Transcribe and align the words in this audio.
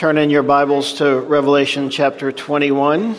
Turn 0.00 0.16
in 0.16 0.30
your 0.30 0.42
Bibles 0.42 0.94
to 0.94 1.20
Revelation 1.20 1.90
chapter 1.90 2.32
21. 2.32 3.16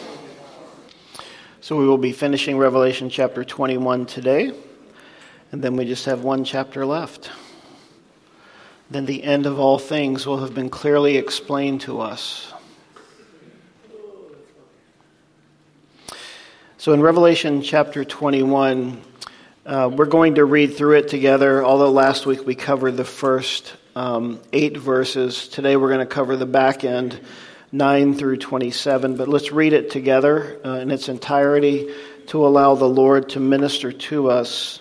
So 1.62 1.78
we 1.78 1.86
will 1.86 2.00
be 2.00 2.12
finishing 2.12 2.58
Revelation 2.58 3.08
chapter 3.08 3.44
21 3.44 4.08
today, 4.08 4.52
and 5.52 5.62
then 5.62 5.76
we 5.76 5.86
just 5.86 6.06
have 6.06 6.24
one 6.24 6.44
chapter 6.44 6.84
left. 6.84 7.30
Then 8.90 9.06
the 9.06 9.24
end 9.24 9.46
of 9.46 9.60
all 9.60 9.78
things 9.78 10.26
will 10.26 10.40
have 10.40 10.56
been 10.56 10.72
clearly 10.72 11.18
explained 11.18 11.82
to 11.82 12.02
us. 12.02 12.52
So 16.80 16.94
in 16.94 17.02
Revelation 17.02 17.62
chapter 17.62 18.04
21, 18.04 19.00
uh, 19.68 19.92
we're 19.94 20.06
going 20.06 20.34
to 20.34 20.46
read 20.46 20.74
through 20.74 20.98
it 20.98 21.10
together, 21.10 21.64
although 21.64 21.92
last 21.92 22.26
week 22.26 22.48
we 22.48 22.56
covered 22.56 22.98
the 22.98 23.06
first 23.06 23.76
um, 23.96 24.40
eight 24.54 24.78
verses. 24.78 25.48
Today 25.48 25.76
we're 25.76 25.90
going 25.90 26.00
to 26.00 26.06
cover 26.06 26.36
the 26.36 26.46
back 26.46 26.84
end, 26.84 27.20
9 27.72 28.16
through 28.16 28.38
27. 28.38 29.16
But 29.16 29.28
let's 29.28 29.52
read 29.52 29.74
it 29.74 29.90
together 29.90 30.60
uh, 30.66 30.76
in 30.76 30.92
its 30.92 31.10
entirety 31.10 31.94
to 32.28 32.46
allow 32.46 32.76
the 32.76 32.88
Lord 32.88 33.30
to 33.30 33.40
minister 33.40 33.92
to 33.92 34.30
us 34.30 34.80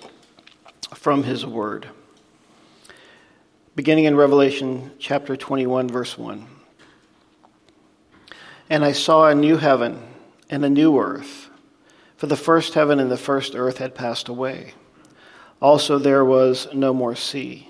from 0.95 1.23
His 1.23 1.45
Word. 1.45 1.89
Beginning 3.75 4.05
in 4.05 4.17
Revelation 4.17 4.93
chapter 4.99 5.37
21, 5.37 5.89
verse 5.89 6.17
1. 6.19 6.47
And 8.69 8.85
I 8.85 8.93
saw 8.93 9.29
a 9.29 9.35
new 9.35 9.57
heaven 9.57 10.01
and 10.49 10.65
a 10.65 10.71
new 10.71 10.99
earth, 10.99 11.49
for 12.17 12.27
the 12.27 12.37
first 12.37 12.75
heaven 12.75 13.01
and 13.01 13.11
the 13.11 13.17
first 13.17 13.55
earth 13.57 13.79
had 13.79 13.95
passed 13.95 14.29
away. 14.29 14.75
Also, 15.61 15.99
there 15.99 16.25
was 16.25 16.69
no 16.73 16.93
more 16.95 17.17
sea. 17.17 17.70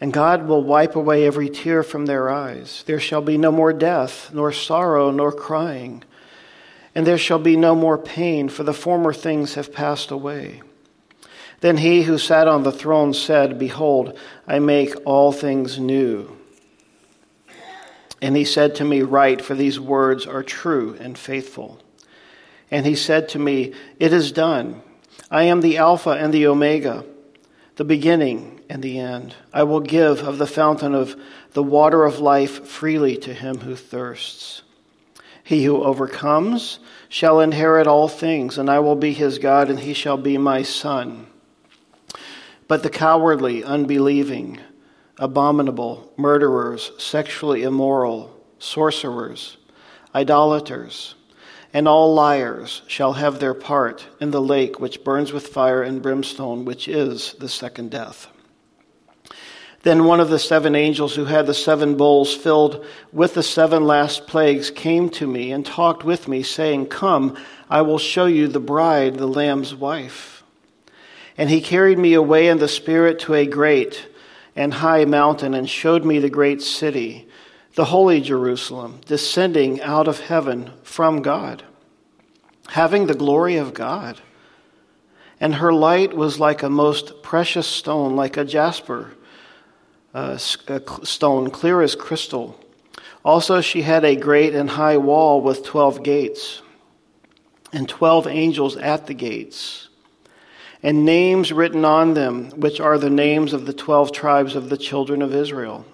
and 0.00 0.12
God 0.12 0.46
will 0.46 0.62
wipe 0.62 0.94
away 0.94 1.26
every 1.26 1.48
tear 1.48 1.82
from 1.82 2.06
their 2.06 2.28
eyes. 2.28 2.82
There 2.86 3.00
shall 3.00 3.22
be 3.22 3.38
no 3.38 3.50
more 3.50 3.72
death, 3.72 4.30
nor 4.32 4.52
sorrow, 4.52 5.10
nor 5.10 5.32
crying. 5.32 6.04
And 6.94 7.06
there 7.06 7.18
shall 7.18 7.38
be 7.38 7.56
no 7.56 7.74
more 7.74 7.96
pain, 7.96 8.48
for 8.48 8.62
the 8.62 8.74
former 8.74 9.12
things 9.12 9.54
have 9.54 9.72
passed 9.72 10.10
away. 10.10 10.62
Then 11.60 11.78
he 11.78 12.02
who 12.02 12.18
sat 12.18 12.46
on 12.48 12.62
the 12.62 12.72
throne 12.72 13.14
said, 13.14 13.58
Behold, 13.58 14.18
I 14.46 14.58
make 14.58 14.94
all 15.06 15.32
things 15.32 15.78
new. 15.78 16.36
And 18.20 18.36
he 18.36 18.44
said 18.44 18.74
to 18.76 18.84
me, 18.84 19.02
Write, 19.02 19.42
for 19.42 19.54
these 19.54 19.80
words 19.80 20.26
are 20.26 20.42
true 20.42 20.96
and 21.00 21.16
faithful. 21.16 21.80
And 22.70 22.84
he 22.84 22.94
said 22.94 23.28
to 23.30 23.38
me, 23.38 23.72
It 23.98 24.12
is 24.12 24.32
done. 24.32 24.82
I 25.30 25.44
am 25.44 25.60
the 25.60 25.78
Alpha 25.78 26.10
and 26.10 26.32
the 26.32 26.46
Omega, 26.46 27.04
the 27.76 27.84
beginning 27.84 28.60
and 28.68 28.82
the 28.82 28.98
end. 28.98 29.34
I 29.52 29.62
will 29.62 29.80
give 29.80 30.20
of 30.20 30.38
the 30.38 30.46
fountain 30.46 30.94
of 30.94 31.14
the 31.52 31.62
water 31.62 32.04
of 32.04 32.18
life 32.18 32.66
freely 32.66 33.16
to 33.18 33.32
him 33.32 33.58
who 33.58 33.76
thirsts. 33.76 34.62
He 35.44 35.64
who 35.64 35.82
overcomes 35.82 36.80
shall 37.08 37.40
inherit 37.40 37.86
all 37.86 38.08
things, 38.08 38.58
and 38.58 38.68
I 38.68 38.80
will 38.80 38.96
be 38.96 39.12
his 39.12 39.38
God, 39.38 39.70
and 39.70 39.78
he 39.78 39.94
shall 39.94 40.16
be 40.16 40.38
my 40.38 40.62
son. 40.62 41.28
But 42.66 42.82
the 42.82 42.90
cowardly, 42.90 43.62
unbelieving, 43.62 44.58
abominable, 45.18 46.12
murderers, 46.16 46.90
sexually 46.98 47.62
immoral, 47.62 48.34
sorcerers, 48.58 49.56
idolaters, 50.14 51.14
and 51.76 51.86
all 51.86 52.14
liars 52.14 52.80
shall 52.86 53.12
have 53.12 53.38
their 53.38 53.52
part 53.52 54.06
in 54.18 54.30
the 54.30 54.40
lake 54.40 54.80
which 54.80 55.04
burns 55.04 55.30
with 55.30 55.48
fire 55.48 55.82
and 55.82 56.00
brimstone, 56.00 56.64
which 56.64 56.88
is 56.88 57.34
the 57.34 57.50
second 57.50 57.90
death. 57.90 58.28
Then 59.82 60.06
one 60.06 60.18
of 60.18 60.30
the 60.30 60.38
seven 60.38 60.74
angels 60.74 61.14
who 61.14 61.26
had 61.26 61.46
the 61.46 61.52
seven 61.52 61.94
bowls 61.98 62.34
filled 62.34 62.82
with 63.12 63.34
the 63.34 63.42
seven 63.42 63.84
last 63.84 64.26
plagues 64.26 64.70
came 64.70 65.10
to 65.10 65.26
me 65.26 65.52
and 65.52 65.66
talked 65.66 66.02
with 66.02 66.28
me, 66.28 66.42
saying, 66.42 66.86
Come, 66.86 67.36
I 67.68 67.82
will 67.82 67.98
show 67.98 68.24
you 68.24 68.48
the 68.48 68.58
bride, 68.58 69.16
the 69.16 69.28
Lamb's 69.28 69.74
wife. 69.74 70.44
And 71.36 71.50
he 71.50 71.60
carried 71.60 71.98
me 71.98 72.14
away 72.14 72.48
in 72.48 72.56
the 72.56 72.68
Spirit 72.68 73.18
to 73.18 73.34
a 73.34 73.44
great 73.44 74.08
and 74.56 74.72
high 74.72 75.04
mountain 75.04 75.52
and 75.52 75.68
showed 75.68 76.06
me 76.06 76.20
the 76.20 76.30
great 76.30 76.62
city, 76.62 77.28
the 77.76 77.84
holy 77.84 78.20
Jerusalem, 78.20 79.00
descending 79.06 79.80
out 79.82 80.08
of 80.08 80.20
heaven 80.20 80.72
from 80.82 81.22
God, 81.22 81.62
having 82.68 83.06
the 83.06 83.14
glory 83.14 83.56
of 83.56 83.74
God. 83.74 84.20
And 85.38 85.56
her 85.56 85.72
light 85.72 86.16
was 86.16 86.40
like 86.40 86.62
a 86.62 86.70
most 86.70 87.22
precious 87.22 87.66
stone, 87.66 88.16
like 88.16 88.38
a 88.38 88.44
jasper 88.44 89.12
uh, 90.14 90.38
stone, 90.38 91.50
clear 91.50 91.82
as 91.82 91.94
crystal. 91.94 92.58
Also, 93.22 93.60
she 93.60 93.82
had 93.82 94.04
a 94.04 94.16
great 94.16 94.54
and 94.54 94.70
high 94.70 94.96
wall 94.96 95.42
with 95.42 95.62
twelve 95.62 96.02
gates, 96.02 96.62
and 97.74 97.86
twelve 97.86 98.26
angels 98.26 98.78
at 98.78 99.06
the 99.06 99.14
gates, 99.14 99.90
and 100.82 101.04
names 101.04 101.52
written 101.52 101.84
on 101.84 102.14
them, 102.14 102.48
which 102.52 102.80
are 102.80 102.96
the 102.96 103.10
names 103.10 103.52
of 103.52 103.66
the 103.66 103.74
twelve 103.74 104.12
tribes 104.12 104.56
of 104.56 104.70
the 104.70 104.78
children 104.78 105.20
of 105.20 105.34
Israel. 105.34 105.84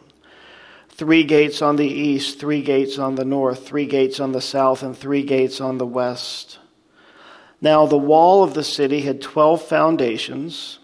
Three 1.02 1.24
gates 1.24 1.62
on 1.62 1.74
the 1.74 1.88
east, 1.88 2.38
three 2.38 2.62
gates 2.62 2.96
on 2.96 3.16
the 3.16 3.24
north, 3.24 3.66
three 3.66 3.86
gates 3.86 4.20
on 4.20 4.30
the 4.30 4.40
south, 4.40 4.84
and 4.84 4.96
three 4.96 5.24
gates 5.24 5.60
on 5.60 5.78
the 5.78 5.84
west. 5.84 6.60
Now, 7.60 7.86
the 7.86 7.98
wall 7.98 8.44
of 8.44 8.54
the 8.54 8.62
city 8.62 9.00
had 9.00 9.20
twelve 9.20 9.62
foundations 9.62 10.78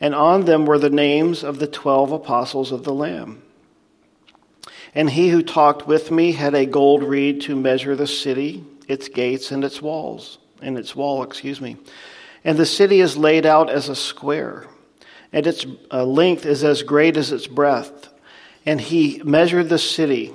and 0.00 0.12
on 0.12 0.44
them 0.44 0.66
were 0.66 0.80
the 0.80 0.90
names 0.90 1.44
of 1.44 1.60
the 1.60 1.68
twelve 1.68 2.10
apostles 2.10 2.72
of 2.72 2.82
the 2.82 2.92
Lamb. 2.92 3.40
And 4.92 5.08
he 5.08 5.28
who 5.28 5.44
talked 5.44 5.86
with 5.86 6.10
me 6.10 6.32
had 6.32 6.56
a 6.56 6.66
gold 6.66 7.04
reed 7.04 7.42
to 7.42 7.54
measure 7.54 7.94
the 7.94 8.08
city, 8.08 8.64
its 8.88 9.06
gates, 9.06 9.52
and 9.52 9.62
its 9.62 9.80
walls, 9.80 10.38
and 10.60 10.76
its 10.76 10.96
wall, 10.96 11.22
excuse 11.22 11.60
me. 11.60 11.76
And 12.42 12.58
the 12.58 12.66
city 12.66 12.98
is 12.98 13.16
laid 13.16 13.46
out 13.46 13.70
as 13.70 13.88
a 13.88 13.94
square, 13.94 14.66
and 15.32 15.46
its 15.46 15.64
uh, 15.92 16.04
length 16.04 16.44
is 16.44 16.64
as 16.64 16.82
great 16.82 17.16
as 17.16 17.30
its 17.30 17.46
breadth. 17.46 18.08
And 18.68 18.82
he 18.82 19.22
measured 19.24 19.70
the 19.70 19.78
city 19.78 20.30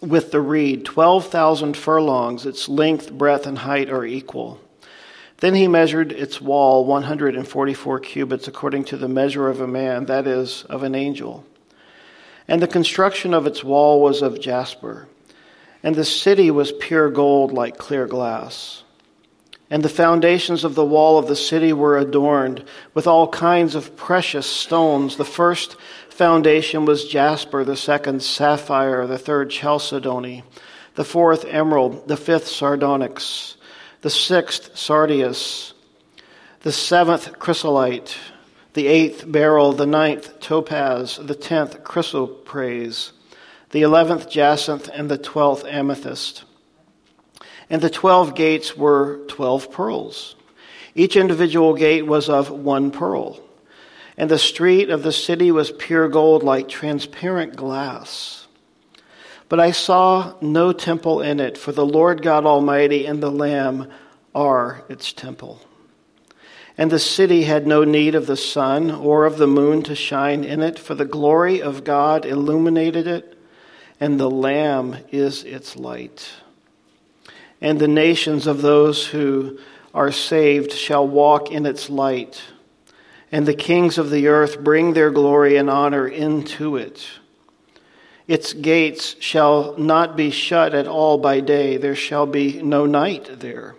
with 0.00 0.32
the 0.32 0.40
reed, 0.40 0.84
12,000 0.84 1.76
furlongs. 1.76 2.44
Its 2.44 2.68
length, 2.68 3.12
breadth, 3.12 3.46
and 3.46 3.56
height 3.56 3.88
are 3.88 4.04
equal. 4.04 4.60
Then 5.36 5.54
he 5.54 5.68
measured 5.68 6.10
its 6.10 6.40
wall 6.40 6.84
144 6.84 8.00
cubits 8.00 8.48
according 8.48 8.86
to 8.86 8.96
the 8.96 9.06
measure 9.06 9.48
of 9.48 9.60
a 9.60 9.68
man, 9.68 10.06
that 10.06 10.26
is, 10.26 10.64
of 10.64 10.82
an 10.82 10.96
angel. 10.96 11.46
And 12.48 12.60
the 12.60 12.66
construction 12.66 13.32
of 13.32 13.46
its 13.46 13.62
wall 13.62 14.00
was 14.00 14.20
of 14.20 14.40
jasper, 14.40 15.06
and 15.84 15.94
the 15.94 16.04
city 16.04 16.50
was 16.50 16.72
pure 16.72 17.10
gold 17.10 17.52
like 17.52 17.78
clear 17.78 18.08
glass. 18.08 18.82
And 19.70 19.82
the 19.82 19.88
foundations 19.88 20.62
of 20.64 20.74
the 20.74 20.84
wall 20.84 21.18
of 21.18 21.26
the 21.26 21.36
city 21.36 21.72
were 21.72 21.96
adorned 21.96 22.64
with 22.92 23.06
all 23.06 23.28
kinds 23.28 23.74
of 23.74 23.96
precious 23.96 24.46
stones. 24.46 25.16
The 25.16 25.24
first 25.24 25.76
foundation 26.14 26.84
was 26.84 27.08
jasper, 27.08 27.64
the 27.64 27.76
second 27.76 28.22
sapphire, 28.22 29.06
the 29.06 29.18
third 29.18 29.50
chalcedony, 29.50 30.44
the 30.94 31.04
fourth 31.04 31.44
emerald, 31.44 32.08
the 32.08 32.16
fifth 32.16 32.48
sardonyx 32.48 33.56
the 34.04 34.10
sixth 34.10 34.76
sardius, 34.76 35.72
the 36.60 36.70
seventh 36.70 37.38
chrysolite, 37.38 38.18
the 38.74 38.86
eighth 38.86 39.24
beryl, 39.26 39.72
the 39.72 39.86
ninth 39.86 40.40
topaz, 40.40 41.18
the 41.22 41.34
tenth 41.34 41.82
chrysoprase, 41.84 43.12
the 43.70 43.80
eleventh 43.80 44.28
jacinth, 44.28 44.90
and 44.92 45.10
the 45.10 45.16
twelfth 45.16 45.64
amethyst. 45.64 46.44
And 47.70 47.80
the 47.80 47.88
twelve 47.88 48.34
gates 48.34 48.76
were 48.76 49.24
twelve 49.26 49.72
pearls. 49.72 50.36
Each 50.94 51.16
individual 51.16 51.72
gate 51.72 52.06
was 52.06 52.28
of 52.28 52.50
one 52.50 52.90
pearl. 52.90 53.40
And 54.16 54.30
the 54.30 54.38
street 54.38 54.90
of 54.90 55.02
the 55.02 55.12
city 55.12 55.50
was 55.50 55.72
pure 55.72 56.08
gold 56.08 56.42
like 56.42 56.68
transparent 56.68 57.56
glass. 57.56 58.46
But 59.48 59.60
I 59.60 59.72
saw 59.72 60.34
no 60.40 60.72
temple 60.72 61.20
in 61.20 61.40
it, 61.40 61.58
for 61.58 61.72
the 61.72 61.84
Lord 61.84 62.22
God 62.22 62.46
Almighty 62.46 63.06
and 63.06 63.22
the 63.22 63.30
Lamb 63.30 63.90
are 64.34 64.84
its 64.88 65.12
temple. 65.12 65.60
And 66.78 66.90
the 66.90 66.98
city 66.98 67.42
had 67.42 67.66
no 67.66 67.84
need 67.84 68.14
of 68.14 68.26
the 68.26 68.36
sun 68.36 68.90
or 68.90 69.26
of 69.26 69.38
the 69.38 69.46
moon 69.46 69.82
to 69.82 69.94
shine 69.94 70.42
in 70.42 70.60
it, 70.60 70.78
for 70.78 70.94
the 70.94 71.04
glory 71.04 71.62
of 71.62 71.84
God 71.84 72.24
illuminated 72.24 73.06
it, 73.06 73.38
and 74.00 74.18
the 74.18 74.30
Lamb 74.30 74.96
is 75.12 75.44
its 75.44 75.76
light. 75.76 76.30
and 77.64 77.80
the 77.80 77.88
nations 77.88 78.46
of 78.46 78.60
those 78.60 79.06
who 79.06 79.58
are 79.94 80.12
saved 80.12 80.70
shall 80.72 81.06
walk 81.08 81.50
in 81.50 81.64
its 81.64 81.88
light. 81.88 82.42
And 83.34 83.46
the 83.46 83.52
kings 83.52 83.98
of 83.98 84.10
the 84.10 84.28
earth 84.28 84.60
bring 84.60 84.92
their 84.92 85.10
glory 85.10 85.56
and 85.56 85.68
honor 85.68 86.06
into 86.06 86.76
it. 86.76 87.04
Its 88.28 88.52
gates 88.52 89.16
shall 89.18 89.76
not 89.76 90.16
be 90.16 90.30
shut 90.30 90.72
at 90.72 90.86
all 90.86 91.18
by 91.18 91.40
day, 91.40 91.76
there 91.76 91.96
shall 91.96 92.26
be 92.26 92.62
no 92.62 92.86
night 92.86 93.40
there. 93.40 93.74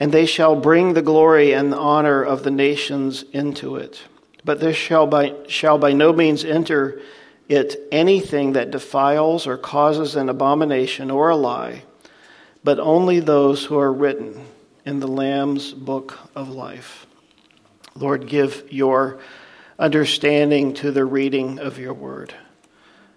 And 0.00 0.12
they 0.12 0.24
shall 0.24 0.56
bring 0.56 0.94
the 0.94 1.02
glory 1.02 1.52
and 1.52 1.70
the 1.70 1.76
honor 1.76 2.22
of 2.22 2.42
the 2.42 2.50
nations 2.50 3.22
into 3.34 3.76
it. 3.76 4.00
But 4.46 4.60
there 4.60 4.72
shall 4.72 5.06
by, 5.06 5.34
shall 5.46 5.76
by 5.76 5.92
no 5.92 6.10
means 6.10 6.42
enter 6.42 7.02
it 7.50 7.86
anything 7.92 8.54
that 8.54 8.70
defiles 8.70 9.46
or 9.46 9.58
causes 9.58 10.16
an 10.16 10.30
abomination 10.30 11.10
or 11.10 11.28
a 11.28 11.36
lie, 11.36 11.82
but 12.64 12.78
only 12.78 13.20
those 13.20 13.66
who 13.66 13.78
are 13.78 13.92
written 13.92 14.42
in 14.86 15.00
the 15.00 15.06
Lamb's 15.06 15.74
book 15.74 16.18
of 16.34 16.48
life. 16.48 17.05
Lord, 17.96 18.26
give 18.26 18.70
your 18.70 19.18
understanding 19.78 20.74
to 20.74 20.90
the 20.90 21.04
reading 21.04 21.58
of 21.58 21.78
your 21.78 21.94
word 21.94 22.34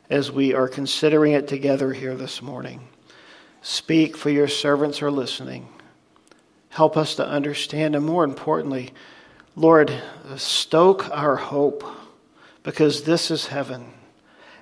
as 0.09 0.31
we 0.31 0.53
are 0.53 0.67
considering 0.67 1.33
it 1.33 1.47
together 1.47 1.93
here 1.93 2.15
this 2.15 2.41
morning. 2.41 2.87
Speak, 3.61 4.17
for 4.17 4.29
your 4.29 4.47
servants 4.47 5.01
are 5.01 5.11
listening. 5.11 5.67
Help 6.69 6.97
us 6.97 7.15
to 7.15 7.27
understand, 7.27 7.95
and 7.95 8.05
more 8.05 8.23
importantly, 8.23 8.93
Lord, 9.55 9.93
stoke 10.37 11.09
our 11.09 11.35
hope 11.35 11.83
because 12.63 13.03
this 13.03 13.31
is 13.31 13.47
heaven, 13.47 13.93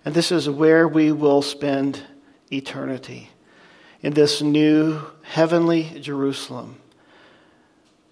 and 0.03 0.15
this 0.15 0.31
is 0.31 0.49
where 0.49 0.87
we 0.87 1.11
will 1.11 1.41
spend 1.41 2.01
eternity 2.51 3.29
in 4.01 4.13
this 4.13 4.41
new 4.41 5.01
heavenly 5.23 5.99
Jerusalem, 5.99 6.77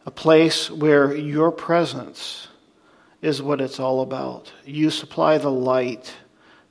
a 0.05 0.11
place 0.11 0.69
where 0.69 1.15
your 1.15 1.51
presence 1.51 2.47
is 3.21 3.41
what 3.41 3.61
it's 3.61 3.79
all 3.79 4.01
about. 4.01 4.51
You 4.65 4.89
supply 4.89 5.37
the 5.37 5.51
light 5.51 6.13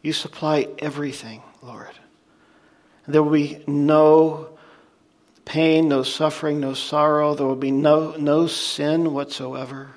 you 0.04 0.12
supply 0.12 0.69
everything, 0.81 1.42
Lord. 1.62 1.88
There 3.08 3.22
will 3.22 3.32
be 3.32 3.64
no 3.66 4.50
pain, 5.46 5.88
no 5.88 6.02
suffering, 6.02 6.60
no 6.60 6.75
sorrow. 6.75 7.34
There 7.34 7.46
will 7.46 7.56
be 7.56 7.70
no, 7.70 8.14
no 8.19 8.46
sin 8.46 9.14
whatsoever. 9.14 9.88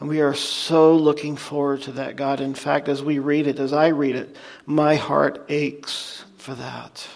And 0.00 0.08
we 0.08 0.22
are 0.22 0.34
so 0.34 0.96
looking 0.96 1.36
forward 1.36 1.82
to 1.82 1.92
that, 1.92 2.16
God. 2.16 2.40
In 2.40 2.52
fact, 2.52 2.88
as 2.88 3.00
we 3.00 3.20
read 3.20 3.46
it, 3.46 3.60
as 3.60 3.72
I 3.72 3.88
read 3.88 4.16
it, 4.16 4.34
my 4.66 4.96
heart 4.96 5.44
aches 5.48 6.24
for 6.36 6.56
that. 6.56 7.06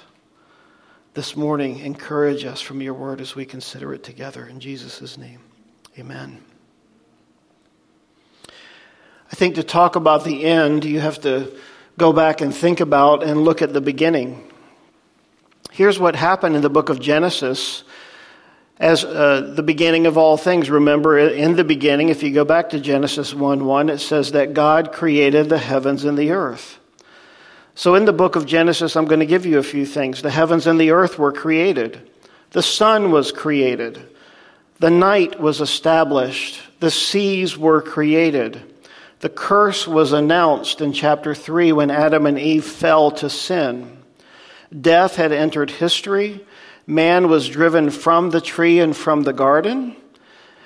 This 1.15 1.37
morning, 1.37 1.81
encourage 1.81 2.47
us 2.47 2.63
from 2.63 2.81
your 2.81 2.95
word 2.95 3.21
as 3.21 3.37
we 3.37 3.45
consider 3.45 3.93
it 3.93 4.03
together. 4.03 4.47
In 4.47 4.61
Jesus' 4.61 5.19
name, 5.19 5.41
amen. 5.99 6.43
I 8.49 9.35
think 9.35 9.57
to 9.57 9.63
talk 9.63 9.95
about 9.95 10.25
the 10.25 10.45
end, 10.45 10.87
you 10.87 11.01
have 11.01 11.21
to 11.21 11.55
go 11.99 12.15
back 12.15 12.41
and 12.41 12.55
think 12.55 12.81
about 12.81 13.23
and 13.23 13.45
look 13.45 13.61
at 13.61 13.75
the 13.75 13.81
beginning. 13.83 14.51
Here's 15.71 15.99
what 15.99 16.17
happened 16.17 16.57
in 16.57 16.63
the 16.63 16.71
book 16.71 16.89
of 16.89 16.99
Genesis 16.99 17.85
as 18.79 19.05
uh, 19.05 19.53
the 19.55 19.63
beginning 19.63 20.07
of 20.07 20.17
all 20.17 20.39
things. 20.39 20.71
Remember, 20.71 21.19
in 21.19 21.57
the 21.57 21.65
beginning, 21.65 22.09
if 22.09 22.23
you 22.23 22.33
go 22.33 22.47
back 22.47 22.71
to 22.71 22.81
Genesis 22.81 23.35
1 23.35 23.67
1, 23.67 23.91
it 23.91 23.99
says 23.99 24.33
that 24.33 24.55
God 24.55 24.93
created 24.93 25.51
the 25.51 25.59
heavens 25.59 26.07
and 26.07 26.17
the 26.17 26.31
earth. 26.31 26.79
So, 27.75 27.95
in 27.95 28.05
the 28.05 28.13
book 28.13 28.37
of 28.37 28.47
Genesis, 28.47 28.97
I'm 28.97 29.07
going 29.07 29.21
to 29.21 29.27
give 29.27 29.47
you 29.47 29.59
a 29.59 29.63
few 29.63 29.87
things. 29.87 30.21
The 30.21 30.31
heavens 30.31 30.67
and 30.67 30.79
the 30.79 30.91
earth 30.91 31.19
were 31.19 31.33
created, 31.33 32.11
the 32.51 32.63
sun 32.63 33.11
was 33.11 33.33
created, 33.33 34.01
the 34.79 34.91
night 34.91 35.41
was 35.41 35.61
established, 35.61 36.61
the 36.81 36.91
seas 36.91 37.57
were 37.57 37.81
created. 37.81 38.63
The 39.21 39.29
curse 39.29 39.87
was 39.87 40.13
announced 40.13 40.81
in 40.81 40.93
chapter 40.93 41.33
3 41.33 41.71
when 41.73 41.93
Adam 41.93 42.27
and 42.27 42.37
Eve 42.37 42.65
fell 42.65 43.13
to 43.13 43.31
sin. 43.31 43.99
Death 44.79 45.15
had 45.15 45.31
entered 45.31 45.71
history. 45.71 46.45
Man 46.89 47.29
was 47.29 47.49
driven 47.49 47.91
from 47.91 48.31
the 48.31 48.41
tree 48.41 48.81
and 48.81 48.97
from 48.97 49.23
the 49.23 49.33
garden. 49.33 49.95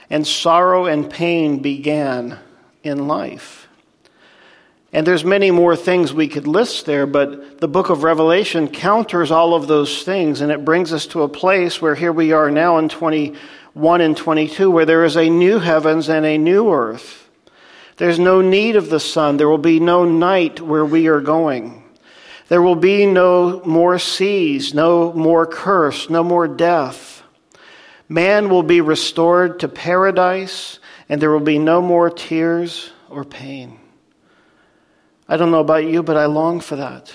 And 0.08 0.26
sorrow 0.26 0.86
and 0.86 1.10
pain 1.10 1.60
began 1.60 2.38
in 2.82 3.08
life. 3.08 3.65
And 4.96 5.06
there's 5.06 5.25
many 5.25 5.52
more 5.52 5.76
things 5.76 6.12
we 6.12 6.26
could 6.26 6.48
list 6.48 6.87
there, 6.87 7.06
but 7.06 7.60
the 7.60 7.69
book 7.69 7.90
of 7.90 8.02
Revelation 8.02 8.66
counters 8.66 9.31
all 9.31 9.54
of 9.54 9.69
those 9.69 10.02
things 10.02 10.40
and 10.40 10.50
it 10.50 10.64
brings 10.64 10.93
us 10.93 11.06
to 11.08 11.22
a 11.22 11.28
place 11.28 11.81
where 11.81 11.94
here 11.94 12.12
we 12.12 12.32
are 12.32 12.50
now 12.50 12.78
in 12.78 12.88
21 12.88 14.00
and 14.00 14.16
22 14.16 14.70
where 14.70 14.87
there 14.87 15.04
is 15.04 15.16
a 15.16 15.31
new 15.31 15.60
heavens 15.60 16.08
and 16.08 16.26
a 16.26 16.38
new 16.38 16.72
earth 16.72 17.26
there's 17.96 18.19
no 18.19 18.43
need 18.43 18.76
of 18.76 18.90
the 18.90 19.00
sun. 19.00 19.37
There 19.37 19.48
will 19.48 19.58
be 19.58 19.81
no 19.81 20.04
night 20.04 20.60
where 20.60 20.84
we 20.84 21.06
are 21.06 21.20
going. 21.20 21.82
There 22.49 22.62
will 22.62 22.76
be 22.76 23.06
no 23.06 23.62
more 23.64 23.99
seas, 23.99 24.75
no 24.75 25.12
more 25.14 25.46
curse, 25.46 26.10
no 26.10 26.22
more 26.22 26.46
death. 26.46 27.22
Man 28.08 28.50
will 28.50 28.62
be 28.62 28.81
restored 28.81 29.60
to 29.60 29.69
paradise, 29.69 30.78
and 31.08 31.20
there 31.20 31.31
will 31.31 31.40
be 31.40 31.58
no 31.58 31.81
more 31.81 32.10
tears 32.10 32.92
or 33.08 33.25
pain. 33.25 33.81
I 35.28 35.37
don't 35.37 35.50
know 35.50 35.61
about 35.61 35.84
you, 35.84 36.02
but 36.02 36.17
I 36.17 36.26
long 36.26 36.61
for 36.61 36.76
that. 36.76 37.12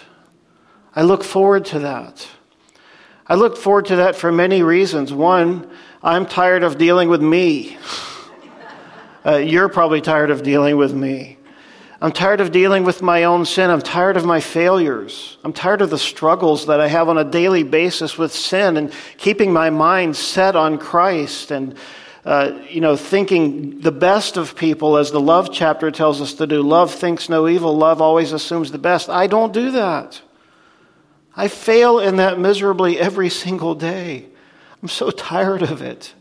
I 0.95 1.03
look 1.03 1.23
forward 1.23 1.65
to 1.65 1.79
that. 1.79 2.27
I 3.25 3.35
look 3.35 3.55
forward 3.55 3.85
to 3.85 3.97
that 3.97 4.15
for 4.15 4.31
many 4.31 4.61
reasons. 4.61 5.13
One, 5.13 5.69
I'm 6.03 6.25
tired 6.25 6.63
of 6.63 6.77
dealing 6.77 7.09
with 7.09 7.21
me. 7.21 7.77
Uh, 9.23 9.35
you're 9.35 9.69
probably 9.69 10.01
tired 10.01 10.31
of 10.31 10.41
dealing 10.41 10.77
with 10.77 10.95
me. 10.95 11.37
I'm 12.01 12.11
tired 12.11 12.41
of 12.41 12.51
dealing 12.51 12.83
with 12.83 13.03
my 13.03 13.25
own 13.25 13.45
sin. 13.45 13.69
I'm 13.69 13.83
tired 13.83 14.17
of 14.17 14.25
my 14.25 14.39
failures. 14.39 15.37
I'm 15.43 15.53
tired 15.53 15.83
of 15.83 15.91
the 15.91 15.99
struggles 15.99 16.65
that 16.65 16.79
I 16.79 16.87
have 16.87 17.07
on 17.07 17.19
a 17.19 17.23
daily 17.23 17.61
basis 17.61 18.17
with 18.17 18.31
sin 18.31 18.77
and 18.77 18.91
keeping 19.17 19.53
my 19.53 19.69
mind 19.69 20.15
set 20.15 20.55
on 20.55 20.79
Christ 20.79 21.51
and, 21.51 21.77
uh, 22.23 22.59
you 22.69 22.81
know, 22.81 22.95
thinking 22.95 23.79
the 23.81 23.91
best 23.91 24.37
of 24.37 24.55
people 24.55 24.97
as 24.97 25.11
the 25.11 25.19
love 25.19 25.51
chapter 25.51 25.89
tells 25.89 26.21
us 26.21 26.35
to 26.35 26.45
do. 26.45 26.61
Love 26.61 26.93
thinks 26.93 27.29
no 27.29 27.47
evil. 27.47 27.75
Love 27.75 28.01
always 28.01 28.31
assumes 28.31 28.71
the 28.71 28.77
best. 28.77 29.09
I 29.09 29.27
don't 29.27 29.53
do 29.53 29.71
that. 29.71 30.21
I 31.35 31.47
fail 31.47 31.99
in 31.99 32.17
that 32.17 32.39
miserably 32.39 32.99
every 32.99 33.29
single 33.29 33.73
day. 33.73 34.27
I'm 34.81 34.89
so 34.89 35.09
tired 35.11 35.63
of 35.63 35.81
it. 35.81 36.13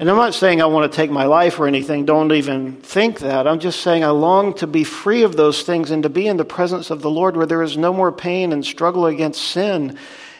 And 0.00 0.10
I'm 0.10 0.16
not 0.16 0.34
saying 0.34 0.60
I 0.60 0.66
want 0.66 0.90
to 0.90 0.96
take 0.96 1.10
my 1.10 1.26
life 1.26 1.60
or 1.60 1.68
anything. 1.68 2.04
Don't 2.04 2.32
even 2.32 2.78
think 2.78 3.20
that. 3.20 3.46
I'm 3.46 3.60
just 3.60 3.80
saying 3.80 4.02
I 4.02 4.08
long 4.08 4.54
to 4.54 4.66
be 4.66 4.82
free 4.82 5.22
of 5.22 5.36
those 5.36 5.62
things 5.62 5.92
and 5.92 6.02
to 6.02 6.08
be 6.08 6.26
in 6.26 6.36
the 6.36 6.44
presence 6.44 6.90
of 6.90 7.00
the 7.00 7.10
Lord 7.10 7.36
where 7.36 7.46
there 7.46 7.62
is 7.62 7.76
no 7.76 7.92
more 7.92 8.10
pain 8.10 8.52
and 8.52 8.64
struggle 8.64 9.06
against 9.06 9.40
sin. 9.40 9.96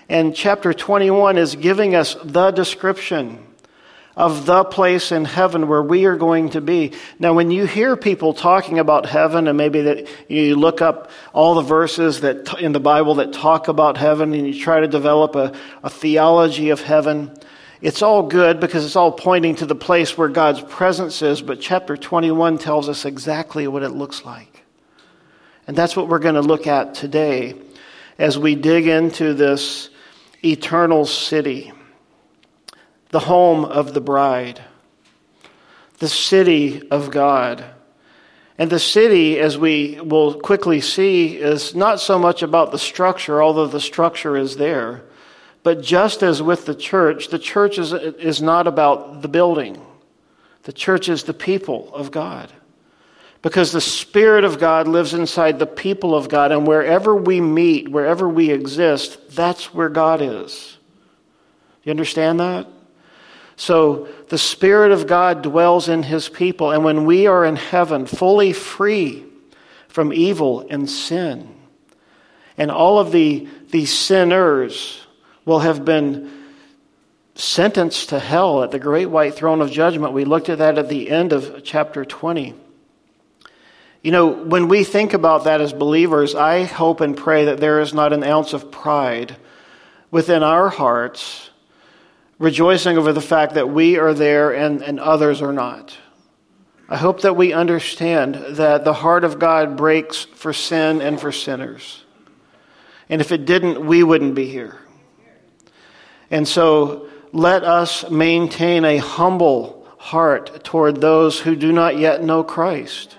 And 0.08 0.34
chapter 0.34 0.74
21 0.74 1.38
is 1.38 1.56
giving 1.56 1.94
us 1.94 2.16
the 2.22 2.50
description 2.50 3.44
of 4.16 4.46
the 4.46 4.64
place 4.64 5.10
in 5.10 5.24
heaven 5.24 5.66
where 5.66 5.82
we 5.82 6.04
are 6.04 6.16
going 6.16 6.50
to 6.50 6.60
be. 6.60 6.92
Now, 7.18 7.34
when 7.34 7.50
you 7.50 7.66
hear 7.66 7.96
people 7.96 8.32
talking 8.32 8.78
about 8.78 9.06
heaven, 9.06 9.48
and 9.48 9.58
maybe 9.58 9.82
that 9.82 10.08
you 10.28 10.54
look 10.54 10.80
up 10.80 11.10
all 11.32 11.54
the 11.54 11.62
verses 11.62 12.20
that 12.20 12.60
in 12.60 12.72
the 12.72 12.80
Bible 12.80 13.16
that 13.16 13.32
talk 13.32 13.66
about 13.68 13.96
heaven, 13.96 14.32
and 14.32 14.46
you 14.46 14.60
try 14.60 14.80
to 14.80 14.88
develop 14.88 15.34
a, 15.34 15.52
a 15.82 15.90
theology 15.90 16.70
of 16.70 16.80
heaven, 16.80 17.32
it's 17.80 18.02
all 18.02 18.22
good 18.22 18.60
because 18.60 18.84
it's 18.84 18.96
all 18.96 19.12
pointing 19.12 19.56
to 19.56 19.66
the 19.66 19.74
place 19.74 20.16
where 20.16 20.28
God's 20.28 20.60
presence 20.60 21.20
is, 21.22 21.42
but 21.42 21.60
chapter 21.60 21.96
21 21.96 22.58
tells 22.58 22.88
us 22.88 23.04
exactly 23.04 23.66
what 23.66 23.82
it 23.82 23.90
looks 23.90 24.24
like. 24.24 24.62
And 25.66 25.76
that's 25.76 25.96
what 25.96 26.08
we're 26.08 26.20
going 26.20 26.36
to 26.36 26.42
look 26.42 26.66
at 26.66 26.94
today 26.94 27.54
as 28.16 28.38
we 28.38 28.54
dig 28.54 28.86
into 28.86 29.34
this 29.34 29.90
eternal 30.44 31.06
city, 31.06 31.72
the 33.10 33.20
home 33.20 33.64
of 33.64 33.94
the 33.94 34.00
bride, 34.00 34.60
the 35.98 36.08
city 36.08 36.88
of 36.90 37.10
God. 37.10 37.64
And 38.56 38.70
the 38.70 38.78
city, 38.78 39.40
as 39.40 39.58
we 39.58 40.00
will 40.00 40.34
quickly 40.34 40.80
see, 40.80 41.36
is 41.36 41.74
not 41.74 42.00
so 42.00 42.18
much 42.18 42.42
about 42.42 42.70
the 42.70 42.78
structure, 42.78 43.42
although 43.42 43.66
the 43.66 43.80
structure 43.80 44.36
is 44.36 44.56
there. 44.56 45.02
But 45.64 45.82
just 45.82 46.22
as 46.22 46.42
with 46.42 46.66
the 46.66 46.74
church, 46.74 47.28
the 47.28 47.38
church 47.38 47.78
is, 47.78 47.92
is 47.92 48.42
not 48.42 48.66
about 48.66 49.22
the 49.22 49.28
building, 49.28 49.80
the 50.64 50.72
church 50.72 51.08
is 51.08 51.24
the 51.24 51.34
people 51.34 51.92
of 51.94 52.10
God. 52.10 52.52
Because 53.44 53.72
the 53.72 53.80
Spirit 53.82 54.44
of 54.44 54.58
God 54.58 54.88
lives 54.88 55.12
inside 55.12 55.58
the 55.58 55.66
people 55.66 56.14
of 56.14 56.30
God, 56.30 56.50
and 56.50 56.66
wherever 56.66 57.14
we 57.14 57.42
meet, 57.42 57.90
wherever 57.90 58.26
we 58.26 58.50
exist, 58.50 59.18
that's 59.36 59.74
where 59.74 59.90
God 59.90 60.22
is. 60.22 60.78
You 61.82 61.90
understand 61.90 62.40
that? 62.40 62.66
So 63.56 64.08
the 64.30 64.38
Spirit 64.38 64.92
of 64.92 65.06
God 65.06 65.42
dwells 65.42 65.90
in 65.90 66.02
His 66.02 66.26
people, 66.26 66.70
and 66.70 66.84
when 66.84 67.04
we 67.04 67.26
are 67.26 67.44
in 67.44 67.56
heaven, 67.56 68.06
fully 68.06 68.54
free 68.54 69.26
from 69.88 70.10
evil 70.10 70.66
and 70.70 70.88
sin, 70.88 71.54
and 72.56 72.70
all 72.70 72.98
of 72.98 73.12
the, 73.12 73.46
the 73.68 73.84
sinners, 73.84 75.06
will 75.44 75.58
have 75.58 75.84
been 75.84 76.32
sentenced 77.34 78.08
to 78.08 78.18
hell 78.18 78.62
at 78.62 78.70
the 78.70 78.78
great 78.78 79.10
white 79.10 79.34
throne 79.34 79.60
of 79.60 79.70
judgment. 79.70 80.14
We 80.14 80.24
looked 80.24 80.48
at 80.48 80.56
that 80.58 80.78
at 80.78 80.88
the 80.88 81.10
end 81.10 81.34
of 81.34 81.62
chapter 81.62 82.06
20. 82.06 82.54
You 84.04 84.10
know, 84.10 84.26
when 84.26 84.68
we 84.68 84.84
think 84.84 85.14
about 85.14 85.44
that 85.44 85.62
as 85.62 85.72
believers, 85.72 86.34
I 86.34 86.64
hope 86.64 87.00
and 87.00 87.16
pray 87.16 87.46
that 87.46 87.58
there 87.58 87.80
is 87.80 87.94
not 87.94 88.12
an 88.12 88.22
ounce 88.22 88.52
of 88.52 88.70
pride 88.70 89.34
within 90.10 90.42
our 90.42 90.68
hearts, 90.68 91.48
rejoicing 92.38 92.98
over 92.98 93.14
the 93.14 93.22
fact 93.22 93.54
that 93.54 93.70
we 93.70 93.96
are 93.96 94.12
there 94.12 94.52
and, 94.52 94.82
and 94.82 95.00
others 95.00 95.40
are 95.40 95.54
not. 95.54 95.96
I 96.86 96.98
hope 96.98 97.22
that 97.22 97.34
we 97.34 97.54
understand 97.54 98.34
that 98.56 98.84
the 98.84 98.92
heart 98.92 99.24
of 99.24 99.38
God 99.38 99.74
breaks 99.74 100.24
for 100.24 100.52
sin 100.52 101.00
and 101.00 101.18
for 101.18 101.32
sinners. 101.32 102.04
And 103.08 103.22
if 103.22 103.32
it 103.32 103.46
didn't, 103.46 103.86
we 103.86 104.02
wouldn't 104.02 104.34
be 104.34 104.48
here. 104.48 104.78
And 106.30 106.46
so 106.46 107.08
let 107.32 107.64
us 107.64 108.10
maintain 108.10 108.84
a 108.84 108.98
humble 108.98 109.88
heart 109.96 110.62
toward 110.62 111.00
those 111.00 111.40
who 111.40 111.56
do 111.56 111.72
not 111.72 111.96
yet 111.96 112.22
know 112.22 112.44
Christ. 112.44 113.16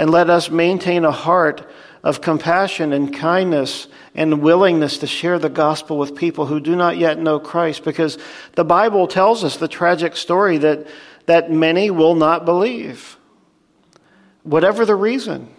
And 0.00 0.08
let 0.08 0.30
us 0.30 0.48
maintain 0.48 1.04
a 1.04 1.10
heart 1.10 1.70
of 2.02 2.22
compassion 2.22 2.94
and 2.94 3.14
kindness 3.14 3.86
and 4.14 4.40
willingness 4.40 4.96
to 4.96 5.06
share 5.06 5.38
the 5.38 5.50
gospel 5.50 5.98
with 5.98 6.16
people 6.16 6.46
who 6.46 6.58
do 6.58 6.74
not 6.74 6.96
yet 6.96 7.18
know 7.18 7.38
Christ 7.38 7.84
because 7.84 8.16
the 8.54 8.64
Bible 8.64 9.06
tells 9.06 9.44
us 9.44 9.58
the 9.58 9.68
tragic 9.68 10.16
story 10.16 10.56
that, 10.56 10.86
that 11.26 11.52
many 11.52 11.90
will 11.90 12.14
not 12.14 12.46
believe, 12.46 13.18
whatever 14.42 14.86
the 14.86 14.94
reason. 14.94 15.54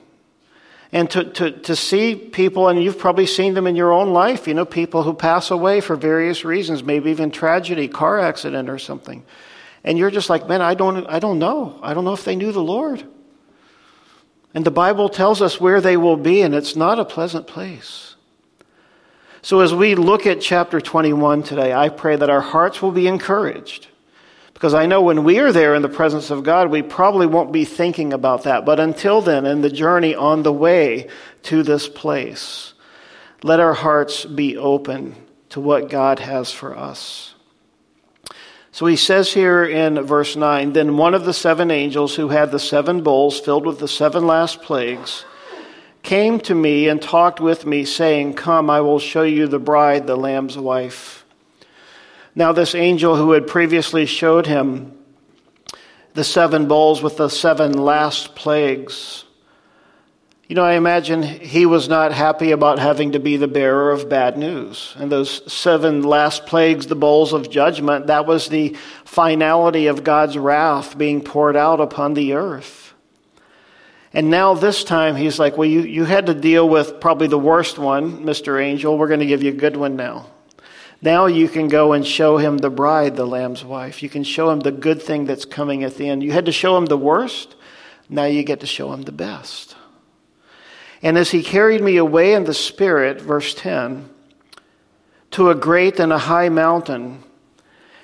And 0.92 1.08
to, 1.12 1.24
to, 1.24 1.52
to 1.52 1.76
see 1.76 2.16
people, 2.16 2.68
and 2.68 2.84
you've 2.84 2.98
probably 2.98 3.28
seen 3.28 3.54
them 3.54 3.68
in 3.68 3.76
your 3.76 3.94
own 3.94 4.12
life, 4.12 4.48
you 4.48 4.56
know, 4.56 4.66
people 4.66 5.04
who 5.04 5.14
pass 5.14 5.52
away 5.52 5.82
for 5.82 5.96
various 5.96 6.44
reasons, 6.44 6.84
maybe 6.84 7.12
even 7.12 7.30
tragedy, 7.30 7.88
car 7.88 8.20
accident 8.20 8.72
or 8.72 8.80
something. 8.80 9.24
And 9.84 10.00
you're 10.00 10.10
just 10.10 10.32
like, 10.32 10.48
man, 10.48 10.64
I 10.64 10.74
don't, 10.74 11.06
I 11.06 11.20
don't 11.20 11.38
know. 11.38 11.80
I 11.84 11.94
don't 11.94 12.06
know 12.06 12.14
if 12.14 12.26
they 12.26 12.36
knew 12.36 12.52
the 12.52 12.64
Lord. 12.64 13.06
And 14.54 14.66
the 14.66 14.72
Bible 14.72 15.10
tells 15.10 15.42
us 15.42 15.62
where 15.62 15.82
they 15.82 15.98
will 15.98 16.18
be, 16.18 16.42
and 16.42 16.54
it's 16.54 16.76
not 16.76 17.00
a 17.00 17.06
pleasant 17.06 17.48
place. 17.48 18.16
So 19.42 19.62
as 19.62 19.74
we 19.74 19.96
look 19.96 20.28
at 20.28 20.42
chapter 20.42 20.80
21 20.80 21.44
today, 21.44 21.74
I 21.74 21.90
pray 21.90 22.16
that 22.16 22.30
our 22.30 22.42
hearts 22.42 22.82
will 22.82 22.92
be 22.92 23.08
encouraged 23.08 23.88
because 24.62 24.76
I 24.76 24.86
know 24.86 25.02
when 25.02 25.24
we 25.24 25.40
are 25.40 25.52
there 25.52 25.74
in 25.74 25.82
the 25.82 25.90
presence 25.90 26.30
of 26.30 26.44
God, 26.44 26.70
we 26.70 26.84
probably 26.84 27.26
won't 27.26 27.52
be 27.52 27.66
thinking 27.66 28.14
about 28.14 28.44
that. 28.44 28.64
But 28.64 28.80
until 28.80 29.20
then, 29.20 29.48
in 29.48 29.62
the 29.62 29.72
journey 29.72 30.14
on 30.14 30.44
the 30.44 30.54
way 30.54 31.10
to 31.44 31.64
this 31.64 31.90
place, 31.90 32.76
let 33.42 33.60
our 33.60 33.74
hearts 33.74 34.24
be 34.24 34.58
open 34.58 35.16
to 35.50 35.60
what 35.60 35.90
God 35.90 36.20
has 36.20 36.52
for 36.52 36.78
us. 36.78 37.31
So 38.72 38.86
he 38.86 38.96
says 38.96 39.34
here 39.34 39.66
in 39.66 40.02
verse 40.04 40.36
9 40.36 40.74
Then 40.74 40.98
one 40.98 41.14
of 41.14 41.26
the 41.26 41.34
seven 41.34 41.72
angels 41.72 42.16
who 42.16 42.30
had 42.30 42.52
the 42.52 42.60
seven 42.60 43.02
bowls 43.04 43.40
filled 43.40 43.66
with 43.66 43.80
the 43.80 43.88
seven 43.88 44.26
last 44.26 44.62
plagues 44.62 45.26
came 46.04 46.40
to 46.40 46.56
me 46.56 46.88
and 46.88 47.02
talked 47.02 47.40
with 47.40 47.66
me, 47.66 47.86
saying, 47.86 48.34
Come, 48.34 48.70
I 48.70 48.82
will 48.82 49.00
show 49.00 49.24
you 49.24 49.48
the 49.48 49.60
bride, 49.60 50.08
the 50.08 50.16
Lamb's 50.16 50.58
wife. 50.58 51.26
Now, 52.34 52.54
this 52.54 52.76
angel 52.76 53.16
who 53.16 53.32
had 53.34 53.46
previously 53.46 54.06
showed 54.06 54.48
him 54.48 54.98
the 56.14 56.24
seven 56.24 56.68
bowls 56.68 57.02
with 57.02 57.18
the 57.18 57.30
seven 57.30 57.74
last 57.74 58.36
plagues, 58.36 59.26
you 60.52 60.56
know, 60.56 60.66
I 60.66 60.74
imagine 60.74 61.24
he 61.24 61.66
was 61.66 61.88
not 61.88 62.12
happy 62.12 62.52
about 62.52 62.78
having 62.78 63.14
to 63.14 63.22
be 63.22 63.38
the 63.38 63.48
bearer 63.48 63.90
of 63.90 64.10
bad 64.10 64.38
news. 64.38 64.94
And 64.98 65.10
those 65.10 65.50
seven 65.50 66.04
last 66.04 66.46
plagues, 66.46 66.88
the 66.88 66.94
bowls 66.94 67.32
of 67.32 67.50
judgment, 67.50 68.08
that 68.08 68.26
was 68.26 68.50
the 68.50 68.76
finality 69.06 69.88
of 69.88 70.04
God's 70.04 70.38
wrath 70.38 70.98
being 70.98 71.22
poured 71.22 71.56
out 71.56 71.80
upon 71.80 72.16
the 72.16 72.34
earth. 72.34 72.94
And 74.12 74.30
now, 74.30 74.54
this 74.54 74.84
time, 74.84 75.16
he's 75.16 75.40
like, 75.40 75.58
Well, 75.58 75.70
you, 75.70 75.84
you 75.84 76.04
had 76.04 76.26
to 76.26 76.34
deal 76.34 76.68
with 76.68 77.00
probably 77.00 77.28
the 77.28 77.40
worst 77.40 77.80
one, 77.80 78.26
Mr. 78.26 78.62
Angel. 78.62 78.98
We're 78.98 79.08
going 79.08 79.22
to 79.22 79.26
give 79.26 79.44
you 79.44 79.52
a 79.52 79.56
good 79.56 79.78
one 79.78 79.96
now. 79.96 80.32
Now 81.02 81.28
you 81.28 81.48
can 81.48 81.70
go 81.70 81.94
and 81.94 82.06
show 82.06 82.36
him 82.36 82.58
the 82.58 82.70
bride, 82.70 83.16
the 83.16 83.26
Lamb's 83.26 83.64
wife. 83.64 84.04
You 84.04 84.10
can 84.10 84.26
show 84.26 84.50
him 84.50 84.60
the 84.60 84.74
good 84.74 85.02
thing 85.02 85.24
that's 85.24 85.46
coming 85.46 85.86
at 85.86 85.96
the 85.96 86.10
end. 86.10 86.24
You 86.24 86.34
had 86.34 86.48
to 86.48 86.52
show 86.52 86.76
him 86.76 86.88
the 86.88 86.98
worst. 86.98 87.56
Now 88.10 88.26
you 88.26 88.44
get 88.44 88.60
to 88.60 88.68
show 88.68 88.92
him 88.92 89.04
the 89.04 89.14
best. 89.14 89.78
And 91.02 91.18
as 91.18 91.32
he 91.32 91.44
carried 91.44 91.82
me 91.82 91.98
away 91.98 92.34
in 92.34 92.44
the 92.44 92.54
Spirit, 92.54 93.22
verse 93.22 93.54
10, 93.56 94.10
to 95.32 95.50
a 95.50 95.56
great 95.56 96.00
and 96.00 96.14
a 96.14 96.18
high 96.18 96.50
mountain, 96.50 97.24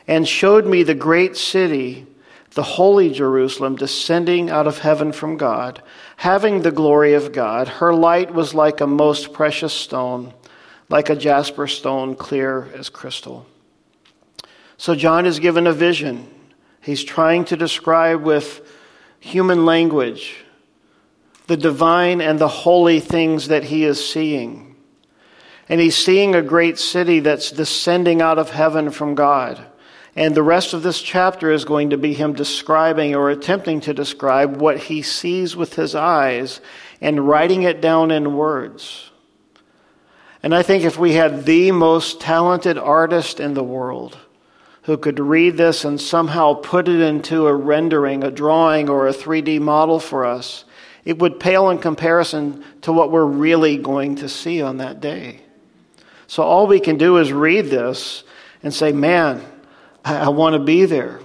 and 0.07 0.27
showed 0.27 0.65
me 0.65 0.83
the 0.83 0.95
great 0.95 1.35
city, 1.35 2.07
the 2.51 2.63
holy 2.63 3.11
Jerusalem, 3.11 3.75
descending 3.75 4.49
out 4.49 4.67
of 4.67 4.79
heaven 4.79 5.11
from 5.11 5.37
God, 5.37 5.83
having 6.15 6.61
the 6.61 6.71
glory 6.71 7.13
of 7.13 7.31
God. 7.31 7.67
Her 7.67 7.93
light 7.93 8.33
was 8.33 8.53
like 8.53 8.81
a 8.81 8.87
most 8.87 9.33
precious 9.33 9.73
stone 9.73 10.33
like 10.89 11.09
a 11.09 11.15
jasper 11.15 11.67
stone, 11.67 12.15
clear 12.15 12.69
as 12.75 12.89
crystal. 12.89 13.45
So 14.77 14.95
John 14.95 15.25
is 15.25 15.39
given 15.39 15.67
a 15.67 15.73
vision. 15.73 16.27
He's 16.81 17.03
trying 17.03 17.45
to 17.45 17.57
describe 17.57 18.21
with 18.21 18.61
human 19.19 19.65
language 19.65 20.43
the 21.47 21.57
divine 21.57 22.21
and 22.21 22.37
the 22.37 22.47
holy 22.47 22.99
things 22.99 23.47
that 23.47 23.63
he 23.65 23.83
is 23.83 24.05
seeing. 24.07 24.75
And 25.69 25.81
he's 25.81 25.97
seeing 25.97 26.35
a 26.35 26.41
great 26.41 26.77
city 26.77 27.19
that's 27.19 27.51
descending 27.51 28.21
out 28.21 28.37
of 28.37 28.51
heaven 28.51 28.91
from 28.91 29.15
God. 29.15 29.65
And 30.15 30.33
the 30.33 30.43
rest 30.43 30.73
of 30.73 30.81
this 30.81 31.01
chapter 31.01 31.51
is 31.51 31.65
going 31.65 31.91
to 31.91 31.97
be 31.97 32.13
him 32.13 32.33
describing 32.33 33.15
or 33.15 33.29
attempting 33.29 33.81
to 33.81 33.93
describe 33.93 34.59
what 34.59 34.77
he 34.77 35.01
sees 35.01 35.55
with 35.55 35.75
his 35.75 35.93
eyes 35.93 36.59
and 37.01 37.27
writing 37.27 37.63
it 37.63 37.81
down 37.81 38.11
in 38.11 38.35
words. 38.35 39.11
And 40.41 40.55
I 40.55 40.63
think 40.63 40.83
if 40.83 40.97
we 40.97 41.13
had 41.13 41.45
the 41.45 41.71
most 41.71 42.19
talented 42.19 42.77
artist 42.77 43.39
in 43.39 43.53
the 43.53 43.63
world 43.63 44.17
who 44.83 44.97
could 44.97 45.19
read 45.19 45.57
this 45.57 45.83
and 45.83 45.99
somehow 45.99 46.53
put 46.53 46.87
it 46.87 47.01
into 47.01 47.45
a 47.45 47.53
rendering, 47.53 48.23
a 48.23 48.31
drawing, 48.31 48.89
or 48.89 49.07
a 49.07 49.13
3D 49.13 49.59
model 49.59 49.99
for 49.99 50.25
us, 50.25 50.63
it 51.07 51.19
would 51.19 51.39
pale 51.39 51.69
in 51.69 51.77
comparison 51.77 52.65
to 52.81 52.91
what 52.91 53.13
we're 53.13 53.23
really 53.23 53.77
going 53.77 54.17
to 54.17 54.27
see 54.27 54.61
on 54.61 54.79
that 54.79 54.99
day. 54.99 55.39
So 56.27 56.43
all 56.43 56.67
we 56.67 56.81
can 56.81 56.97
do 56.97 57.15
is 57.15 57.31
read 57.31 57.67
this 57.67 58.25
and 58.61 58.73
say, 58.73 58.91
man, 58.91 59.41
I, 60.03 60.17
I 60.17 60.27
want 60.27 60.55
to 60.55 60.59
be 60.59 60.83
there. 60.83 61.21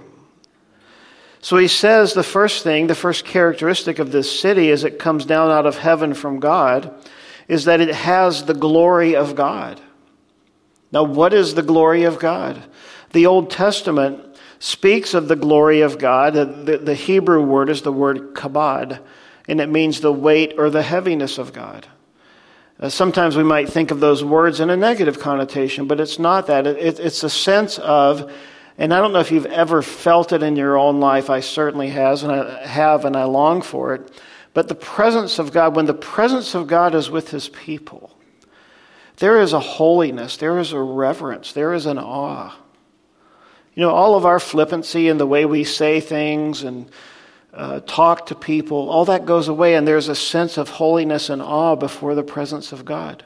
So 1.41 1.57
he 1.57 1.67
says 1.67 2.13
the 2.13 2.23
first 2.23 2.63
thing, 2.63 2.87
the 2.87 2.95
first 2.95 3.25
characteristic 3.25 3.99
of 3.99 4.13
this 4.13 4.39
city 4.39 4.71
as 4.71 4.85
it 4.85 4.99
comes 4.99 5.25
down 5.25 5.51
out 5.51 5.65
of 5.65 5.77
heaven 5.77 6.13
from 6.13 6.39
God 6.39 6.95
is 7.49 7.65
that 7.65 7.81
it 7.81 7.93
has 7.93 8.45
the 8.45 8.53
glory 8.53 9.17
of 9.17 9.35
God. 9.35 9.81
Now, 10.93 11.03
what 11.03 11.33
is 11.33 11.55
the 11.55 11.61
glory 11.61 12.03
of 12.03 12.19
God? 12.19 12.63
The 13.11 13.25
Old 13.25 13.51
Testament 13.51 14.37
speaks 14.59 15.13
of 15.13 15.27
the 15.27 15.35
glory 15.35 15.81
of 15.81 15.97
God. 15.97 16.35
The, 16.35 16.77
the, 16.77 16.95
Hebrew 16.95 17.41
word 17.41 17.67
is 17.67 17.81
the 17.81 17.91
word 17.91 18.33
kabod, 18.33 19.01
and 19.47 19.59
it 19.59 19.69
means 19.69 20.01
the 20.01 20.13
weight 20.13 20.55
or 20.57 20.69
the 20.69 20.81
heaviness 20.81 21.37
of 21.37 21.53
God. 21.53 21.87
Uh, 22.79 22.89
sometimes 22.89 23.37
we 23.37 23.43
might 23.43 23.69
think 23.69 23.91
of 23.91 23.99
those 23.99 24.23
words 24.23 24.59
in 24.59 24.69
a 24.69 24.77
negative 24.77 25.19
connotation, 25.19 25.87
but 25.87 25.99
it's 25.99 26.19
not 26.19 26.47
that. 26.47 26.65
It, 26.65 26.77
it, 26.77 26.99
it's 26.99 27.23
a 27.23 27.29
sense 27.29 27.77
of, 27.79 28.31
and 28.77 28.93
I 28.93 28.99
don't 28.99 29.13
know 29.13 29.19
if 29.19 29.31
you've 29.31 29.45
ever 29.45 29.81
felt 29.81 30.31
it 30.31 30.43
in 30.43 30.55
your 30.55 30.77
own 30.77 30.99
life. 30.99 31.29
I 31.29 31.39
certainly 31.39 31.89
has, 31.89 32.23
and 32.23 32.31
I 32.31 32.65
have, 32.65 33.05
and 33.05 33.15
I 33.15 33.25
long 33.25 33.61
for 33.61 33.93
it 33.93 34.11
but 34.53 34.67
the 34.67 34.75
presence 34.75 35.39
of 35.39 35.51
God, 35.51 35.75
when 35.75 35.85
the 35.85 35.93
presence 35.93 36.53
of 36.53 36.67
God 36.67 36.93
is 36.93 37.09
with 37.09 37.31
his 37.31 37.49
people, 37.49 38.15
there 39.17 39.39
is 39.39 39.53
a 39.53 39.59
holiness, 39.59 40.37
there 40.37 40.59
is 40.59 40.71
a 40.71 40.79
reverence, 40.79 41.53
there 41.53 41.73
is 41.73 41.85
an 41.85 41.97
awe. 41.97 42.55
You 43.73 43.81
know, 43.81 43.89
all 43.89 44.15
of 44.15 44.25
our 44.25 44.39
flippancy 44.39 45.09
and 45.09 45.19
the 45.19 45.25
way 45.25 45.45
we 45.45 45.63
say 45.63 45.99
things 45.99 46.63
and 46.63 46.89
uh, 47.53 47.79
talk 47.81 48.27
to 48.27 48.35
people, 48.35 48.89
all 48.89 49.05
that 49.05 49.25
goes 49.25 49.47
away, 49.47 49.75
and 49.75 49.87
there's 49.87 50.07
a 50.07 50.15
sense 50.15 50.57
of 50.57 50.69
holiness 50.69 51.29
and 51.29 51.41
awe 51.41 51.75
before 51.75 52.15
the 52.15 52.23
presence 52.23 52.71
of 52.71 52.83
God. 52.83 53.23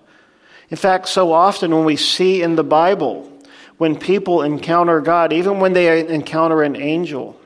In 0.70 0.78
fact, 0.78 1.08
so 1.08 1.32
often 1.32 1.74
when 1.74 1.86
we 1.86 1.96
see 1.96 2.42
in 2.42 2.56
the 2.56 2.64
Bible, 2.64 3.32
when 3.78 3.98
people 3.98 4.42
encounter 4.42 5.00
God, 5.00 5.32
even 5.32 5.60
when 5.60 5.74
they 5.74 6.06
encounter 6.08 6.62
an 6.62 6.76
angel, 6.76 7.40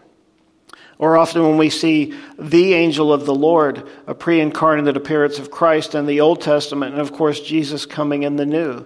or 0.98 1.18
often 1.18 1.44
when 1.44 1.58
we 1.58 1.70
see 1.70 2.14
the 2.38 2.74
angel 2.74 3.12
of 3.12 3.26
the 3.26 3.36
Lord, 3.36 3.88
a 4.08 4.16
pre 4.16 4.40
incarnate 4.40 4.96
appearance 4.96 5.40
of 5.40 5.52
Christ 5.52 5.94
in 5.94 6.06
the 6.06 6.22
Old 6.22 6.42
Testament, 6.42 6.94
and 6.94 7.02
of 7.02 7.12
course 7.12 7.40
Jesus 7.40 7.86
coming 7.86 8.24
in 8.24 8.38
the 8.38 8.46
New. 8.46 8.86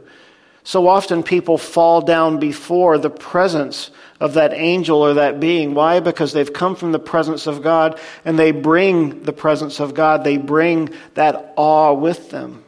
So 0.66 0.88
often 0.88 1.22
people 1.22 1.60
fall 1.60 2.02
down 2.02 2.40
before 2.40 2.98
the 2.98 3.12
presence 3.12 3.92
of 4.20 4.34
that 4.34 4.52
angel 4.52 5.00
or 5.00 5.14
that 5.14 5.40
being. 5.40 5.76
Why? 5.76 6.00
Because 6.00 6.34
they've 6.34 6.52
come 6.52 6.76
from 6.76 6.92
the 6.92 6.98
presence 6.98 7.46
of 7.46 7.62
God 7.62 8.00
and 8.26 8.38
they 8.38 8.50
bring 8.50 9.22
the 9.22 9.32
presence 9.32 9.80
of 9.80 9.94
God. 9.94 10.24
They 10.24 10.38
bring 10.38 10.90
that 11.14 11.54
awe 11.56 11.94
with 11.94 12.32
them. 12.32 12.64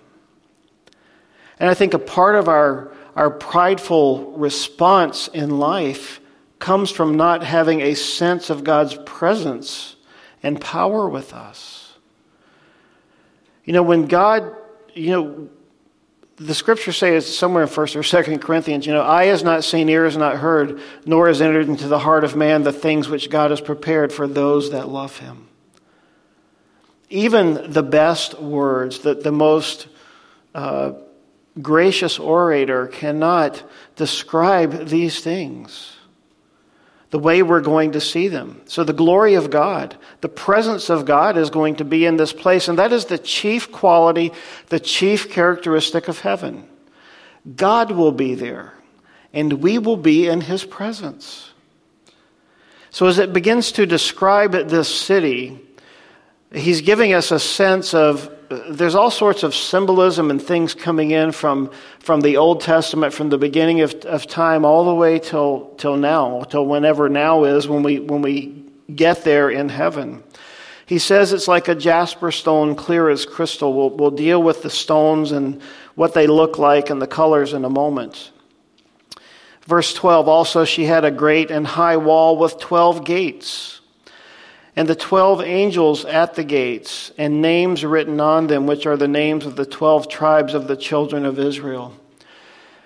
And 1.60 1.72
I 1.72 1.74
think 1.74 1.96
a 1.96 2.00
part 2.00 2.36
of 2.36 2.48
our, 2.48 2.94
our 3.16 3.32
prideful 3.32 4.34
response 4.34 5.27
in 5.30 5.58
life 5.58 6.22
comes 6.60 6.92
from 6.92 7.18
not 7.18 7.44
having 7.44 7.82
a 7.82 7.96
sense 7.96 8.51
of 8.51 8.63
God's 8.63 8.96
presence 9.08 9.96
and 10.44 10.62
power 10.62 11.10
with 11.10 11.34
us. 11.34 11.96
You 13.66 13.74
know, 13.74 13.82
when 13.82 14.06
God, 14.06 14.56
you 14.94 15.10
know, 15.10 15.50
the 16.38 16.53
scripture 16.53 16.91
says 16.91 17.36
somewhere 17.36 17.63
in 17.63 17.70
First 17.70 17.96
or 17.96 18.03
Second 18.03 18.39
Corinthians, 18.39 18.86
you 18.86 18.94
know, 18.94 19.01
eye 19.01 19.25
has 19.25 19.44
not 19.44 19.63
seen, 19.63 19.89
ear 19.89 20.06
has 20.06 20.17
not 20.17 20.38
heard, 20.38 20.79
nor 21.06 21.27
has 21.27 21.41
entered 21.41 21.67
into 21.67 21.88
the 21.88 22.00
heart 22.00 22.24
of 22.24 22.36
man 22.36 22.63
the 22.63 22.72
things 22.72 23.10
which 23.10 23.29
God 23.29 23.50
has 23.50 23.60
prepared 23.60 24.13
for 24.13 24.27
those 24.27 24.72
that 24.72 24.88
love 24.88 25.17
Him. 25.17 25.48
Even 27.10 27.72
the 27.72 27.84
best 27.84 28.39
words, 28.39 29.00
the, 29.00 29.15
the 29.15 29.32
most 29.32 29.88
uh, 30.53 30.94
gracious 31.60 32.20
orator 32.20 32.86
cannot 32.88 33.63
describe 33.96 34.88
these 34.88 35.20
things 35.20 35.97
the 37.17 37.24
way 37.24 37.41
we're 37.41 37.62
going 37.62 37.93
to 37.93 38.00
see 38.00 38.27
them. 38.27 38.62
So, 38.65 38.83
the 38.83 38.93
glory 38.93 39.33
of 39.33 39.50
God, 39.50 39.97
the 40.21 40.29
presence 40.29 40.88
of 40.91 41.05
God 41.05 41.36
is 41.36 41.50
going 41.50 41.77
to 41.77 41.83
be 41.83 42.05
in 42.05 42.15
this 42.15 42.31
place, 42.31 42.67
and 42.67 42.77
that 42.77 42.93
is 42.93 43.05
the 43.05 43.17
chief 43.17 43.71
quality, 43.71 44.31
the 44.67 44.79
chief 44.79 45.31
characteristic 45.31 46.07
of 46.09 46.19
heaven. 46.19 46.69
God 47.55 47.89
will 47.89 48.12
be 48.12 48.36
there, 48.36 48.75
and 49.33 49.53
we 49.53 49.79
will 49.79 49.97
be 49.97 50.27
in 50.27 50.41
his 50.41 50.63
presence. 50.63 51.53
So, 52.91 53.07
as 53.07 53.17
it 53.17 53.33
begins 53.33 53.71
to 53.71 53.88
describe 53.88 54.51
this 54.51 54.88
city, 54.88 55.59
he's 56.53 56.81
giving 56.81 57.13
us 57.13 57.31
a 57.31 57.39
sense 57.39 57.95
of 57.95 58.31
there's 58.50 58.96
all 58.96 59.12
sorts 59.12 59.44
of 59.44 59.54
symbolism 59.54 60.32
and 60.32 60.42
things 60.42 60.74
coming 60.74 61.12
in 61.12 61.32
from, 61.32 61.72
from 62.00 62.22
the 62.22 62.38
Old 62.38 62.62
Testament, 62.62 63.13
from 63.13 63.30
the 63.30 63.38
beginning 63.38 63.82
of, 63.82 63.94
of 64.06 64.27
time 64.27 64.66
all 64.66 64.86
the 64.86 64.96
way 64.96 65.20
till, 65.20 65.74
till 65.77 65.98
now, 65.98 66.44
till 66.44 66.66
whenever 66.66 67.10
now 67.10 67.44
is 67.44 67.68
when 67.68 67.84
we, 67.84 68.00
when 68.00 68.22
we 68.22 68.63
get 68.94 69.24
there 69.24 69.50
in 69.50 69.70
heaven. 69.70 70.24
He 70.86 71.00
says 71.00 71.34
it's 71.34 71.48
like 71.48 71.68
a 71.68 71.75
jasper 71.75 72.32
stone, 72.32 72.75
clear 72.75 73.10
as 73.10 73.25
crystal. 73.25 73.74
We'll, 73.74 73.89
we'll 73.89 74.12
deal 74.12 74.42
with 74.42 74.63
the 74.63 74.70
stones 74.70 75.34
and 75.34 75.62
what 75.96 76.13
they 76.13 76.27
look 76.27 76.58
like 76.58 76.89
and 76.89 77.01
the 77.01 77.08
colors 77.08 77.54
in 77.54 77.66
a 77.66 77.70
moment. 77.70 78.32
Verse 79.66 79.94
12 79.94 80.30
also, 80.30 80.63
she 80.63 80.86
had 80.86 81.04
a 81.04 81.12
great 81.12 81.51
and 81.51 81.68
high 81.68 81.98
wall 81.98 82.38
with 82.38 82.58
12 82.60 83.04
gates 83.04 83.76
and 84.77 84.88
the 84.88 84.96
twelve 84.96 85.41
angels 85.41 86.05
at 86.05 86.36
the 86.36 86.43
gates, 86.43 87.12
and 87.17 87.41
names 87.41 87.84
written 87.84 88.22
on 88.22 88.46
them, 88.48 88.67
which 88.67 88.86
are 88.86 88.96
the 88.96 89.07
names 89.07 89.46
of 89.46 89.55
the 89.55 89.65
twelve 89.65 90.07
tribes 90.07 90.53
of 90.53 90.67
the 90.67 90.77
children 90.77 91.25
of 91.25 91.39
Israel. 91.39 91.93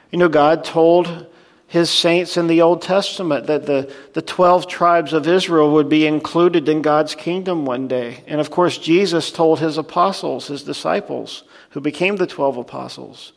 You 0.09 0.17
know, 0.17 0.29
God 0.29 0.63
told 0.63 1.27
his 1.67 1.89
saints 1.89 2.35
in 2.35 2.47
the 2.47 2.61
Old 2.61 2.81
Testament 2.81 3.47
that 3.47 3.65
the, 3.65 3.93
the 4.11 4.21
12 4.21 4.67
tribes 4.67 5.13
of 5.13 5.25
Israel 5.25 5.71
would 5.71 5.87
be 5.87 6.05
included 6.05 6.67
in 6.67 6.81
God's 6.81 7.15
kingdom 7.15 7.65
one 7.65 7.87
day. 7.87 8.25
And 8.27 8.41
of 8.41 8.51
course, 8.51 8.77
Jesus 8.77 9.31
told 9.31 9.59
his 9.59 9.77
apostles, 9.77 10.47
his 10.47 10.63
disciples, 10.63 11.43
who 11.69 11.79
became 11.79 12.17
the 12.17 12.27
12 12.27 12.57
apostles, 12.57 13.31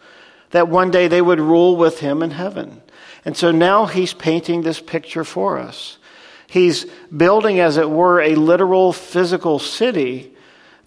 that 0.50 0.66
one 0.66 0.90
day 0.90 1.06
they 1.06 1.22
would 1.22 1.38
rule 1.38 1.76
with 1.76 2.00
him 2.00 2.24
in 2.24 2.32
heaven. 2.32 2.82
And 3.24 3.36
so 3.36 3.52
now 3.52 3.86
he's 3.86 4.14
painting 4.14 4.62
this 4.62 4.80
picture 4.80 5.22
for 5.22 5.58
us. 5.58 5.98
He's 6.54 6.86
building, 7.10 7.58
as 7.58 7.78
it 7.78 7.90
were, 7.90 8.20
a 8.20 8.36
literal 8.36 8.92
physical 8.92 9.58
city 9.58 10.32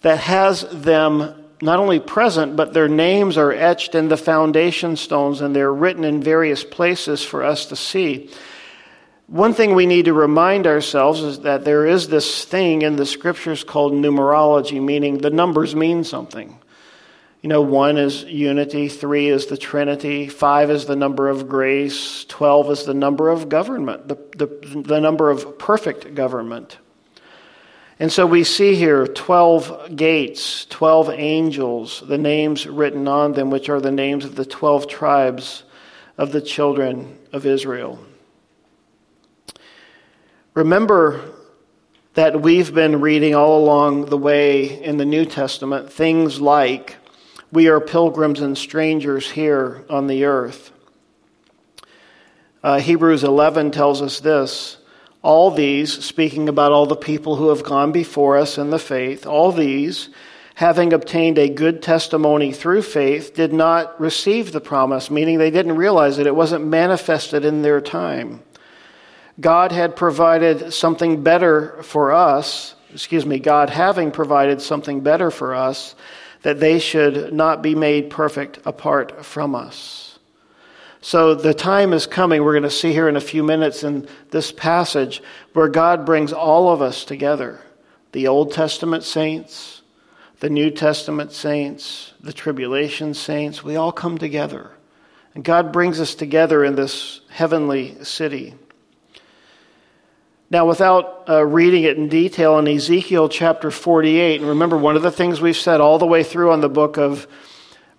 that 0.00 0.18
has 0.18 0.62
them 0.62 1.44
not 1.60 1.78
only 1.78 2.00
present, 2.00 2.56
but 2.56 2.72
their 2.72 2.88
names 2.88 3.36
are 3.36 3.52
etched 3.52 3.94
in 3.94 4.08
the 4.08 4.16
foundation 4.16 4.96
stones 4.96 5.42
and 5.42 5.54
they're 5.54 5.70
written 5.70 6.04
in 6.04 6.22
various 6.22 6.64
places 6.64 7.22
for 7.22 7.44
us 7.44 7.66
to 7.66 7.76
see. 7.76 8.30
One 9.26 9.52
thing 9.52 9.74
we 9.74 9.84
need 9.84 10.06
to 10.06 10.14
remind 10.14 10.66
ourselves 10.66 11.20
is 11.20 11.40
that 11.40 11.66
there 11.66 11.84
is 11.84 12.08
this 12.08 12.46
thing 12.46 12.80
in 12.80 12.96
the 12.96 13.04
scriptures 13.04 13.62
called 13.62 13.92
numerology, 13.92 14.82
meaning 14.82 15.18
the 15.18 15.28
numbers 15.28 15.76
mean 15.76 16.02
something. 16.02 16.58
You 17.42 17.48
know, 17.48 17.62
one 17.62 17.98
is 17.98 18.24
unity, 18.24 18.88
three 18.88 19.28
is 19.28 19.46
the 19.46 19.56
Trinity, 19.56 20.26
five 20.26 20.70
is 20.70 20.86
the 20.86 20.96
number 20.96 21.28
of 21.28 21.48
grace, 21.48 22.24
12 22.24 22.70
is 22.70 22.84
the 22.84 22.94
number 22.94 23.28
of 23.28 23.48
government, 23.48 24.08
the, 24.08 24.16
the, 24.36 24.82
the 24.82 25.00
number 25.00 25.30
of 25.30 25.56
perfect 25.56 26.14
government. 26.16 26.78
And 28.00 28.12
so 28.12 28.26
we 28.26 28.42
see 28.42 28.74
here 28.74 29.06
12 29.06 29.96
gates, 29.96 30.66
12 30.66 31.10
angels, 31.10 32.02
the 32.06 32.18
names 32.18 32.66
written 32.66 33.06
on 33.06 33.32
them, 33.32 33.50
which 33.50 33.68
are 33.68 33.80
the 33.80 33.92
names 33.92 34.24
of 34.24 34.34
the 34.34 34.44
12 34.44 34.88
tribes 34.88 35.62
of 36.16 36.32
the 36.32 36.40
children 36.40 37.18
of 37.32 37.46
Israel. 37.46 38.00
Remember 40.54 41.24
that 42.14 42.40
we've 42.40 42.74
been 42.74 43.00
reading 43.00 43.36
all 43.36 43.62
along 43.62 44.06
the 44.06 44.18
way 44.18 44.82
in 44.82 44.96
the 44.96 45.04
New 45.04 45.24
Testament 45.24 45.92
things 45.92 46.40
like 46.40 46.96
we 47.50 47.68
are 47.68 47.80
pilgrims 47.80 48.40
and 48.40 48.56
strangers 48.56 49.30
here 49.30 49.84
on 49.88 50.06
the 50.06 50.24
earth. 50.24 50.70
Uh, 52.62 52.80
Hebrews 52.80 53.24
11 53.24 53.70
tells 53.70 54.02
us 54.02 54.20
this 54.20 54.78
all 55.22 55.50
these, 55.50 55.92
speaking 56.04 56.48
about 56.48 56.72
all 56.72 56.86
the 56.86 56.96
people 56.96 57.36
who 57.36 57.48
have 57.48 57.64
gone 57.64 57.90
before 57.92 58.36
us 58.36 58.56
in 58.56 58.70
the 58.70 58.78
faith, 58.78 59.26
all 59.26 59.50
these, 59.50 60.10
having 60.54 60.92
obtained 60.92 61.38
a 61.38 61.48
good 61.48 61.82
testimony 61.82 62.52
through 62.52 62.82
faith, 62.82 63.34
did 63.34 63.52
not 63.52 64.00
receive 64.00 64.52
the 64.52 64.60
promise, 64.60 65.10
meaning 65.10 65.38
they 65.38 65.50
didn't 65.50 65.76
realize 65.76 66.18
it. 66.18 66.26
It 66.26 66.34
wasn't 66.34 66.66
manifested 66.66 67.44
in 67.44 67.62
their 67.62 67.80
time. 67.80 68.42
God 69.40 69.72
had 69.72 69.96
provided 69.96 70.72
something 70.72 71.22
better 71.22 71.82
for 71.82 72.12
us, 72.12 72.74
excuse 72.92 73.26
me, 73.26 73.38
God 73.38 73.70
having 73.70 74.10
provided 74.10 74.60
something 74.60 75.00
better 75.00 75.30
for 75.30 75.54
us 75.54 75.94
that 76.42 76.60
they 76.60 76.78
should 76.78 77.32
not 77.32 77.62
be 77.62 77.74
made 77.74 78.10
perfect 78.10 78.58
apart 78.64 79.24
from 79.24 79.54
us. 79.54 80.18
So 81.00 81.34
the 81.34 81.54
time 81.54 81.92
is 81.92 82.06
coming, 82.06 82.42
we're 82.42 82.52
going 82.52 82.62
to 82.64 82.70
see 82.70 82.92
here 82.92 83.08
in 83.08 83.16
a 83.16 83.20
few 83.20 83.42
minutes 83.42 83.84
in 83.84 84.08
this 84.30 84.50
passage, 84.50 85.22
where 85.52 85.68
God 85.68 86.04
brings 86.04 86.32
all 86.32 86.70
of 86.70 86.82
us 86.82 87.04
together 87.04 87.60
the 88.12 88.26
Old 88.26 88.52
Testament 88.52 89.04
saints, 89.04 89.82
the 90.40 90.48
New 90.48 90.70
Testament 90.70 91.30
saints, 91.30 92.14
the 92.20 92.32
tribulation 92.32 93.12
saints. 93.12 93.62
We 93.62 93.76
all 93.76 93.92
come 93.92 94.16
together. 94.16 94.70
And 95.34 95.44
God 95.44 95.72
brings 95.72 96.00
us 96.00 96.14
together 96.14 96.64
in 96.64 96.74
this 96.74 97.20
heavenly 97.28 98.02
city. 98.02 98.54
Now, 100.50 100.66
without 100.66 101.28
uh, 101.28 101.44
reading 101.44 101.82
it 101.82 101.98
in 101.98 102.08
detail, 102.08 102.58
in 102.58 102.66
Ezekiel 102.66 103.28
chapter 103.28 103.70
48, 103.70 104.40
and 104.40 104.48
remember, 104.48 104.78
one 104.78 104.96
of 104.96 105.02
the 105.02 105.10
things 105.10 105.42
we've 105.42 105.54
said 105.54 105.82
all 105.82 105.98
the 105.98 106.06
way 106.06 106.22
through 106.22 106.52
on 106.52 106.62
the 106.62 106.70
book 106.70 106.96
of 106.96 107.26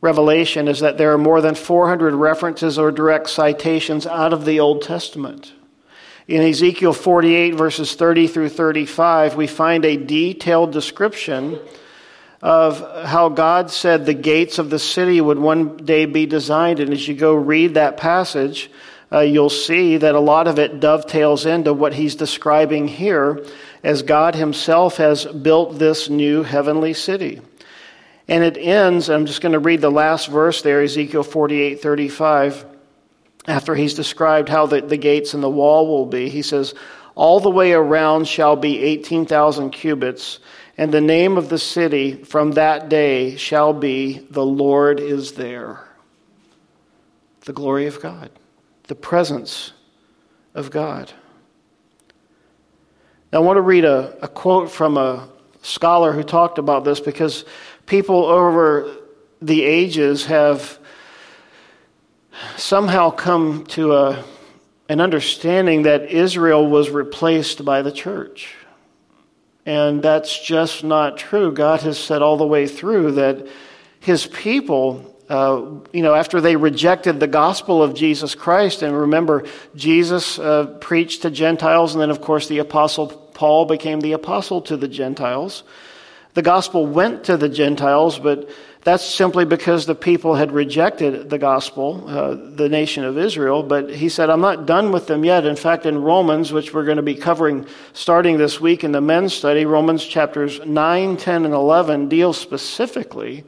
Revelation 0.01 0.67
is 0.67 0.79
that 0.79 0.97
there 0.97 1.13
are 1.13 1.17
more 1.19 1.41
than 1.41 1.53
400 1.53 2.15
references 2.15 2.79
or 2.79 2.91
direct 2.91 3.29
citations 3.29 4.07
out 4.07 4.33
of 4.33 4.45
the 4.45 4.61
Old 4.61 4.81
Testament. 4.81 5.53
In 6.27 6.41
Ezekiel 6.41 6.93
48, 6.93 7.53
verses 7.53 7.93
30 7.93 8.27
through 8.27 8.49
35, 8.49 9.35
we 9.35 9.45
find 9.45 9.85
a 9.85 9.97
detailed 9.97 10.71
description 10.71 11.59
of 12.41 13.05
how 13.05 13.29
God 13.29 13.69
said 13.69 14.07
the 14.07 14.13
gates 14.15 14.57
of 14.57 14.71
the 14.71 14.79
city 14.79 15.21
would 15.21 15.37
one 15.37 15.77
day 15.77 16.05
be 16.05 16.25
designed. 16.25 16.79
And 16.79 16.93
as 16.93 17.07
you 17.07 17.13
go 17.13 17.35
read 17.35 17.75
that 17.75 17.97
passage, 17.97 18.71
uh, 19.11 19.21
you'll 19.21 19.49
see 19.49 19.97
that 19.97 20.15
a 20.15 20.19
lot 20.19 20.47
of 20.47 20.59
it 20.59 20.79
dovetails 20.79 21.45
into 21.45 21.73
what 21.73 21.93
he's 21.93 22.15
describing 22.15 22.87
here 22.87 23.43
as 23.83 24.03
God 24.03 24.35
himself 24.35 24.97
has 24.97 25.25
built 25.25 25.79
this 25.79 26.09
new 26.09 26.43
heavenly 26.43 26.93
city. 26.93 27.41
And 28.27 28.43
it 28.43 28.57
ends, 28.57 29.09
I'm 29.09 29.25
just 29.25 29.41
going 29.41 29.53
to 29.53 29.59
read 29.59 29.81
the 29.81 29.89
last 29.89 30.27
verse 30.27 30.61
there, 30.61 30.83
Ezekiel 30.83 31.23
48 31.23 31.81
35. 31.81 32.65
After 33.47 33.73
he's 33.73 33.95
described 33.95 34.49
how 34.49 34.67
the, 34.67 34.81
the 34.81 34.97
gates 34.97 35.33
and 35.33 35.41
the 35.41 35.49
wall 35.49 35.87
will 35.87 36.05
be, 36.05 36.29
he 36.29 36.43
says, 36.43 36.75
All 37.15 37.39
the 37.39 37.49
way 37.49 37.73
around 37.73 38.27
shall 38.27 38.55
be 38.55 38.79
18,000 38.79 39.71
cubits, 39.71 40.37
and 40.77 40.91
the 40.91 41.01
name 41.01 41.37
of 41.37 41.49
the 41.49 41.57
city 41.57 42.23
from 42.23 42.51
that 42.51 42.89
day 42.89 43.37
shall 43.37 43.73
be, 43.73 44.19
The 44.29 44.45
Lord 44.45 44.99
is 44.99 45.31
there. 45.31 45.83
The 47.45 47.53
glory 47.53 47.87
of 47.87 47.99
God 47.99 48.29
the 48.89 48.95
presence 48.95 49.71
of 50.55 50.71
God. 50.71 51.13
Now, 53.31 53.37
I 53.37 53.41
want 53.41 53.57
to 53.57 53.61
read 53.61 53.85
a, 53.85 54.17
a 54.23 54.27
quote 54.27 54.71
from 54.71 54.97
a 54.97 55.29
scholar 55.61 56.11
who 56.11 56.23
talked 56.23 56.57
about 56.57 56.83
this 56.85 56.99
because 56.99 57.45
people 57.85 58.25
over 58.25 58.91
the 59.43 59.63
ages 59.63 60.25
have 60.25 60.79
somehow 62.57 63.11
come 63.11 63.63
to 63.67 63.93
a, 63.93 64.25
an 64.89 65.01
understanding 65.01 65.83
that 65.83 66.09
Israel 66.09 66.67
was 66.67 66.89
replaced 66.89 67.63
by 67.63 67.83
the 67.83 67.91
church. 67.91 68.55
And 69.67 70.01
that's 70.01 70.43
just 70.43 70.83
not 70.83 71.19
true. 71.19 71.51
God 71.51 71.81
has 71.81 71.99
said 71.99 72.23
all 72.23 72.37
the 72.37 72.47
way 72.47 72.67
through 72.67 73.11
that 73.13 73.47
his 73.99 74.25
people 74.25 75.15
uh, 75.29 75.63
you 75.93 76.01
know, 76.01 76.15
after 76.15 76.41
they 76.41 76.55
rejected 76.55 77.19
the 77.19 77.27
gospel 77.27 77.83
of 77.83 77.93
Jesus 77.93 78.33
Christ, 78.33 78.81
and 78.81 78.97
remember, 78.97 79.45
Jesus 79.75 80.39
uh, 80.39 80.77
preached 80.81 81.21
to 81.21 81.29
Gentiles, 81.29 81.93
and 81.93 82.01
then, 82.01 82.09
of 82.09 82.19
course, 82.19 82.47
the 82.47 82.57
apostle 82.57 83.07
Paul 83.07 83.65
became 83.65 84.01
the 84.01 84.13
apostle 84.13 84.61
to 84.63 84.75
the 84.75 84.87
Gentiles. 84.87 85.63
The 86.33 86.41
gospel 86.41 86.85
went 86.85 87.25
to 87.25 87.37
the 87.37 87.47
Gentiles, 87.47 88.19
but 88.19 88.49
that's 88.81 89.05
simply 89.05 89.45
because 89.45 89.85
the 89.85 89.95
people 89.95 90.35
had 90.35 90.51
rejected 90.51 91.29
the 91.29 91.37
gospel, 91.37 92.03
uh, 92.07 92.35
the 92.35 92.67
nation 92.67 93.03
of 93.03 93.17
Israel. 93.17 93.61
But 93.61 93.89
he 93.89 94.09
said, 94.09 94.29
I'm 94.29 94.41
not 94.41 94.65
done 94.65 94.91
with 94.91 95.07
them 95.07 95.23
yet. 95.23 95.45
In 95.45 95.55
fact, 95.55 95.85
in 95.85 96.01
Romans, 96.01 96.51
which 96.51 96.73
we're 96.73 96.85
going 96.85 96.97
to 96.97 97.03
be 97.03 97.15
covering 97.15 97.65
starting 97.93 98.37
this 98.37 98.59
week 98.59 98.83
in 98.83 98.91
the 98.91 99.01
men's 99.01 99.33
study, 99.33 99.65
Romans 99.65 100.03
chapters 100.03 100.59
9, 100.65 101.17
10, 101.17 101.45
and 101.45 101.53
11 101.53 102.09
deal 102.09 102.33
specifically 102.33 103.43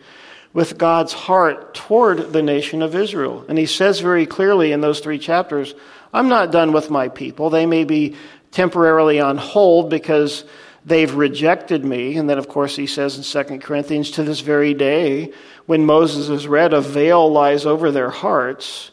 with 0.53 0.77
God's 0.77 1.13
heart 1.13 1.73
toward 1.73 2.33
the 2.33 2.41
nation 2.41 2.81
of 2.81 2.95
Israel. 2.95 3.45
And 3.47 3.57
he 3.57 3.65
says 3.65 3.99
very 3.99 4.25
clearly 4.25 4.71
in 4.71 4.81
those 4.81 4.99
three 4.99 5.19
chapters, 5.19 5.73
I'm 6.13 6.27
not 6.27 6.51
done 6.51 6.73
with 6.73 6.89
my 6.89 7.07
people. 7.07 7.49
They 7.49 7.65
may 7.65 7.85
be 7.85 8.15
temporarily 8.51 9.19
on 9.19 9.37
hold 9.37 9.89
because 9.89 10.43
They've 10.85 11.13
rejected 11.13 11.85
me. 11.85 12.17
And 12.17 12.29
then, 12.29 12.37
of 12.37 12.47
course, 12.47 12.75
he 12.75 12.87
says 12.87 13.17
in 13.17 13.45
2 13.45 13.59
Corinthians, 13.59 14.11
to 14.11 14.23
this 14.23 14.39
very 14.39 14.73
day, 14.73 15.31
when 15.67 15.85
Moses 15.85 16.29
is 16.29 16.47
read, 16.47 16.73
a 16.73 16.81
veil 16.81 17.31
lies 17.31 17.65
over 17.65 17.91
their 17.91 18.09
hearts. 18.09 18.91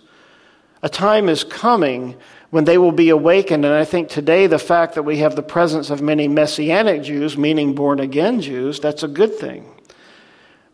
A 0.82 0.88
time 0.88 1.28
is 1.28 1.44
coming 1.44 2.16
when 2.50 2.64
they 2.64 2.78
will 2.78 2.92
be 2.92 3.08
awakened. 3.08 3.64
And 3.64 3.74
I 3.74 3.84
think 3.84 4.10
today, 4.10 4.46
the 4.46 4.58
fact 4.58 4.94
that 4.94 5.04
we 5.04 5.18
have 5.18 5.34
the 5.34 5.42
presence 5.42 5.88
of 5.88 6.02
many 6.02 6.28
Messianic 6.28 7.02
Jews, 7.02 7.38
meaning 7.38 7.74
born 7.74 8.00
again 8.00 8.42
Jews, 8.42 8.80
that's 8.80 9.02
a 9.02 9.08
good 9.08 9.36
thing. 9.36 9.64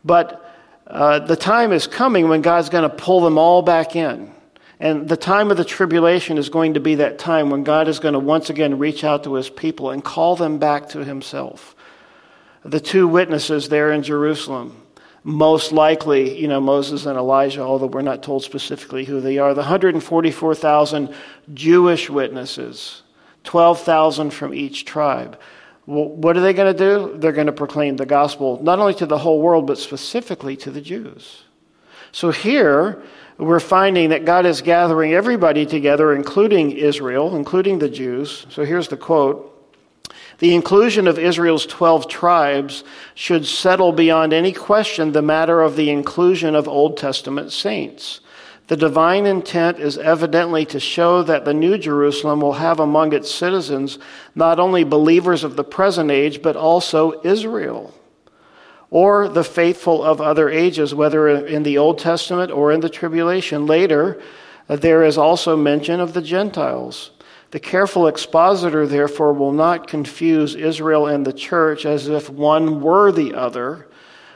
But 0.03 0.44
uh, 0.87 1.19
the 1.19 1.35
time 1.35 1.71
is 1.71 1.87
coming 1.87 2.29
when 2.29 2.41
God's 2.41 2.69
going 2.69 2.89
to 2.89 2.95
pull 2.95 3.21
them 3.21 3.37
all 3.37 3.61
back 3.61 3.95
in. 3.95 4.31
And 4.79 5.07
the 5.07 5.17
time 5.17 5.51
of 5.51 5.57
the 5.57 5.65
tribulation 5.65 6.37
is 6.37 6.49
going 6.49 6.73
to 6.73 6.79
be 6.79 6.95
that 6.95 7.17
time 7.17 7.49
when 7.49 7.63
God 7.63 7.87
is 7.87 7.99
going 7.99 8.13
to 8.13 8.19
once 8.19 8.49
again 8.49 8.77
reach 8.77 9.03
out 9.03 9.23
to 9.23 9.35
his 9.35 9.49
people 9.49 9.89
and 9.89 10.03
call 10.03 10.35
them 10.35 10.59
back 10.59 10.89
to 10.89 11.03
himself. 11.03 11.75
The 12.63 12.79
two 12.79 13.07
witnesses 13.07 13.69
there 13.69 13.91
in 13.91 14.03
Jerusalem, 14.03 14.75
most 15.23 15.71
likely, 15.71 16.37
you 16.37 16.47
know, 16.47 16.59
Moses 16.59 17.05
and 17.05 17.17
Elijah, 17.17 17.61
although 17.61 17.87
we're 17.87 18.01
not 18.01 18.21
told 18.21 18.43
specifically 18.43 19.05
who 19.05 19.21
they 19.21 19.37
are, 19.37 19.53
the 19.53 19.61
144,000 19.61 21.15
Jewish 21.53 22.09
witnesses, 22.09 23.01
12,000 23.43 24.31
from 24.31 24.53
each 24.53 24.83
tribe. 24.85 25.39
What 25.85 26.35
are 26.35 26.41
they 26.41 26.53
going 26.53 26.75
to 26.75 26.77
do? 26.77 27.17
They're 27.17 27.31
going 27.31 27.45
to 27.45 27.53
proclaim 27.53 27.95
the 27.95 28.07
gospel 28.07 28.59
not 28.63 28.79
only 28.79 28.95
to 28.95 29.05
the 29.05 29.19
whole 29.19 29.39
world, 29.39 29.67
but 29.67 29.77
specifically 29.77 30.57
to 30.57 30.71
the 30.71 30.81
Jews. 30.81 31.43
So 32.11 32.31
here, 32.31 33.03
we're 33.37 33.59
finding 33.59 34.09
that 34.09 34.25
God 34.25 34.45
is 34.45 34.61
gathering 34.61 35.13
everybody 35.13 35.65
together, 35.65 36.15
including 36.15 36.71
Israel, 36.71 37.35
including 37.35 37.79
the 37.79 37.89
Jews. 37.89 38.47
So 38.49 38.63
here's 38.63 38.87
the 38.87 38.97
quote 38.97 39.51
The 40.39 40.55
inclusion 40.55 41.07
of 41.07 41.19
Israel's 41.19 41.67
12 41.67 42.07
tribes 42.07 42.83
should 43.13 43.45
settle 43.45 43.91
beyond 43.91 44.33
any 44.33 44.53
question 44.53 45.11
the 45.11 45.21
matter 45.21 45.61
of 45.61 45.75
the 45.75 45.91
inclusion 45.91 46.55
of 46.55 46.67
Old 46.67 46.97
Testament 46.97 47.51
saints. 47.51 48.21
The 48.67 48.77
divine 48.77 49.25
intent 49.25 49.79
is 49.79 49.97
evidently 49.97 50.65
to 50.67 50.79
show 50.79 51.21
that 51.23 51.45
the 51.45 51.53
New 51.53 51.77
Jerusalem 51.77 52.41
will 52.41 52.53
have 52.53 52.79
among 52.79 53.13
its 53.13 53.29
citizens 53.29 53.99
not 54.33 54.59
only 54.59 54.83
believers 54.83 55.43
of 55.43 55.55
the 55.55 55.63
present 55.63 56.09
age, 56.09 56.41
but 56.41 56.55
also 56.55 57.21
Israel 57.23 57.93
or 58.91 59.27
the 59.27 59.43
faithful 59.43 60.03
of 60.03 60.21
other 60.21 60.49
ages, 60.49 60.95
whether 60.95 61.27
in 61.27 61.63
the 61.63 61.77
Old 61.77 61.99
Testament 61.99 62.51
or 62.51 62.71
in 62.71 62.79
the 62.79 62.89
tribulation. 62.89 63.65
Later, 63.65 64.21
there 64.67 65.03
is 65.03 65.17
also 65.17 65.57
mention 65.57 65.99
of 65.99 66.13
the 66.13 66.21
Gentiles. 66.21 67.11
The 67.51 67.59
careful 67.59 68.07
expositor, 68.07 68.87
therefore, 68.87 69.33
will 69.33 69.51
not 69.51 69.87
confuse 69.87 70.55
Israel 70.55 71.07
and 71.07 71.25
the 71.25 71.33
church 71.33 71.85
as 71.85 72.07
if 72.07 72.29
one 72.29 72.81
were 72.81 73.11
the 73.11 73.33
other, 73.33 73.87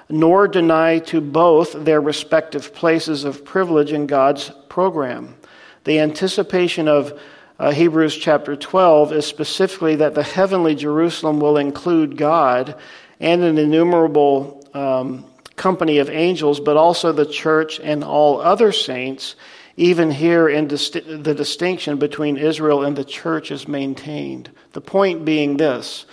nor 0.09 0.47
deny 0.47 0.99
to 0.99 1.21
both 1.21 1.73
their 1.73 2.01
respective 2.01 2.73
places 2.73 3.23
of 3.23 3.45
privilege 3.45 3.91
in 3.91 4.07
God's 4.07 4.51
program. 4.67 5.35
The 5.83 5.99
anticipation 5.99 6.87
of 6.87 7.19
uh, 7.59 7.71
Hebrews 7.71 8.15
chapter 8.15 8.55
12 8.55 9.13
is 9.13 9.25
specifically 9.25 9.97
that 9.97 10.15
the 10.15 10.23
heavenly 10.23 10.75
Jerusalem 10.75 11.39
will 11.39 11.57
include 11.57 12.17
God 12.17 12.75
and 13.19 13.43
an 13.43 13.57
innumerable 13.57 14.65
um, 14.73 15.25
company 15.55 15.99
of 15.99 16.09
angels, 16.09 16.59
but 16.59 16.77
also 16.77 17.11
the 17.11 17.25
church 17.25 17.79
and 17.79 18.03
all 18.03 18.39
other 18.39 18.71
saints. 18.71 19.35
Even 19.77 20.09
here, 20.09 20.49
in 20.49 20.67
disti- 20.67 21.23
the 21.23 21.35
distinction 21.35 21.97
between 21.97 22.37
Israel 22.37 22.83
and 22.83 22.95
the 22.95 23.03
church 23.03 23.51
is 23.51 23.67
maintained. 23.67 24.49
The 24.73 24.81
point 24.81 25.23
being 25.23 25.57
this 25.57 26.05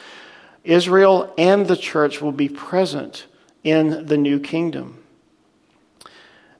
Israel 0.64 1.32
and 1.38 1.66
the 1.66 1.76
church 1.76 2.20
will 2.20 2.32
be 2.32 2.48
present 2.48 3.26
in 3.66 4.06
the 4.06 4.16
new 4.16 4.38
kingdom. 4.38 5.02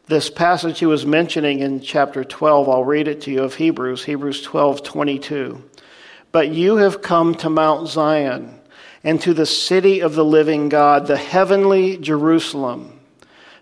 This 0.07 0.29
passage 0.29 0.81
he 0.81 0.87
was 0.87 1.07
mentioning 1.07 1.61
in 1.61 1.81
chapter 1.81 2.25
12, 2.25 2.69
I'll 2.69 2.85
read 2.85 3.07
it 3.07 3.21
to 3.23 3.31
you 3.31 3.45
of 3.45 3.55
Hebrews, 3.55 4.05
Hebrews 4.05 4.43
12 4.43 4.83
22. 4.83 5.63
But 6.33 6.49
you 6.49 6.77
have 6.77 7.03
come 7.03 7.37
to 7.37 7.49
Mount 7.49 7.87
Zion 7.87 8.59
and 9.05 9.21
to 9.21 9.33
the 9.33 9.47
city 9.47 10.01
of 10.01 10.17
the 10.17 10.25
living 10.25 10.69
God, 10.69 11.07
the 11.07 11.17
heavenly 11.17 11.97
Jerusalem, 11.97 12.99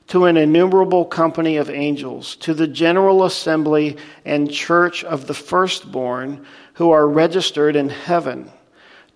to 0.07 0.25
an 0.25 0.39
innumerable 0.39 1.05
company 1.05 1.59
of 1.59 1.69
angels, 1.69 2.37
to 2.37 2.55
the 2.55 2.67
general 2.67 3.25
assembly 3.25 3.99
and 4.25 4.51
church 4.51 5.05
of 5.05 5.27
the 5.27 5.35
firstborn 5.35 6.47
who 6.75 6.91
are 6.91 7.07
registered 7.07 7.77
in 7.77 7.91
heaven, 7.91 8.51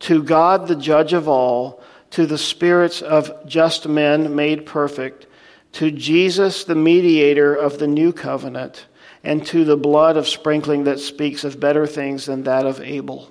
to 0.00 0.22
God 0.22 0.68
the 0.68 0.76
judge 0.76 1.14
of 1.14 1.28
all, 1.28 1.82
to 2.10 2.26
the 2.26 2.38
spirits 2.38 3.02
of 3.02 3.46
just 3.46 3.86
men 3.86 4.34
made 4.34 4.66
perfect, 4.66 5.26
to 5.72 5.90
Jesus 5.90 6.64
the 6.64 6.74
mediator 6.74 7.54
of 7.54 7.78
the 7.78 7.86
new 7.86 8.12
covenant, 8.12 8.86
and 9.22 9.44
to 9.46 9.64
the 9.64 9.76
blood 9.76 10.16
of 10.16 10.28
sprinkling 10.28 10.84
that 10.84 11.00
speaks 11.00 11.44
of 11.44 11.60
better 11.60 11.86
things 11.86 12.26
than 12.26 12.44
that 12.44 12.66
of 12.66 12.80
Abel. 12.80 13.30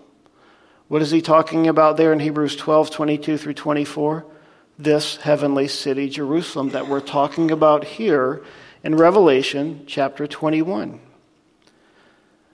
What 0.88 1.02
is 1.02 1.12
he 1.12 1.22
talking 1.22 1.68
about 1.68 1.98
there 1.98 2.14
in 2.14 2.20
Hebrews 2.20 2.56
12 2.56 2.92
22 2.92 3.38
through 3.38 3.54
24? 3.54 4.26
This 4.80 5.18
heavenly 5.18 5.68
city, 5.68 6.08
Jerusalem, 6.08 6.70
that 6.70 6.88
we're 6.88 7.02
talking 7.02 7.52
about 7.52 7.84
here 7.84 8.44
in 8.84 8.96
Revelation 8.96 9.84
chapter 9.88 10.28
21. 10.28 11.02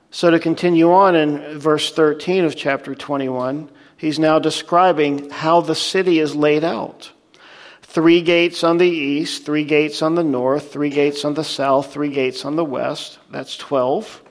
So, 0.10 0.32
to 0.32 0.40
continue 0.40 0.92
on 0.92 1.16
in 1.16 1.60
verse 1.60 1.92
13 1.92 2.46
of 2.46 2.56
chapter 2.56 2.96
21, 2.96 3.70
he's 4.04 4.20
now 4.20 4.38
describing 4.38 5.30
how 5.30 5.62
the 5.62 5.74
city 5.74 6.20
is 6.20 6.36
laid 6.36 6.66
out. 6.66 7.10
Three 7.84 8.22
gates 8.22 8.62
on 8.62 8.78
the 8.78 8.90
east, 8.90 9.46
three 9.46 9.64
gates 9.64 10.02
on 10.02 10.16
the 10.16 10.26
north, 10.26 10.74
three 10.74 10.90
gates 10.90 11.24
on 11.24 11.36
the 11.36 11.44
south, 11.46 11.94
three 11.94 12.10
gates 12.10 12.44
on 12.44 12.58
the 12.58 12.66
west. 12.66 13.18
That's 13.32 13.56
12. 13.56 14.22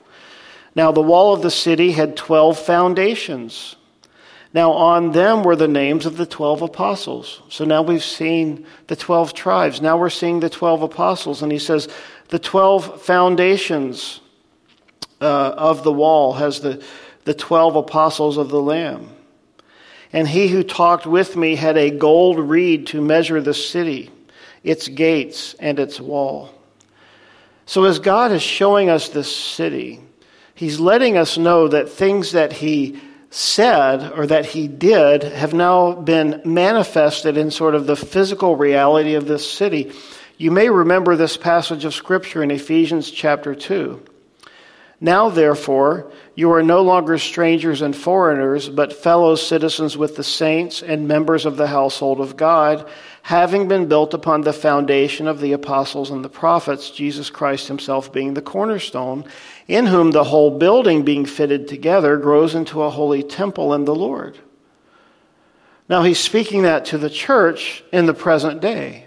Now, 0.75 0.91
the 0.91 1.01
wall 1.01 1.33
of 1.33 1.41
the 1.41 1.49
city 1.49 1.91
had 1.91 2.15
12 2.15 2.59
foundations. 2.59 3.75
Now, 4.53 4.73
on 4.73 5.11
them 5.11 5.41
were 5.41 5.55
the 5.55 5.67
names 5.67 6.05
of 6.05 6.17
the 6.17 6.27
12 6.27 6.61
apostles. 6.61 7.41
So 7.49 7.65
now 7.65 7.81
we've 7.81 8.03
seen 8.03 8.67
the 8.85 8.95
12 8.95 9.33
tribes. 9.33 9.81
Now 9.81 9.97
we're 9.97 10.11
seeing 10.11 10.39
the 10.39 10.51
12 10.51 10.83
apostles. 10.83 11.41
And 11.41 11.51
he 11.51 11.57
says, 11.57 11.87
the 12.29 12.37
12 12.37 13.01
foundations 13.01 14.21
uh, 15.19 15.55
of 15.57 15.83
the 15.83 15.91
wall 15.91 16.33
has 16.33 16.59
the, 16.59 16.83
the 17.23 17.33
12 17.33 17.75
apostles 17.75 18.37
of 18.37 18.49
the 18.49 18.61
Lamb. 18.61 19.09
And 20.13 20.27
he 20.27 20.47
who 20.47 20.63
talked 20.63 21.07
with 21.07 21.35
me 21.35 21.55
had 21.55 21.75
a 21.75 21.89
gold 21.89 22.39
reed 22.39 22.87
to 22.87 23.01
measure 23.01 23.41
the 23.41 23.53
city, 23.53 24.11
its 24.63 24.87
gates, 24.87 25.55
and 25.55 25.79
its 25.79 25.99
wall. 25.99 26.53
So 27.65 27.85
as 27.85 27.97
God 27.99 28.31
is 28.31 28.43
showing 28.43 28.89
us 28.89 29.09
this 29.09 29.35
city, 29.35 29.99
he's 30.53 30.79
letting 30.79 31.17
us 31.17 31.37
know 31.37 31.67
that 31.67 31.89
things 31.89 32.33
that 32.33 32.53
he 32.53 33.01
said 33.31 34.11
or 34.11 34.27
that 34.27 34.45
he 34.45 34.67
did 34.67 35.23
have 35.23 35.55
now 35.55 35.93
been 35.93 36.41
manifested 36.45 37.35
in 37.35 37.49
sort 37.49 37.73
of 37.73 37.87
the 37.87 37.95
physical 37.95 38.55
reality 38.55 39.15
of 39.15 39.27
this 39.27 39.49
city. 39.49 39.91
You 40.37 40.51
may 40.51 40.69
remember 40.69 41.15
this 41.15 41.37
passage 41.37 41.85
of 41.85 41.95
Scripture 41.95 42.43
in 42.43 42.51
Ephesians 42.51 43.09
chapter 43.09 43.55
2. 43.55 44.03
Now, 45.03 45.27
therefore, 45.27 46.09
you 46.33 46.53
are 46.53 46.63
no 46.63 46.81
longer 46.81 47.17
strangers 47.17 47.81
and 47.81 47.93
foreigners, 47.93 48.69
but 48.69 48.93
fellow 48.93 49.35
citizens 49.35 49.97
with 49.97 50.15
the 50.15 50.23
saints 50.23 50.81
and 50.81 51.09
members 51.09 51.45
of 51.45 51.57
the 51.57 51.67
household 51.67 52.21
of 52.21 52.37
God, 52.37 52.89
having 53.21 53.67
been 53.67 53.89
built 53.89 54.13
upon 54.13 54.41
the 54.41 54.53
foundation 54.53 55.27
of 55.27 55.41
the 55.41 55.51
apostles 55.51 56.09
and 56.09 56.23
the 56.23 56.29
prophets, 56.29 56.89
Jesus 56.89 57.29
Christ 57.29 57.67
himself 57.67 58.13
being 58.13 58.33
the 58.33 58.41
cornerstone, 58.41 59.25
in 59.67 59.87
whom 59.87 60.11
the 60.11 60.23
whole 60.23 60.57
building 60.57 61.03
being 61.03 61.25
fitted 61.25 61.67
together 61.67 62.15
grows 62.15 62.55
into 62.55 62.81
a 62.81 62.89
holy 62.89 63.23
temple 63.23 63.73
in 63.73 63.83
the 63.83 63.93
Lord. 63.93 64.39
Now, 65.89 66.03
he's 66.03 66.17
speaking 66.17 66.61
that 66.61 66.85
to 66.85 66.97
the 66.97 67.09
church 67.09 67.83
in 67.91 68.05
the 68.05 68.13
present 68.13 68.61
day. 68.61 69.02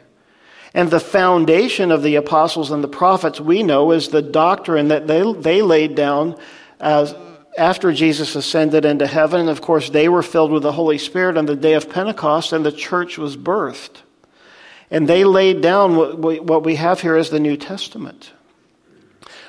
And 0.76 0.90
the 0.90 1.00
foundation 1.00 1.90
of 1.90 2.02
the 2.02 2.16
apostles 2.16 2.70
and 2.70 2.84
the 2.84 2.88
prophets 2.88 3.40
we 3.40 3.62
know 3.62 3.92
is 3.92 4.10
the 4.10 4.20
doctrine 4.20 4.88
that 4.88 5.06
they, 5.06 5.32
they 5.32 5.62
laid 5.62 5.94
down 5.94 6.36
as, 6.78 7.14
after 7.56 7.92
Jesus 7.92 8.36
ascended 8.36 8.84
into 8.84 9.06
heaven. 9.06 9.40
And 9.40 9.48
of 9.48 9.62
course, 9.62 9.88
they 9.88 10.06
were 10.06 10.22
filled 10.22 10.52
with 10.52 10.62
the 10.62 10.72
Holy 10.72 10.98
Spirit 10.98 11.38
on 11.38 11.46
the 11.46 11.56
day 11.56 11.72
of 11.72 11.88
Pentecost, 11.88 12.52
and 12.52 12.62
the 12.62 12.70
church 12.70 13.16
was 13.16 13.38
birthed. 13.38 14.02
And 14.90 15.08
they 15.08 15.24
laid 15.24 15.62
down 15.62 15.96
what 15.96 16.18
we, 16.18 16.40
what 16.40 16.62
we 16.62 16.74
have 16.74 17.00
here 17.00 17.16
as 17.16 17.30
the 17.30 17.40
New 17.40 17.56
Testament. 17.56 18.32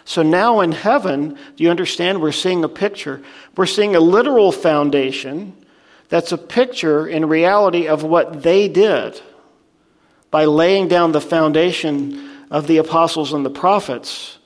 So 0.06 0.24
now 0.24 0.62
in 0.62 0.72
heaven, 0.72 1.38
do 1.58 1.64
you 1.66 1.70
understand? 1.70 2.22
We're 2.22 2.32
seeing 2.32 2.64
a 2.64 2.70
picture. 2.70 3.22
We're 3.58 3.66
seeing 3.66 3.98
a 3.98 4.00
literal 4.00 4.54
foundation 4.54 5.58
that's 6.08 6.32
a 6.32 6.38
picture 6.38 7.06
in 7.06 7.28
reality 7.28 7.90
of 7.90 8.02
what 8.04 8.44
they 8.44 8.70
did 8.70 9.22
by 10.32 10.46
laying 10.46 10.88
down 10.88 11.12
the 11.12 11.22
foundation 11.22 12.46
of 12.52 12.68
the 12.68 12.78
apostles 12.78 13.34
and 13.34 13.46
the 13.46 13.50
prophets. 13.50 14.38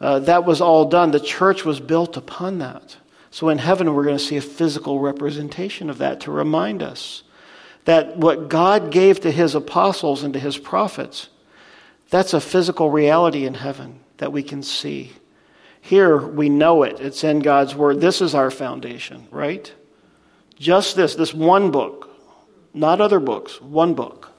Uh, 0.00 0.18
that 0.20 0.44
was 0.44 0.60
all 0.60 0.86
done. 0.86 1.10
The 1.10 1.20
church 1.20 1.64
was 1.64 1.80
built 1.80 2.16
upon 2.16 2.58
that. 2.58 2.96
So 3.30 3.48
in 3.48 3.58
heaven, 3.58 3.94
we're 3.94 4.04
going 4.04 4.18
to 4.18 4.22
see 4.22 4.36
a 4.36 4.42
physical 4.42 4.98
representation 4.98 5.88
of 5.88 5.98
that 5.98 6.20
to 6.20 6.30
remind 6.30 6.82
us 6.82 7.22
that 7.84 8.16
what 8.16 8.48
God 8.48 8.90
gave 8.90 9.20
to 9.20 9.30
his 9.30 9.54
apostles 9.54 10.22
and 10.22 10.34
to 10.34 10.40
his 10.40 10.58
prophets, 10.58 11.28
that's 12.10 12.34
a 12.34 12.40
physical 12.40 12.90
reality 12.90 13.46
in 13.46 13.54
heaven 13.54 14.00
that 14.18 14.32
we 14.32 14.42
can 14.42 14.62
see. 14.62 15.12
Here 15.80 16.18
we 16.18 16.48
know 16.48 16.84
it. 16.84 17.00
It's 17.00 17.24
in 17.24 17.40
God's 17.40 17.74
Word. 17.74 18.00
This 18.00 18.20
is 18.20 18.34
our 18.34 18.50
foundation, 18.50 19.26
right? 19.30 19.72
Just 20.58 20.94
this, 20.94 21.16
this 21.16 21.34
one 21.34 21.70
book, 21.70 22.10
not 22.72 23.00
other 23.00 23.18
books, 23.18 23.60
one 23.60 23.94
book. 23.94 24.31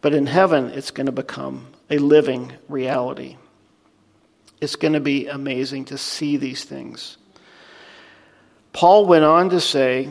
But 0.00 0.14
in 0.14 0.26
heaven, 0.26 0.70
it's 0.70 0.90
going 0.90 1.06
to 1.06 1.12
become 1.12 1.66
a 1.90 1.98
living 1.98 2.52
reality. 2.68 3.36
It's 4.60 4.76
going 4.76 4.94
to 4.94 5.00
be 5.00 5.26
amazing 5.26 5.86
to 5.86 5.98
see 5.98 6.36
these 6.36 6.64
things. 6.64 7.16
Paul 8.72 9.06
went 9.06 9.24
on 9.24 9.50
to 9.50 9.60
say 9.60 10.08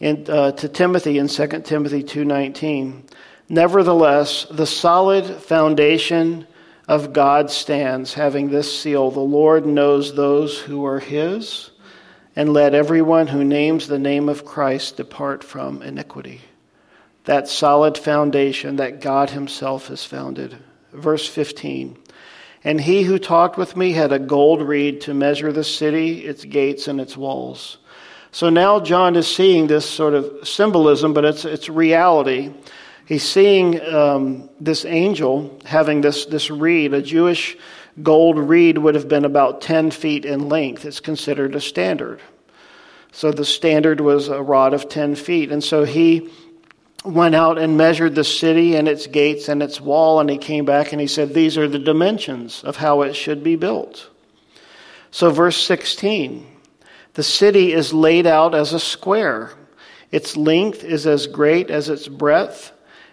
in, 0.00 0.26
uh, 0.28 0.52
to 0.52 0.68
Timothy 0.68 1.18
in 1.18 1.28
2 1.28 1.64
Timothy 1.64 2.02
2:19, 2.02 3.04
"Nevertheless, 3.48 4.46
the 4.50 4.66
solid 4.66 5.24
foundation 5.24 6.46
of 6.86 7.12
God 7.12 7.50
stands, 7.50 8.14
having 8.14 8.50
this 8.50 8.78
seal 8.78 9.10
The 9.10 9.20
Lord 9.20 9.66
knows 9.66 10.14
those 10.14 10.58
who 10.58 10.84
are 10.84 10.98
his, 11.00 11.70
and 12.36 12.52
let 12.52 12.74
everyone 12.74 13.28
who 13.28 13.44
names 13.44 13.88
the 13.88 13.98
name 13.98 14.28
of 14.28 14.44
Christ 14.44 14.96
depart 14.96 15.42
from 15.42 15.80
iniquity. 15.82 16.42
That 17.24 17.48
solid 17.48 17.96
foundation 17.96 18.76
that 18.76 19.00
God 19.00 19.30
himself 19.30 19.88
has 19.88 20.04
founded. 20.04 20.56
Verse 20.92 21.28
15. 21.28 21.98
And 22.62 22.80
he 22.80 23.02
who 23.02 23.18
talked 23.18 23.58
with 23.58 23.76
me 23.76 23.92
had 23.92 24.12
a 24.12 24.18
gold 24.18 24.62
reed 24.62 25.02
to 25.02 25.14
measure 25.14 25.52
the 25.52 25.64
city, 25.64 26.24
its 26.24 26.44
gates, 26.44 26.88
and 26.88 27.00
its 27.00 27.16
walls. 27.16 27.78
So 28.30 28.48
now 28.50 28.80
John 28.80 29.16
is 29.16 29.26
seeing 29.32 29.66
this 29.66 29.88
sort 29.88 30.14
of 30.14 30.48
symbolism, 30.48 31.12
but 31.14 31.24
it's, 31.24 31.44
it's 31.44 31.68
reality 31.68 32.52
he's 33.06 33.28
seeing 33.28 33.80
um, 33.82 34.48
this 34.60 34.84
angel 34.84 35.58
having 35.64 36.00
this, 36.00 36.26
this 36.26 36.50
reed. 36.50 36.94
A 36.94 37.02
Jewish 37.02 37.56
gold 38.02 38.38
reed 38.38 38.78
would 38.78 38.94
have 38.94 39.08
been 39.08 39.24
about 39.24 39.60
10 39.60 39.90
feet 39.90 40.24
in 40.24 40.48
length. 40.48 40.84
It's 40.84 41.00
considered 41.00 41.54
a 41.54 41.60
standard. 41.60 42.20
So 43.12 43.30
the 43.30 43.44
standard 43.44 44.00
was 44.00 44.28
a 44.28 44.42
rod 44.42 44.74
of 44.74 44.88
10 44.88 45.14
feet. 45.14 45.52
And 45.52 45.62
so 45.62 45.84
he 45.84 46.30
went 47.04 47.34
out 47.34 47.58
and 47.58 47.76
measured 47.76 48.14
the 48.14 48.24
city 48.24 48.76
and 48.76 48.88
its 48.88 49.06
gates 49.06 49.48
and 49.48 49.62
its 49.62 49.80
wall, 49.80 50.20
and 50.20 50.30
he 50.30 50.38
came 50.38 50.64
back 50.64 50.92
and 50.92 51.00
he 51.00 51.06
said, 51.06 51.34
These 51.34 51.58
are 51.58 51.68
the 51.68 51.78
dimensions 51.78 52.64
of 52.64 52.76
how 52.76 53.02
it 53.02 53.14
should 53.14 53.44
be 53.44 53.56
built. 53.56 54.08
So, 55.10 55.30
verse 55.30 55.62
16 55.62 56.48
the 57.14 57.22
city 57.22 57.72
is 57.72 57.94
laid 57.94 58.26
out 58.26 58.56
as 58.56 58.72
a 58.72 58.80
square. 58.80 59.52
Its 60.10 60.36
length 60.36 60.82
is 60.82 61.06
as 61.06 61.28
great 61.28 61.70
as 61.70 61.88
its 61.88 62.08
breadth, 62.08 62.72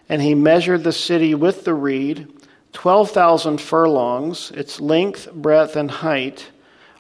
and 0.10 0.22
he 0.22 0.34
measured 0.34 0.84
the 0.84 0.92
city 0.92 1.36
with 1.36 1.66
the 1.66 1.74
reed, 1.76 2.28
12,000 2.74 3.62
furlongs. 3.62 4.52
Its 4.52 4.82
length, 4.82 5.32
breadth, 5.32 5.76
and 5.76 5.92
height 5.92 6.50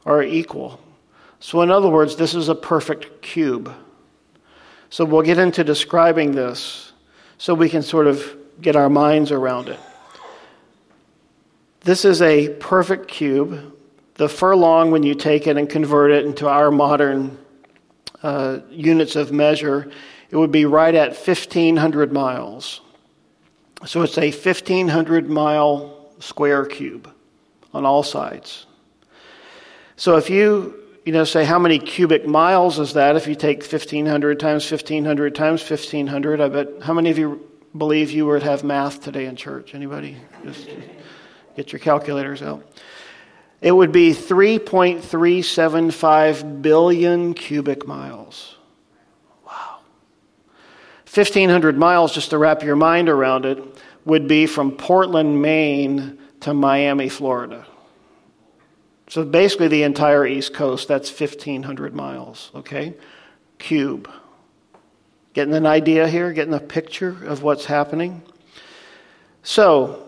are 0.06 0.21
equal. 0.21 0.80
So, 1.39 1.62
in 1.62 1.71
other 1.71 1.89
words, 1.89 2.15
this 2.15 2.36
is 2.36 2.49
a 2.49 2.56
perfect 2.56 3.23
cube. 3.23 3.73
So, 4.91 5.06
we'll 5.06 5.21
get 5.23 5.39
into 5.39 5.63
describing 5.63 6.34
this 6.34 6.91
so 7.38 7.54
we 7.54 7.69
can 7.69 7.82
sort 7.82 8.08
of 8.08 8.38
get 8.62 8.75
our 8.75 8.89
minds 8.89 9.32
around 9.32 9.69
it. 9.69 9.80
This 11.80 12.04
is 12.06 12.21
a 12.21 12.49
perfect 12.49 13.08
cube. 13.08 13.73
The 14.15 14.27
furlong, 14.27 14.91
when 14.91 15.01
you 15.01 15.15
take 15.15 15.47
it 15.47 15.58
and 15.58 15.69
convert 15.69 16.12
it 16.12 16.25
into 16.25 16.47
our 16.47 16.69
modern 16.69 17.39
uh, 18.21 18.60
units 18.69 19.15
of 19.15 19.32
measure, 19.32 19.89
it 20.30 20.36
would 20.36 20.51
be 20.51 20.65
right 20.65 20.93
at 20.93 21.15
1,500 21.15 22.12
miles. 22.12 22.82
So 23.86 24.01
it's 24.01 24.17
a 24.17 24.30
1,500 24.30 25.30
mile 25.30 26.12
square 26.19 26.65
cube 26.65 27.12
on 27.73 27.86
all 27.86 28.04
sides. 28.04 28.65
So 29.95 30.17
if 30.17 30.30
you 30.30 30.81
you 31.06 31.12
know 31.12 31.24
say 31.24 31.44
how 31.44 31.60
many 31.60 31.80
cubic 31.80 32.28
miles 32.28 32.80
is 32.80 32.94
that? 32.94 33.16
If 33.16 33.28
you 33.28 33.36
take 33.36 33.62
1500 33.62 34.40
times 34.40 34.70
1500 34.70 35.36
times 35.36 35.68
1500 35.68 36.42
i 36.42 36.48
bet 36.48 36.68
how 36.82 36.94
many 36.94 37.10
of 37.10 37.18
you 37.18 37.48
believe 37.78 38.12
you 38.12 38.26
would 38.28 38.44
have 38.44 38.64
math 38.64 39.02
today 39.02 39.26
in 39.26 39.36
church? 39.36 39.74
Anybody? 39.74 40.18
Just 40.44 40.70
get 41.56 41.72
your 41.72 41.80
calculators 41.80 42.42
out. 42.42 42.64
It 43.62 43.72
would 43.72 43.92
be 43.92 44.12
3.375 44.12 46.62
billion 46.62 47.34
cubic 47.36 47.88
miles. 47.88 48.58
Wow. 49.46 49.80
1,500 51.14 51.78
miles, 51.78 52.14
just 52.14 52.32
to 52.32 52.40
wrap 52.40 52.64
your 52.64 52.76
mind 52.76 53.08
around 53.08 53.46
it, 53.46 53.64
would 54.04 54.28
be 54.28 54.48
from 54.48 54.72
Portland, 54.72 55.40
Maine 55.42 56.18
to 56.40 56.56
Miami, 56.56 57.08
Florida. 57.08 57.68
So 59.12 59.26
basically, 59.26 59.67
the 59.67 59.84
entire 59.84 60.26
East 60.26 60.54
Coast, 60.54 60.88
that's 60.88 61.10
1,500 61.10 61.93
miles, 61.93 62.50
okay? 62.56 62.93
Cube. 63.58 64.10
Getting 65.34 65.54
an 65.54 65.65
idea 65.65 66.08
here? 66.08 66.32
Getting 66.32 66.54
a 66.54 66.62
picture 66.62 67.17
of 67.26 67.43
what's 67.43 67.65
happening? 67.65 68.21
So, 69.43 70.08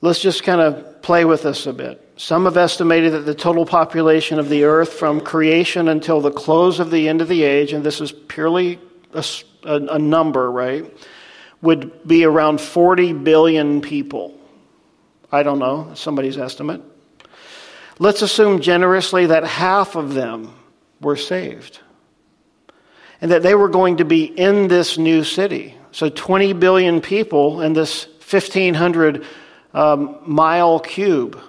let's 0.00 0.20
just 0.20 0.44
kind 0.44 0.60
of 0.60 1.02
play 1.02 1.24
with 1.24 1.42
this 1.42 1.66
a 1.66 1.72
bit. 1.72 2.08
Some 2.16 2.44
have 2.44 2.56
estimated 2.56 3.14
that 3.14 3.26
the 3.26 3.34
total 3.34 3.66
population 3.66 4.38
of 4.38 4.48
the 4.48 4.62
earth 4.62 4.92
from 4.92 5.20
creation 5.20 5.88
until 5.88 6.20
the 6.20 6.30
close 6.30 6.78
of 6.78 6.92
the 6.92 7.08
end 7.08 7.20
of 7.20 7.26
the 7.26 7.42
age, 7.42 7.72
and 7.72 7.82
this 7.82 8.00
is 8.00 8.12
purely 8.12 8.78
a 9.12 9.24
a, 9.64 9.74
a 9.86 9.98
number, 9.98 10.52
right, 10.52 10.88
would 11.62 12.06
be 12.06 12.24
around 12.24 12.60
40 12.60 13.12
billion 13.12 13.80
people. 13.80 14.38
I 15.32 15.42
don't 15.42 15.58
know, 15.58 15.90
somebody's 15.94 16.38
estimate. 16.38 16.80
Let's 17.98 18.22
assume 18.22 18.60
generously 18.60 19.26
that 19.26 19.44
half 19.44 19.94
of 19.94 20.14
them 20.14 20.54
were 21.00 21.16
saved 21.16 21.80
and 23.20 23.30
that 23.30 23.42
they 23.42 23.54
were 23.54 23.68
going 23.68 23.98
to 23.98 24.04
be 24.04 24.24
in 24.24 24.68
this 24.68 24.98
new 24.98 25.24
city. 25.24 25.74
So 25.92 26.08
20 26.08 26.54
billion 26.54 27.00
people 27.00 27.60
in 27.62 27.72
this 27.72 28.06
1,500 28.28 29.24
um, 29.72 30.18
mile 30.26 30.80
cube, 30.80 31.40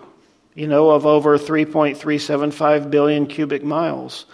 you 0.53 0.67
know, 0.67 0.91
of 0.91 1.05
over 1.05 1.37
3.375 1.37 2.91
billion 2.91 3.27
cubic 3.27 3.63
miles. 3.63 4.25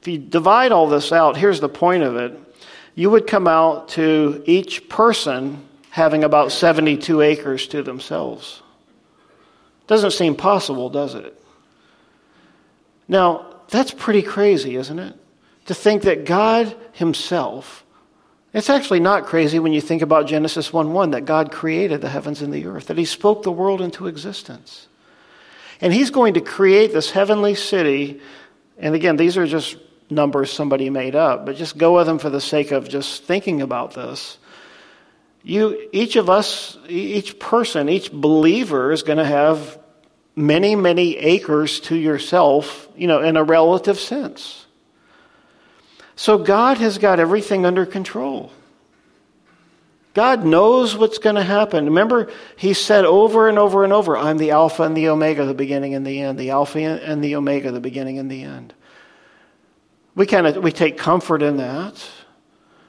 If 0.00 0.08
you 0.08 0.18
divide 0.18 0.72
all 0.72 0.88
this 0.88 1.12
out, 1.12 1.36
here's 1.36 1.60
the 1.60 1.68
point 1.68 2.02
of 2.02 2.16
it 2.16 2.38
you 2.96 3.08
would 3.08 3.26
come 3.26 3.46
out 3.46 3.88
to 3.90 4.42
each 4.46 4.88
person 4.88 5.66
having 5.90 6.24
about 6.24 6.52
72 6.52 7.20
acres 7.20 7.68
to 7.68 7.82
themselves. 7.82 8.62
Doesn't 9.86 10.10
seem 10.10 10.34
possible, 10.34 10.90
does 10.90 11.14
it? 11.14 11.39
Now, 13.10 13.56
that's 13.70 13.90
pretty 13.90 14.22
crazy, 14.22 14.76
isn't 14.76 14.98
it? 15.00 15.16
To 15.66 15.74
think 15.74 16.02
that 16.02 16.24
God 16.24 16.74
Himself, 16.92 17.84
it's 18.54 18.70
actually 18.70 19.00
not 19.00 19.26
crazy 19.26 19.58
when 19.58 19.72
you 19.72 19.80
think 19.80 20.00
about 20.00 20.28
Genesis 20.28 20.72
1 20.72 20.92
1, 20.92 21.10
that 21.10 21.24
God 21.24 21.50
created 21.50 22.02
the 22.02 22.08
heavens 22.08 22.40
and 22.40 22.54
the 22.54 22.66
earth, 22.66 22.86
that 22.86 22.96
He 22.96 23.04
spoke 23.04 23.42
the 23.42 23.50
world 23.50 23.80
into 23.80 24.06
existence. 24.06 24.86
And 25.80 25.92
He's 25.92 26.10
going 26.10 26.34
to 26.34 26.40
create 26.40 26.92
this 26.92 27.10
heavenly 27.10 27.56
city. 27.56 28.20
And 28.78 28.94
again, 28.94 29.16
these 29.16 29.36
are 29.36 29.46
just 29.46 29.76
numbers 30.08 30.52
somebody 30.52 30.88
made 30.88 31.16
up, 31.16 31.46
but 31.46 31.56
just 31.56 31.76
go 31.76 31.96
with 31.96 32.06
them 32.06 32.20
for 32.20 32.30
the 32.30 32.40
sake 32.40 32.70
of 32.70 32.88
just 32.88 33.24
thinking 33.24 33.60
about 33.60 33.94
this. 33.94 34.38
You, 35.42 35.88
each 35.90 36.14
of 36.14 36.30
us, 36.30 36.78
each 36.88 37.40
person, 37.40 37.88
each 37.88 38.12
believer 38.12 38.92
is 38.92 39.02
going 39.02 39.18
to 39.18 39.24
have 39.24 39.79
many, 40.40 40.74
many 40.74 41.16
acres 41.16 41.80
to 41.80 41.96
yourself, 41.96 42.88
you 42.96 43.06
know, 43.06 43.20
in 43.20 43.36
a 43.36 43.44
relative 43.44 43.98
sense. 43.98 44.66
So 46.16 46.38
God 46.38 46.78
has 46.78 46.98
got 46.98 47.20
everything 47.20 47.64
under 47.64 47.86
control. 47.86 48.52
God 50.12 50.44
knows 50.44 50.96
what's 50.96 51.18
going 51.18 51.36
to 51.36 51.42
happen. 51.42 51.86
Remember, 51.86 52.30
He 52.56 52.74
said 52.74 53.04
over 53.04 53.48
and 53.48 53.58
over 53.58 53.84
and 53.84 53.92
over, 53.92 54.16
I'm 54.16 54.38
the 54.38 54.50
Alpha 54.50 54.82
and 54.82 54.96
the 54.96 55.08
Omega, 55.08 55.44
the 55.44 55.54
beginning 55.54 55.94
and 55.94 56.04
the 56.04 56.20
end. 56.20 56.38
The 56.38 56.50
Alpha 56.50 56.80
and 56.80 57.22
the 57.22 57.36
Omega, 57.36 57.70
the 57.70 57.80
beginning 57.80 58.18
and 58.18 58.30
the 58.30 58.42
end. 58.42 58.74
We 60.16 60.26
kind 60.26 60.46
of 60.46 60.56
we 60.56 60.72
take 60.72 60.98
comfort 60.98 61.42
in 61.42 61.58
that. 61.58 62.04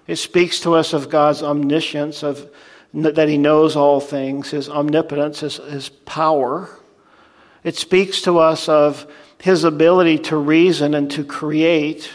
It 0.08 0.16
speaks 0.16 0.62
to 0.62 0.74
us 0.74 0.94
of 0.94 1.10
God's 1.10 1.44
omniscience, 1.44 2.24
of 2.24 2.50
that 2.94 3.30
He 3.30 3.38
knows 3.38 3.76
all 3.76 4.00
things, 4.00 4.50
His 4.50 4.68
omnipotence, 4.68 5.42
His, 5.42 5.58
his 5.58 5.90
power. 5.90 6.70
It 7.64 7.76
speaks 7.76 8.22
to 8.24 8.40
us 8.40 8.68
of 8.68 9.06
His 9.40 9.64
ability 9.64 10.20
to 10.20 10.38
reason 10.38 10.94
and 10.94 11.10
to 11.12 11.24
create. 11.24 12.10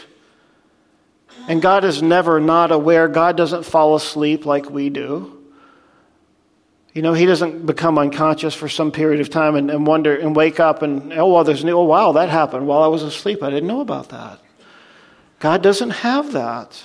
And 1.47 1.61
God 1.61 1.85
is 1.85 2.01
never 2.01 2.39
not 2.39 2.71
aware. 2.71 3.07
God 3.07 3.37
doesn't 3.37 3.63
fall 3.63 3.95
asleep 3.95 4.45
like 4.45 4.69
we 4.69 4.89
do. 4.89 5.33
You 6.93 7.03
know, 7.03 7.13
he 7.13 7.27
doesn't 7.27 7.65
become 7.65 7.99
unconscious 7.99 8.55
for 8.55 8.67
some 8.67 8.91
period 8.91 9.21
of 9.21 9.29
time 9.29 9.55
and, 9.55 9.69
and 9.69 9.85
wonder 9.85 10.15
and 10.15 10.35
wake 10.35 10.59
up 10.59 10.81
and, 10.81 11.13
oh, 11.13 11.31
well, 11.31 11.43
there's 11.43 11.63
new, 11.63 11.77
oh, 11.77 11.83
wow, 11.83 12.13
that 12.13 12.29
happened 12.29 12.67
while 12.67 12.81
I 12.81 12.87
was 12.87 13.03
asleep. 13.03 13.43
I 13.43 13.51
didn't 13.51 13.67
know 13.67 13.81
about 13.81 14.09
that. 14.09 14.39
God 15.39 15.61
doesn't 15.61 15.91
have 15.91 16.31
that. 16.33 16.83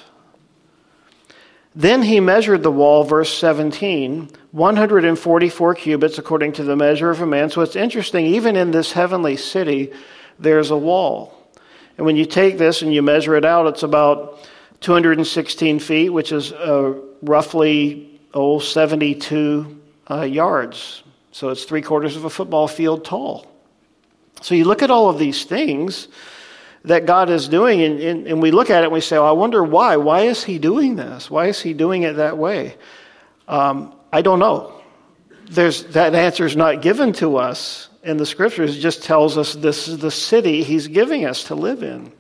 Then 1.74 2.02
he 2.02 2.20
measured 2.20 2.62
the 2.62 2.70
wall, 2.70 3.02
verse 3.02 3.32
17, 3.32 4.28
144 4.50 5.74
cubits 5.74 6.18
according 6.18 6.52
to 6.52 6.64
the 6.64 6.76
measure 6.76 7.10
of 7.10 7.22
a 7.22 7.26
man. 7.26 7.48
So 7.48 7.62
it's 7.62 7.76
interesting, 7.76 8.26
even 8.26 8.56
in 8.56 8.70
this 8.70 8.92
heavenly 8.92 9.36
city, 9.36 9.92
there's 10.38 10.70
a 10.70 10.76
wall. 10.76 11.34
And 11.96 12.04
when 12.04 12.16
you 12.16 12.26
take 12.26 12.58
this 12.58 12.82
and 12.82 12.92
you 12.92 13.00
measure 13.00 13.36
it 13.36 13.44
out, 13.44 13.66
it's 13.66 13.82
about 13.82 14.46
216 14.80 15.78
feet, 15.78 16.10
which 16.10 16.32
is 16.32 16.52
uh, 16.52 16.94
roughly, 17.22 18.20
oh, 18.34 18.58
72 18.58 19.80
uh, 20.10 20.22
yards. 20.22 21.02
So 21.30 21.48
it's 21.48 21.64
three 21.64 21.82
quarters 21.82 22.16
of 22.16 22.24
a 22.24 22.30
football 22.30 22.68
field 22.68 23.04
tall. 23.04 23.46
So 24.42 24.54
you 24.54 24.64
look 24.64 24.82
at 24.82 24.90
all 24.90 25.08
of 25.08 25.18
these 25.18 25.44
things 25.44 26.08
that 26.84 27.06
God 27.06 27.30
is 27.30 27.48
doing, 27.48 27.80
and, 27.80 28.00
and, 28.00 28.26
and, 28.26 28.42
we 28.42 28.50
look 28.50 28.68
at 28.70 28.82
it 28.82 28.86
and 28.86 28.92
we 28.92 29.00
say, 29.00 29.16
oh, 29.16 29.24
I 29.24 29.32
wonder 29.32 29.62
why. 29.62 29.96
Why 29.96 30.22
is 30.22 30.42
He 30.42 30.58
doing 30.58 30.96
this? 30.96 31.30
Why 31.30 31.46
is 31.46 31.60
He 31.60 31.74
doing 31.74 32.02
it 32.02 32.14
that 32.14 32.38
way? 32.38 32.76
Um, 33.46 33.94
I 34.12 34.22
don't 34.22 34.40
know. 34.40 34.80
There's, 35.48 35.84
that 35.92 36.14
answer 36.14 36.44
is 36.44 36.56
not 36.56 36.82
given 36.82 37.12
to 37.14 37.36
us 37.36 37.88
in 38.02 38.16
the 38.16 38.26
scriptures. 38.26 38.76
It 38.76 38.80
just 38.80 39.04
tells 39.04 39.38
us 39.38 39.54
this 39.54 39.86
is 39.86 39.98
the 39.98 40.10
city 40.10 40.64
He's 40.64 40.88
giving 40.88 41.24
us 41.24 41.44
to 41.44 41.54
live 41.54 41.82
in. 41.82 42.12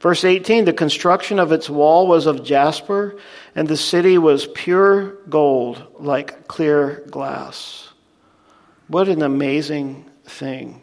Verse 0.00 0.24
18 0.24 0.66
the 0.66 0.72
construction 0.72 1.38
of 1.38 1.52
its 1.52 1.70
wall 1.70 2.06
was 2.06 2.26
of 2.26 2.44
jasper, 2.44 3.16
and 3.54 3.66
the 3.68 3.76
city 3.76 4.18
was 4.18 4.46
pure 4.46 5.14
gold 5.28 5.86
like 5.98 6.46
clear 6.46 7.04
glass. 7.10 7.88
What 8.88 9.08
an 9.08 9.22
amazing 9.22 10.04
thing. 10.24 10.82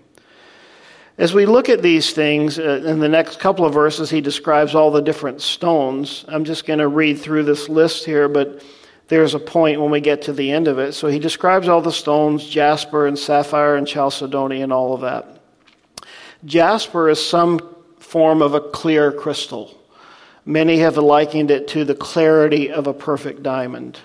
As 1.22 1.36
we 1.36 1.46
look 1.46 1.70
at 1.70 1.84
these 1.84 2.14
things, 2.14 2.58
uh, 2.58 2.82
in 2.84 2.98
the 2.98 3.08
next 3.08 3.40
couple 3.40 3.64
of 3.64 3.76
verses, 3.76 4.10
he 4.10 4.22
describes 4.22 4.74
all 4.74 4.90
the 4.90 5.04
different 5.04 5.40
stones. 5.40 6.26
I'm 6.28 6.44
just 6.44 6.66
going 6.66 6.80
to 6.80 6.88
read 6.88 7.20
through 7.20 7.44
this 7.44 7.70
list 7.70 8.06
here, 8.06 8.28
but 8.28 8.64
there's 9.08 9.36
a 9.36 9.40
point 9.40 9.80
when 9.80 9.92
we 9.92 10.02
get 10.02 10.24
to 10.24 10.34
the 10.34 10.52
end 10.52 10.68
of 10.68 10.80
it. 10.80 10.94
So 10.94 11.10
he 11.10 11.20
describes 11.20 11.68
all 11.68 11.80
the 11.80 11.92
stones 11.92 12.50
jasper 12.50 13.06
and 13.06 13.20
sapphire 13.20 13.76
and 13.76 13.88
chalcedony 13.88 14.64
and 14.64 14.74
all 14.74 14.96
of 14.96 15.02
that. 15.02 15.42
Jasper 16.44 17.08
is 17.08 17.24
some 17.24 17.60
form 18.00 18.42
of 18.42 18.56
a 18.56 18.60
clear 18.60 19.12
crystal. 19.12 19.78
Many 20.44 20.80
have 20.80 20.98
likened 20.98 21.52
it 21.52 21.68
to 21.68 21.86
the 21.86 21.94
clarity 21.94 22.72
of 22.72 22.88
a 22.88 22.96
perfect 22.96 23.44
diamond. 23.44 24.00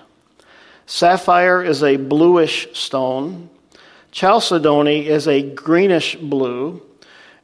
Sapphire 0.85 1.63
is 1.63 1.81
a 1.81 1.97
bluish 1.97 2.67
stone. 2.77 3.49
Chalcedony 4.11 5.07
is 5.07 5.27
a 5.27 5.41
greenish 5.41 6.15
blue. 6.15 6.83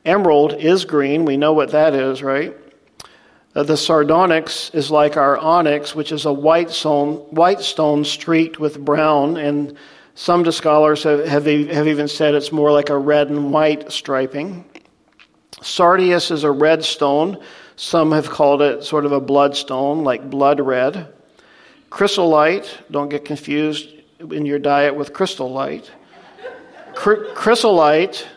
Emerald 0.05 0.53
is 0.53 0.85
green. 0.85 1.25
We 1.25 1.37
know 1.37 1.53
what 1.53 1.71
that 1.71 1.93
is, 1.93 2.21
right? 2.21 2.55
Uh, 3.55 3.63
the 3.63 3.77
sardonyx 3.77 4.71
is 4.73 4.89
like 4.89 5.15
our 5.15 5.37
onyx, 5.37 5.95
which 5.95 6.11
is 6.11 6.25
a 6.25 6.33
white 6.33 6.71
stone, 6.71 7.17
white 7.29 7.61
stone 7.61 8.03
streaked 8.03 8.59
with 8.59 8.83
brown, 8.83 9.37
and 9.37 9.77
some 10.15 10.49
scholars 10.51 11.03
have, 11.03 11.25
have, 11.25 11.45
have 11.45 11.87
even 11.87 12.07
said 12.07 12.35
it's 12.35 12.51
more 12.51 12.71
like 12.71 12.89
a 12.89 12.97
red 12.97 13.29
and 13.29 13.51
white 13.51 13.91
striping. 13.91 14.65
Sardius 15.61 16.31
is 16.31 16.43
a 16.43 16.51
red 16.51 16.83
stone. 16.83 17.41
Some 17.75 18.11
have 18.11 18.29
called 18.29 18.61
it 18.61 18.83
sort 18.83 19.05
of 19.05 19.11
a 19.11 19.21
bloodstone, 19.21 20.03
like 20.03 20.29
blood 20.29 20.59
red. 20.59 21.13
Chrysolite, 21.89 22.79
don't 22.91 23.09
get 23.09 23.23
confused 23.23 23.89
in 24.19 24.45
your 24.45 24.59
diet 24.59 24.95
with 24.95 25.13
crystal 25.13 25.51
light. 25.51 25.91
Chrysolite 26.95 28.27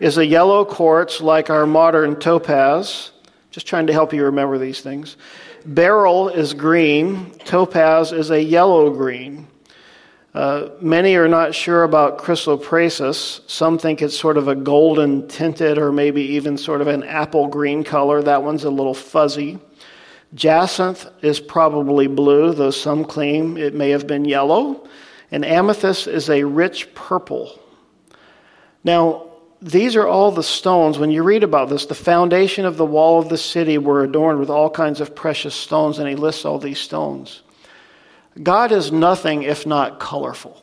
is 0.00 0.18
a 0.18 0.26
yellow 0.26 0.64
quartz 0.64 1.20
like 1.20 1.50
our 1.50 1.66
modern 1.66 2.16
topaz. 2.16 3.10
Just 3.50 3.66
trying 3.66 3.86
to 3.88 3.92
help 3.92 4.12
you 4.12 4.24
remember 4.24 4.58
these 4.58 4.80
things. 4.80 5.16
Beryl 5.66 6.28
is 6.28 6.54
green, 6.54 7.30
topaz 7.44 8.12
is 8.12 8.30
a 8.30 8.42
yellow 8.42 8.90
green. 8.90 9.48
Uh, 10.34 10.68
many 10.80 11.16
are 11.16 11.26
not 11.26 11.54
sure 11.54 11.82
about 11.82 12.18
chrysoprasus. 12.18 13.40
Some 13.50 13.78
think 13.78 14.02
it's 14.02 14.16
sort 14.16 14.36
of 14.36 14.46
a 14.46 14.54
golden 14.54 15.26
tinted 15.26 15.78
or 15.78 15.90
maybe 15.90 16.22
even 16.22 16.56
sort 16.56 16.80
of 16.80 16.86
an 16.86 17.02
apple 17.02 17.48
green 17.48 17.82
color. 17.82 18.22
That 18.22 18.42
one's 18.42 18.64
a 18.64 18.70
little 18.70 18.94
fuzzy. 18.94 19.58
Jacinth 20.34 21.06
is 21.22 21.40
probably 21.40 22.06
blue, 22.06 22.52
though 22.52 22.70
some 22.70 23.04
claim 23.04 23.56
it 23.56 23.74
may 23.74 23.90
have 23.90 24.06
been 24.06 24.26
yellow. 24.26 24.86
And 25.30 25.44
amethyst 25.44 26.06
is 26.06 26.30
a 26.30 26.44
rich 26.44 26.94
purple. 26.94 27.58
Now, 28.84 29.27
these 29.60 29.96
are 29.96 30.06
all 30.06 30.30
the 30.30 30.42
stones. 30.42 30.98
When 30.98 31.10
you 31.10 31.22
read 31.22 31.42
about 31.42 31.68
this, 31.68 31.86
the 31.86 31.94
foundation 31.94 32.64
of 32.64 32.76
the 32.76 32.86
wall 32.86 33.18
of 33.18 33.28
the 33.28 33.38
city 33.38 33.78
were 33.78 34.04
adorned 34.04 34.38
with 34.38 34.50
all 34.50 34.70
kinds 34.70 35.00
of 35.00 35.14
precious 35.14 35.54
stones, 35.54 35.98
and 35.98 36.08
he 36.08 36.14
lists 36.14 36.44
all 36.44 36.58
these 36.58 36.78
stones. 36.78 37.42
God 38.40 38.70
is 38.70 38.92
nothing 38.92 39.42
if 39.42 39.66
not 39.66 39.98
colorful. 39.98 40.62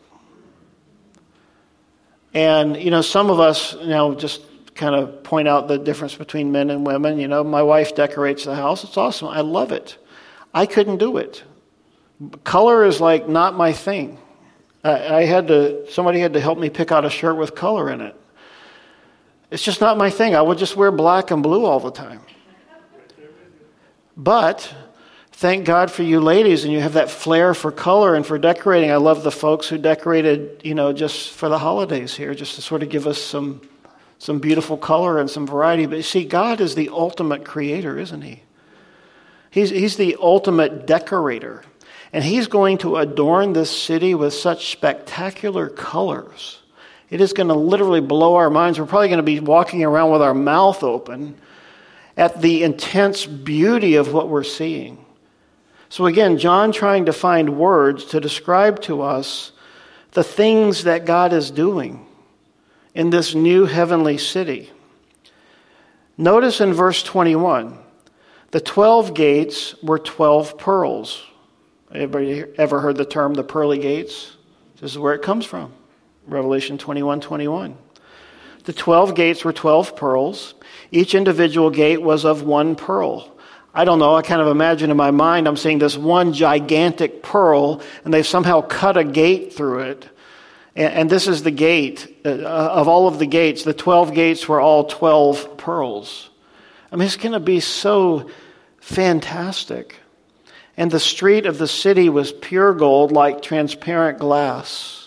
And, 2.33 2.77
you 2.77 2.91
know, 2.91 3.01
some 3.01 3.29
of 3.29 3.39
us, 3.39 3.73
you 3.73 3.87
know, 3.87 4.15
just 4.15 4.41
kind 4.75 4.95
of 4.95 5.23
point 5.23 5.47
out 5.47 5.67
the 5.67 5.77
difference 5.77 6.15
between 6.15 6.51
men 6.51 6.69
and 6.69 6.85
women. 6.85 7.17
You 7.17 7.27
know, 7.27 7.43
my 7.43 7.63
wife 7.63 7.95
decorates 7.95 8.43
the 8.45 8.55
house. 8.55 8.83
It's 8.83 8.97
awesome. 8.97 9.29
I 9.29 9.41
love 9.41 9.71
it. 9.71 9.97
I 10.53 10.65
couldn't 10.65 10.97
do 10.97 11.17
it. 11.17 11.43
Color 12.43 12.85
is 12.85 13.01
like 13.01 13.27
not 13.27 13.55
my 13.55 13.73
thing. 13.73 14.17
I, 14.83 15.17
I 15.17 15.25
had 15.25 15.47
to, 15.47 15.89
somebody 15.91 16.19
had 16.19 16.33
to 16.33 16.39
help 16.39 16.57
me 16.57 16.69
pick 16.69 16.91
out 16.91 17.03
a 17.03 17.09
shirt 17.09 17.37
with 17.37 17.55
color 17.55 17.89
in 17.89 18.01
it. 18.01 18.15
It's 19.55 19.63
just 19.63 19.79
not 19.79 19.97
my 19.97 20.09
thing. 20.09 20.35
I 20.35 20.41
would 20.41 20.57
just 20.57 20.75
wear 20.75 20.91
black 20.91 21.31
and 21.31 21.41
blue 21.41 21.63
all 21.63 21.79
the 21.79 21.89
time. 21.89 22.19
But 24.17 24.75
thank 25.31 25.63
God 25.63 25.89
for 25.89 26.03
you 26.03 26.19
ladies, 26.19 26.65
and 26.65 26.73
you 26.73 26.81
have 26.81 26.91
that 26.95 27.09
flair 27.09 27.53
for 27.53 27.71
color 27.71 28.15
and 28.15 28.25
for 28.25 28.37
decorating. 28.37 28.91
I 28.91 28.97
love 28.97 29.23
the 29.23 29.31
folks 29.31 29.69
who 29.69 29.77
decorated, 29.77 30.59
you 30.65 30.75
know, 30.75 30.91
just 30.91 31.31
for 31.31 31.47
the 31.47 31.57
holidays 31.57 32.13
here, 32.13 32.35
just 32.35 32.55
to 32.55 32.61
sort 32.61 32.83
of 32.83 32.89
give 32.89 33.07
us 33.07 33.17
some, 33.17 33.61
some 34.19 34.39
beautiful 34.39 34.75
color 34.75 35.21
and 35.21 35.29
some 35.29 35.47
variety. 35.47 35.85
But 35.85 36.03
see, 36.03 36.25
God 36.25 36.59
is 36.59 36.75
the 36.75 36.89
ultimate 36.89 37.45
creator, 37.45 37.97
isn't 37.97 38.23
He? 38.23 38.43
He's, 39.51 39.69
he's 39.69 39.95
the 39.95 40.17
ultimate 40.19 40.85
decorator. 40.85 41.63
And 42.11 42.25
He's 42.25 42.47
going 42.47 42.79
to 42.79 42.97
adorn 42.97 43.53
this 43.53 43.71
city 43.71 44.15
with 44.15 44.33
such 44.33 44.73
spectacular 44.73 45.69
colors 45.69 46.59
it 47.09 47.21
is 47.21 47.33
going 47.33 47.49
to 47.49 47.55
literally 47.55 48.01
blow 48.01 48.35
our 48.35 48.49
minds. 48.49 48.79
We're 48.79 48.85
probably 48.85 49.09
going 49.09 49.17
to 49.17 49.23
be 49.23 49.39
walking 49.39 49.83
around 49.83 50.11
with 50.11 50.21
our 50.21 50.33
mouth 50.33 50.83
open 50.83 51.35
at 52.17 52.41
the 52.41 52.63
intense 52.63 53.25
beauty 53.25 53.95
of 53.95 54.13
what 54.13 54.29
we're 54.29 54.43
seeing. 54.43 55.03
So, 55.89 56.07
again, 56.07 56.37
John 56.37 56.71
trying 56.71 57.05
to 57.05 57.13
find 57.13 57.57
words 57.57 58.05
to 58.05 58.19
describe 58.19 58.81
to 58.83 59.01
us 59.01 59.51
the 60.11 60.23
things 60.23 60.85
that 60.85 61.05
God 61.05 61.31
is 61.31 61.51
doing 61.51 62.05
in 62.93 63.09
this 63.09 63.35
new 63.35 63.65
heavenly 63.65 64.17
city. 64.17 64.71
Notice 66.17 66.61
in 66.61 66.73
verse 66.73 67.03
21 67.03 67.77
the 68.51 68.61
12 68.61 69.13
gates 69.13 69.75
were 69.83 69.99
12 69.99 70.57
pearls. 70.57 71.21
Anybody 71.93 72.45
ever 72.57 72.79
heard 72.79 72.95
the 72.95 73.05
term 73.05 73.33
the 73.33 73.43
pearly 73.43 73.79
gates? 73.79 74.37
This 74.79 74.91
is 74.91 74.97
where 74.97 75.13
it 75.13 75.21
comes 75.21 75.45
from. 75.45 75.73
Revelation 76.27 76.77
21 76.77 77.21
21. 77.21 77.77
The 78.65 78.73
12 78.73 79.13
gates 79.15 79.45
were 79.45 79.53
12 79.53 79.95
pearls. 79.95 80.55
Each 80.91 81.13
individual 81.13 81.69
gate 81.69 82.01
was 82.01 82.25
of 82.25 82.41
one 82.41 82.75
pearl. 82.75 83.31
I 83.73 83.83
don't 83.83 83.99
know, 83.99 84.15
I 84.15 84.21
kind 84.21 84.41
of 84.41 84.47
imagine 84.47 84.89
in 84.89 84.97
my 84.97 85.11
mind 85.11 85.47
I'm 85.47 85.57
seeing 85.57 85.79
this 85.79 85.97
one 85.97 86.31
gigantic 86.31 87.21
pearl, 87.21 87.81
and 88.03 88.13
they've 88.13 88.25
somehow 88.25 88.61
cut 88.61 88.95
a 88.95 89.03
gate 89.03 89.53
through 89.53 89.79
it. 89.79 90.09
And, 90.77 91.09
this 91.09 91.27
is 91.27 91.43
the 91.43 91.51
gate. 91.51 92.21
Uh, 92.25 92.31
of 92.31 92.89
all 92.89 93.07
of 93.07 93.17
the 93.17 93.25
gates, 93.25 93.63
the 93.63 93.73
12 93.73 94.13
gates 94.13 94.47
were 94.47 94.59
all 94.59 94.83
12 94.83 95.57
pearls. 95.57 96.29
I 96.91 96.97
mean, 96.97 97.05
it's 97.05 97.15
going 97.15 97.31
to 97.31 97.39
be 97.39 97.61
so 97.61 98.29
fantastic. 98.79 99.99
and 100.75 100.91
the 100.91 100.99
street 100.99 101.45
of 101.45 101.57
the 101.57 101.67
city 101.67 102.09
was 102.09 102.33
pure 102.33 102.73
gold 102.73 103.13
like 103.13 103.41
transparent 103.41 104.19
glass. 104.19 105.04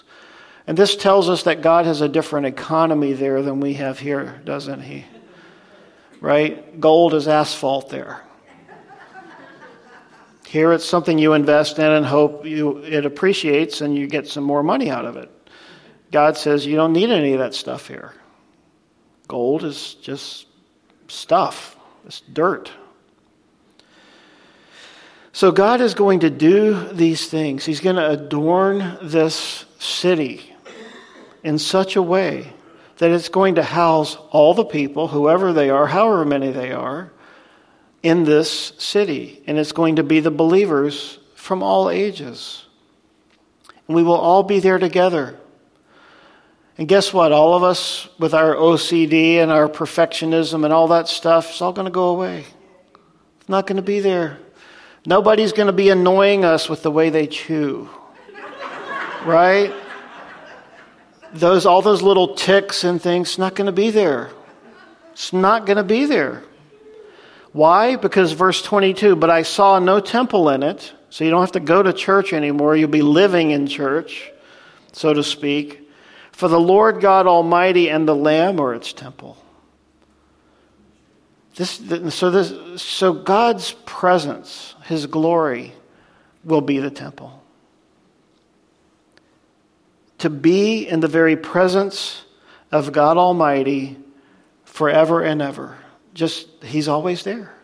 And 0.68 0.76
this 0.76 0.96
tells 0.96 1.30
us 1.30 1.44
that 1.44 1.62
God 1.62 1.86
has 1.86 2.02
a 2.02 2.08
different 2.10 2.44
economy 2.44 3.14
there 3.14 3.40
than 3.40 3.58
we 3.58 3.72
have 3.74 3.98
here, 3.98 4.42
doesn't 4.44 4.82
he? 4.82 5.06
Right? 6.20 6.78
Gold 6.78 7.14
is 7.14 7.26
asphalt 7.26 7.88
there. 7.88 8.22
Here 10.46 10.74
it's 10.74 10.84
something 10.84 11.18
you 11.18 11.32
invest 11.32 11.78
in 11.78 11.90
and 11.90 12.04
hope 12.04 12.44
you, 12.44 12.78
it 12.78 13.06
appreciates 13.06 13.80
and 13.80 13.96
you 13.96 14.06
get 14.06 14.28
some 14.28 14.44
more 14.44 14.62
money 14.62 14.90
out 14.90 15.06
of 15.06 15.16
it. 15.16 15.30
God 16.12 16.36
says 16.36 16.66
you 16.66 16.76
don't 16.76 16.92
need 16.92 17.10
any 17.10 17.32
of 17.32 17.38
that 17.38 17.54
stuff 17.54 17.88
here. 17.88 18.12
Gold 19.26 19.64
is 19.64 19.94
just 19.94 20.48
stuff, 21.08 21.78
it's 22.04 22.20
dirt. 22.20 22.70
So 25.32 25.50
God 25.50 25.80
is 25.80 25.94
going 25.94 26.20
to 26.20 26.30
do 26.30 26.88
these 26.92 27.26
things. 27.26 27.64
He's 27.64 27.80
going 27.80 27.96
to 27.96 28.10
adorn 28.10 28.98
this 29.00 29.64
city 29.78 30.54
in 31.42 31.58
such 31.58 31.96
a 31.96 32.02
way 32.02 32.52
that 32.98 33.10
it's 33.10 33.28
going 33.28 33.54
to 33.56 33.62
house 33.62 34.16
all 34.30 34.54
the 34.54 34.64
people, 34.64 35.08
whoever 35.08 35.52
they 35.52 35.70
are, 35.70 35.86
however 35.86 36.24
many 36.24 36.50
they 36.50 36.72
are, 36.72 37.12
in 38.02 38.24
this 38.24 38.72
city. 38.78 39.42
And 39.46 39.58
it's 39.58 39.72
going 39.72 39.96
to 39.96 40.02
be 40.02 40.20
the 40.20 40.30
believers 40.30 41.18
from 41.34 41.62
all 41.62 41.90
ages. 41.90 42.64
And 43.86 43.96
we 43.96 44.02
will 44.02 44.16
all 44.16 44.42
be 44.42 44.60
there 44.60 44.78
together. 44.78 45.38
And 46.76 46.86
guess 46.86 47.12
what? 47.12 47.32
All 47.32 47.54
of 47.54 47.62
us, 47.62 48.08
with 48.18 48.34
our 48.34 48.54
OCD 48.54 49.36
and 49.36 49.50
our 49.50 49.68
perfectionism 49.68 50.64
and 50.64 50.72
all 50.72 50.88
that 50.88 51.08
stuff, 51.08 51.50
it's 51.50 51.62
all 51.62 51.72
going 51.72 51.86
to 51.86 51.90
go 51.90 52.08
away. 52.08 52.44
It's 53.40 53.48
not 53.48 53.66
going 53.66 53.76
to 53.76 53.82
be 53.82 54.00
there. 54.00 54.38
Nobody's 55.06 55.52
going 55.52 55.68
to 55.68 55.72
be 55.72 55.90
annoying 55.90 56.44
us 56.44 56.68
with 56.68 56.82
the 56.82 56.90
way 56.90 57.10
they 57.10 57.26
chew. 57.26 57.88
right? 59.24 59.72
Those 61.32 61.66
all 61.66 61.82
those 61.82 62.02
little 62.02 62.34
tics 62.34 62.84
and 62.84 63.00
things 63.00 63.38
not 63.38 63.54
going 63.54 63.66
to 63.66 63.72
be 63.72 63.90
there. 63.90 64.30
It's 65.12 65.32
not 65.32 65.66
going 65.66 65.76
to 65.76 65.84
be 65.84 66.04
there. 66.06 66.42
Why? 67.52 67.96
Because 67.96 68.32
verse 68.32 68.62
22, 68.62 69.16
but 69.16 69.30
I 69.30 69.42
saw 69.42 69.78
no 69.78 70.00
temple 70.00 70.48
in 70.50 70.62
it. 70.62 70.92
So 71.10 71.24
you 71.24 71.30
don't 71.30 71.40
have 71.40 71.52
to 71.52 71.60
go 71.60 71.82
to 71.82 71.92
church 71.92 72.32
anymore. 72.32 72.76
You'll 72.76 72.88
be 72.88 73.02
living 73.02 73.50
in 73.50 73.66
church, 73.66 74.30
so 74.92 75.14
to 75.14 75.24
speak. 75.24 75.88
For 76.32 76.48
the 76.48 76.60
Lord 76.60 77.00
God 77.00 77.26
Almighty 77.26 77.88
and 77.88 78.06
the 78.06 78.14
Lamb 78.14 78.60
are 78.60 78.74
its 78.74 78.92
temple. 78.92 79.36
This, 81.56 81.80
so, 82.14 82.30
this, 82.30 82.80
so 82.80 83.12
God's 83.12 83.72
presence, 83.84 84.76
His 84.84 85.06
glory, 85.06 85.72
will 86.44 86.60
be 86.60 86.78
the 86.78 86.90
temple. 86.90 87.37
To 90.18 90.30
be 90.30 90.86
in 90.86 91.00
the 91.00 91.08
very 91.08 91.36
presence 91.36 92.24
of 92.72 92.92
God 92.92 93.16
Almighty 93.16 93.96
forever 94.64 95.22
and 95.22 95.40
ever. 95.40 95.78
Just, 96.14 96.48
He's 96.62 96.88
always 96.88 97.22
there. 97.22 97.54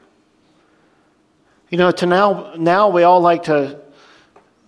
You 1.68 1.78
know, 1.78 1.90
to 1.90 2.06
now, 2.06 2.54
now 2.56 2.88
we 2.90 3.02
all 3.02 3.20
like 3.20 3.44
to 3.44 3.80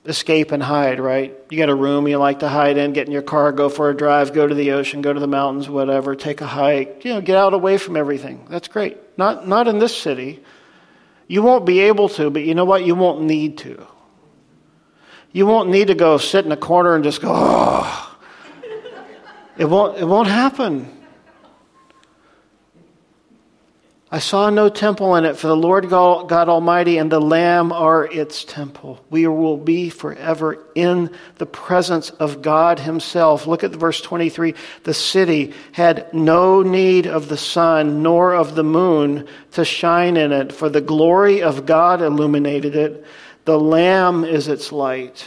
escape 0.06 0.52
and 0.52 0.62
hide, 0.62 1.00
right? 1.00 1.36
You 1.50 1.58
got 1.58 1.68
a 1.68 1.74
room 1.74 2.08
you 2.08 2.16
like 2.18 2.40
to 2.40 2.48
hide 2.48 2.76
in, 2.76 2.92
get 2.92 3.06
in 3.06 3.12
your 3.12 3.22
car, 3.22 3.52
go 3.52 3.68
for 3.68 3.90
a 3.90 3.96
drive, 3.96 4.32
go 4.32 4.46
to 4.46 4.54
the 4.54 4.72
ocean, 4.72 5.02
go 5.02 5.12
to 5.12 5.20
the 5.20 5.26
mountains, 5.26 5.68
whatever, 5.68 6.14
take 6.14 6.40
a 6.40 6.46
hike, 6.46 7.04
you 7.04 7.12
know, 7.12 7.20
get 7.20 7.36
out 7.36 7.54
away 7.54 7.78
from 7.78 7.96
everything. 7.96 8.46
That's 8.48 8.68
great. 8.68 8.98
Not, 9.18 9.46
not 9.48 9.68
in 9.68 9.78
this 9.78 9.96
city. 9.96 10.42
You 11.28 11.42
won't 11.42 11.66
be 11.66 11.80
able 11.80 12.08
to, 12.10 12.30
but 12.30 12.42
you 12.44 12.54
know 12.54 12.64
what? 12.64 12.84
You 12.84 12.94
won't 12.94 13.22
need 13.22 13.58
to. 13.58 13.86
You 15.36 15.44
won't 15.44 15.68
need 15.68 15.88
to 15.88 15.94
go 15.94 16.16
sit 16.16 16.46
in 16.46 16.52
a 16.52 16.56
corner 16.56 16.94
and 16.94 17.04
just 17.04 17.20
go, 17.20 17.30
oh. 17.30 18.16
It 19.58 19.66
won't, 19.66 19.98
it 19.98 20.06
won't 20.06 20.28
happen. 20.28 20.90
I 24.10 24.18
saw 24.18 24.48
no 24.48 24.70
temple 24.70 25.14
in 25.16 25.26
it, 25.26 25.36
for 25.36 25.48
the 25.48 25.54
Lord 25.54 25.90
God 25.90 26.32
Almighty 26.32 26.96
and 26.96 27.12
the 27.12 27.20
Lamb 27.20 27.70
are 27.70 28.06
its 28.06 28.46
temple. 28.46 29.04
We 29.10 29.26
will 29.26 29.58
be 29.58 29.90
forever 29.90 30.64
in 30.74 31.10
the 31.34 31.44
presence 31.44 32.08
of 32.08 32.40
God 32.40 32.78
Himself. 32.78 33.46
Look 33.46 33.62
at 33.62 33.72
verse 33.72 34.00
23. 34.00 34.54
The 34.84 34.94
city 34.94 35.52
had 35.72 36.14
no 36.14 36.62
need 36.62 37.06
of 37.06 37.28
the 37.28 37.36
sun 37.36 38.02
nor 38.02 38.32
of 38.32 38.54
the 38.54 38.64
moon 38.64 39.28
to 39.52 39.66
shine 39.66 40.16
in 40.16 40.32
it, 40.32 40.50
for 40.50 40.70
the 40.70 40.80
glory 40.80 41.42
of 41.42 41.66
God 41.66 42.00
illuminated 42.00 42.74
it. 42.74 43.04
The 43.46 43.58
Lamb 43.60 44.24
is 44.24 44.48
its 44.48 44.72
light. 44.72 45.24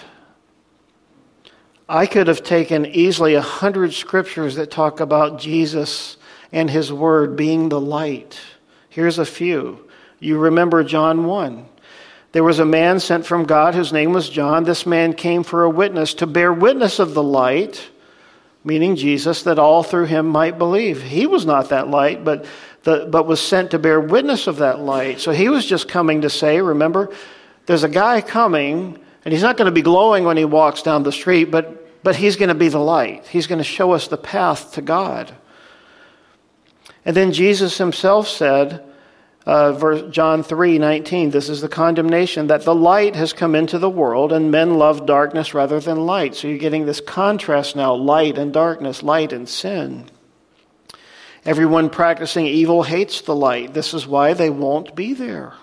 I 1.87 2.05
could 2.05 2.27
have 2.27 2.43
taken 2.43 2.85
easily 2.85 3.35
a 3.35 3.41
hundred 3.41 3.93
scriptures 3.93 4.55
that 4.55 4.69
talk 4.69 4.99
about 4.99 5.39
Jesus 5.39 6.17
and 6.51 6.69
His 6.69 6.91
Word 6.91 7.37
being 7.37 7.69
the 7.69 7.79
light. 7.79 8.37
Here's 8.89 9.19
a 9.19 9.25
few. 9.25 9.87
You 10.19 10.37
remember 10.37 10.83
John 10.83 11.27
1. 11.27 11.65
There 12.33 12.43
was 12.43 12.59
a 12.59 12.65
man 12.65 12.99
sent 12.99 13.25
from 13.25 13.45
God 13.45 13.73
whose 13.73 13.93
name 13.93 14.11
was 14.11 14.29
John. 14.29 14.65
This 14.65 14.85
man 14.85 15.13
came 15.13 15.43
for 15.43 15.63
a 15.63 15.69
witness 15.69 16.13
to 16.15 16.27
bear 16.27 16.51
witness 16.51 16.99
of 16.99 17.13
the 17.13 17.23
light, 17.23 17.89
meaning 18.65 18.97
Jesus, 18.97 19.43
that 19.43 19.57
all 19.57 19.81
through 19.81 20.07
him 20.07 20.27
might 20.27 20.57
believe. 20.57 21.01
He 21.01 21.25
was 21.25 21.45
not 21.45 21.69
that 21.69 21.87
light, 21.87 22.25
but, 22.25 22.43
the, 22.83 23.07
but 23.09 23.27
was 23.27 23.39
sent 23.39 23.71
to 23.71 23.79
bear 23.79 24.01
witness 24.01 24.45
of 24.45 24.57
that 24.57 24.81
light. 24.81 25.21
So 25.21 25.31
he 25.31 25.47
was 25.47 25.65
just 25.65 25.87
coming 25.87 26.19
to 26.21 26.29
say, 26.29 26.59
remember, 26.59 27.11
there's 27.69 27.83
a 27.83 27.87
guy 27.87 28.19
coming, 28.21 28.97
and 29.23 29.31
he's 29.31 29.43
not 29.43 29.55
going 29.55 29.67
to 29.67 29.71
be 29.71 29.83
glowing 29.83 30.23
when 30.23 30.37
he 30.37 30.43
walks 30.43 30.81
down 30.81 31.03
the 31.03 31.11
street, 31.11 31.51
but, 31.51 32.03
but 32.03 32.15
he's 32.15 32.35
going 32.35 32.49
to 32.49 32.55
be 32.55 32.67
the 32.67 32.79
light. 32.79 33.27
He's 33.27 33.45
going 33.45 33.59
to 33.59 33.63
show 33.63 33.91
us 33.91 34.07
the 34.07 34.17
path 34.17 34.73
to 34.73 34.81
God. 34.81 35.31
And 37.05 37.15
then 37.15 37.31
Jesus 37.31 37.77
himself 37.77 38.27
said, 38.27 38.83
uh, 39.45 39.73
verse, 39.73 40.01
John 40.09 40.41
3 40.41 40.79
19, 40.79 41.29
this 41.29 41.47
is 41.47 41.61
the 41.61 41.69
condemnation 41.69 42.47
that 42.47 42.63
the 42.63 42.73
light 42.73 43.15
has 43.15 43.33
come 43.33 43.53
into 43.53 43.77
the 43.77 43.87
world 43.87 44.33
and 44.33 44.49
men 44.49 44.73
love 44.73 45.05
darkness 45.05 45.53
rather 45.53 45.79
than 45.79 46.07
light. 46.07 46.33
So 46.33 46.47
you're 46.47 46.57
getting 46.57 46.87
this 46.87 47.01
contrast 47.01 47.75
now 47.75 47.93
light 47.93 48.39
and 48.39 48.51
darkness, 48.51 49.03
light 49.03 49.31
and 49.31 49.47
sin. 49.47 50.09
Everyone 51.45 51.91
practicing 51.91 52.47
evil 52.47 52.81
hates 52.81 53.21
the 53.21 53.35
light. 53.35 53.75
This 53.75 53.93
is 53.93 54.07
why 54.07 54.33
they 54.33 54.49
won't 54.49 54.95
be 54.95 55.13
there 55.13 55.53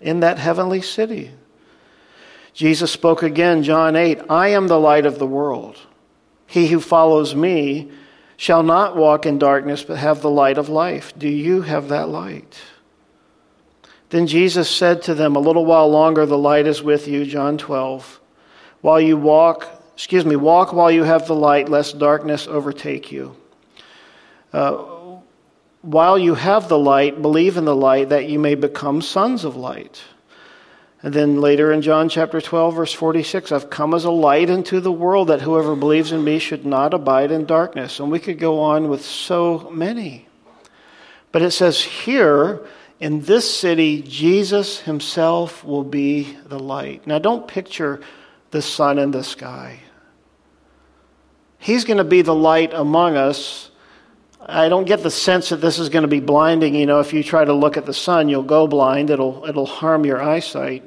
in 0.00 0.20
that 0.20 0.38
heavenly 0.38 0.82
city. 0.82 1.30
Jesus 2.52 2.90
spoke 2.90 3.22
again, 3.22 3.62
John 3.62 3.96
8 3.96 4.22
I 4.28 4.48
am 4.48 4.68
the 4.68 4.80
light 4.80 5.06
of 5.06 5.18
the 5.18 5.26
world. 5.26 5.78
He 6.46 6.68
who 6.68 6.80
follows 6.80 7.34
me 7.34 7.90
shall 8.36 8.62
not 8.62 8.96
walk 8.96 9.26
in 9.26 9.38
darkness, 9.38 9.82
but 9.82 9.98
have 9.98 10.22
the 10.22 10.30
light 10.30 10.58
of 10.58 10.68
life. 10.68 11.12
Do 11.18 11.28
you 11.28 11.62
have 11.62 11.88
that 11.88 12.08
light? 12.08 12.60
Then 14.10 14.26
Jesus 14.26 14.70
said 14.70 15.02
to 15.02 15.14
them, 15.14 15.36
A 15.36 15.40
little 15.40 15.66
while 15.66 15.88
longer 15.88 16.24
the 16.24 16.38
light 16.38 16.66
is 16.66 16.82
with 16.82 17.06
you, 17.06 17.26
John 17.26 17.58
12. 17.58 18.20
While 18.80 19.00
you 19.00 19.16
walk, 19.16 19.68
excuse 19.94 20.24
me, 20.24 20.36
walk 20.36 20.72
while 20.72 20.90
you 20.90 21.04
have 21.04 21.26
the 21.26 21.34
light, 21.34 21.68
lest 21.68 21.98
darkness 21.98 22.46
overtake 22.46 23.12
you. 23.12 23.36
Uh, 24.52 24.84
while 25.82 26.18
you 26.18 26.34
have 26.34 26.68
the 26.68 26.78
light, 26.78 27.22
believe 27.22 27.56
in 27.56 27.64
the 27.64 27.76
light 27.76 28.10
that 28.10 28.28
you 28.28 28.38
may 28.38 28.54
become 28.54 29.00
sons 29.00 29.44
of 29.44 29.56
light. 29.56 30.02
And 31.02 31.14
then 31.14 31.40
later 31.40 31.72
in 31.72 31.82
John 31.82 32.08
chapter 32.08 32.40
12, 32.40 32.74
verse 32.74 32.92
46, 32.92 33.52
I've 33.52 33.70
come 33.70 33.94
as 33.94 34.04
a 34.04 34.10
light 34.10 34.50
into 34.50 34.80
the 34.80 34.90
world 34.90 35.28
that 35.28 35.40
whoever 35.40 35.76
believes 35.76 36.10
in 36.10 36.24
me 36.24 36.40
should 36.40 36.66
not 36.66 36.92
abide 36.92 37.30
in 37.30 37.46
darkness. 37.46 38.00
And 38.00 38.10
we 38.10 38.18
could 38.18 38.40
go 38.40 38.60
on 38.60 38.88
with 38.88 39.04
so 39.04 39.70
many. 39.70 40.26
But 41.30 41.42
it 41.42 41.52
says 41.52 41.80
here, 41.80 42.66
in 42.98 43.20
this 43.20 43.48
city, 43.48 44.02
Jesus 44.02 44.80
himself 44.80 45.62
will 45.62 45.84
be 45.84 46.36
the 46.46 46.58
light. 46.58 47.06
Now, 47.06 47.20
don't 47.20 47.46
picture 47.46 48.00
the 48.50 48.62
sun 48.62 48.98
in 48.98 49.12
the 49.12 49.22
sky. 49.22 49.80
He's 51.58 51.84
going 51.84 51.98
to 51.98 52.04
be 52.04 52.22
the 52.22 52.34
light 52.34 52.72
among 52.74 53.16
us. 53.16 53.67
I 54.48 54.70
don't 54.70 54.86
get 54.86 55.02
the 55.02 55.10
sense 55.10 55.50
that 55.50 55.60
this 55.60 55.78
is 55.78 55.90
going 55.90 56.02
to 56.02 56.08
be 56.08 56.20
blinding. 56.20 56.74
You 56.74 56.86
know, 56.86 57.00
if 57.00 57.12
you 57.12 57.22
try 57.22 57.44
to 57.44 57.52
look 57.52 57.76
at 57.76 57.84
the 57.84 57.92
sun, 57.92 58.30
you'll 58.30 58.42
go 58.42 58.66
blind. 58.66 59.10
It'll, 59.10 59.44
it'll 59.46 59.66
harm 59.66 60.06
your 60.06 60.22
eyesight. 60.22 60.82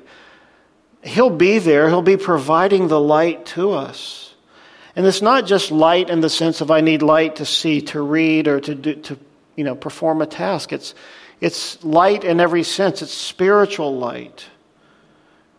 He'll 1.04 1.30
be 1.30 1.60
there. 1.60 1.88
He'll 1.88 2.02
be 2.02 2.18
providing 2.18 2.88
the 2.88 3.00
light 3.00 3.46
to 3.48 3.72
us. 3.72 4.34
And 4.96 5.06
it's 5.06 5.22
not 5.22 5.46
just 5.46 5.72
light 5.72 6.10
in 6.10 6.22
the 6.22 6.30
sense 6.30 6.62
of 6.62 6.72
I 6.72 6.82
need 6.82 7.02
light 7.02 7.38
to 7.38 7.46
see, 7.46 7.82
to 7.82 8.02
read, 8.02 8.48
or 8.48 8.60
to, 8.60 8.76
do, 8.76 8.96
to 8.96 9.20
you 9.56 9.64
know, 9.64 9.76
perform 9.76 10.22
a 10.22 10.26
task. 10.26 10.74
It's, 10.74 10.96
it's 11.40 11.84
light 11.84 12.24
in 12.24 12.40
every 12.40 12.64
sense. 12.64 13.02
It's 13.02 13.14
spiritual 13.14 13.98
light, 13.98 14.46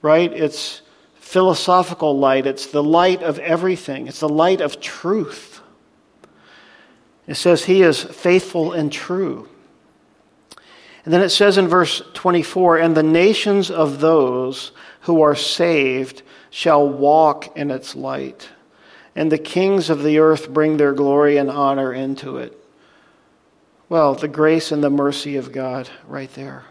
right? 0.03 0.33
It's 0.33 0.83
philosophical 1.15 2.19
light. 2.19 2.47
It's 2.47 2.67
the 2.67 2.83
light 2.83 3.23
of 3.23 3.39
everything. 3.39 4.07
It's 4.07 4.21
the 4.21 4.29
light 4.29 4.61
of 4.61 4.81
truth. 4.81 5.52
It 7.33 7.37
says 7.37 7.65
he 7.65 7.81
is 7.81 8.03
faithful 8.03 8.73
and 8.73 8.93
true. 8.93 9.49
And 11.07 11.15
then 11.15 11.23
it 11.23 11.31
says 11.31 11.57
in 11.57 11.67
verse 11.67 12.03
24, 12.13 12.77
and 12.77 12.95
the 12.95 13.03
nations 13.03 13.71
of 13.71 14.01
those 14.01 14.73
who 15.01 15.23
are 15.23 15.35
saved 15.35 16.25
shall 16.51 16.87
walk 16.87 17.57
in 17.57 17.71
its 17.71 17.97
light, 17.97 18.51
and 19.17 19.33
the 19.33 19.39
kings 19.39 19.89
of 19.89 20.03
the 20.03 20.19
earth 20.19 20.51
bring 20.51 20.77
their 20.77 20.93
glory 20.93 21.39
and 21.39 21.51
honor 21.51 21.95
into 21.95 22.37
it. 22.37 22.55
Well, 23.89 24.13
the 24.13 24.29
grace 24.29 24.71
and 24.71 24.85
the 24.85 24.91
mercy 24.91 25.37
of 25.37 25.53
God 25.53 25.89
right 26.07 26.31
there. 26.35 26.67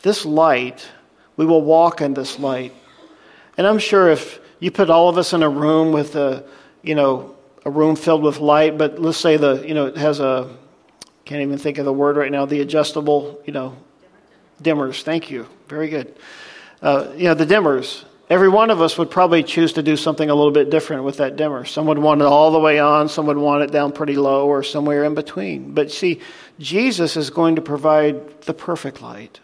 This 0.00 0.24
light, 0.24 0.88
we 1.36 1.44
will 1.44 1.60
walk 1.60 2.00
in 2.00 2.14
this 2.14 2.38
light. 2.38 2.72
And 3.58 3.66
I'm 3.66 3.78
sure 3.78 4.08
if 4.08 4.40
you 4.58 4.70
put 4.70 4.88
all 4.88 5.10
of 5.10 5.18
us 5.18 5.34
in 5.34 5.42
a 5.42 5.50
room 5.50 5.92
with 5.92 6.16
a, 6.16 6.46
you 6.82 6.94
know, 6.94 7.33
a 7.64 7.70
room 7.70 7.96
filled 7.96 8.22
with 8.22 8.40
light, 8.40 8.76
but 8.76 8.98
let's 8.98 9.18
say 9.18 9.36
the, 9.36 9.64
you 9.66 9.74
know, 9.74 9.86
it 9.86 9.96
has 9.96 10.20
a, 10.20 10.54
can't 11.24 11.40
even 11.40 11.58
think 11.58 11.78
of 11.78 11.84
the 11.84 11.92
word 11.92 12.16
right 12.16 12.30
now, 12.30 12.44
the 12.44 12.60
adjustable, 12.60 13.40
you 13.46 13.52
know, 13.52 13.76
dimmers. 14.62 15.02
Thank 15.02 15.30
you. 15.30 15.46
Very 15.68 15.88
good. 15.88 16.14
Uh, 16.82 17.12
you 17.16 17.24
know, 17.24 17.34
the 17.34 17.46
dimmers. 17.46 18.04
Every 18.28 18.48
one 18.48 18.70
of 18.70 18.80
us 18.80 18.96
would 18.96 19.10
probably 19.10 19.42
choose 19.42 19.74
to 19.74 19.82
do 19.82 19.96
something 19.96 20.28
a 20.28 20.34
little 20.34 20.50
bit 20.50 20.70
different 20.70 21.04
with 21.04 21.18
that 21.18 21.36
dimmer. 21.36 21.64
Some 21.64 21.86
would 21.86 21.98
want 21.98 22.22
it 22.22 22.26
all 22.26 22.50
the 22.50 22.58
way 22.58 22.78
on, 22.78 23.08
some 23.08 23.26
would 23.26 23.36
want 23.36 23.62
it 23.62 23.70
down 23.70 23.92
pretty 23.92 24.16
low, 24.16 24.46
or 24.46 24.62
somewhere 24.62 25.04
in 25.04 25.14
between. 25.14 25.74
But 25.74 25.90
see, 25.90 26.20
Jesus 26.58 27.16
is 27.16 27.30
going 27.30 27.56
to 27.56 27.62
provide 27.62 28.42
the 28.42 28.54
perfect 28.54 29.02
light. 29.02 29.40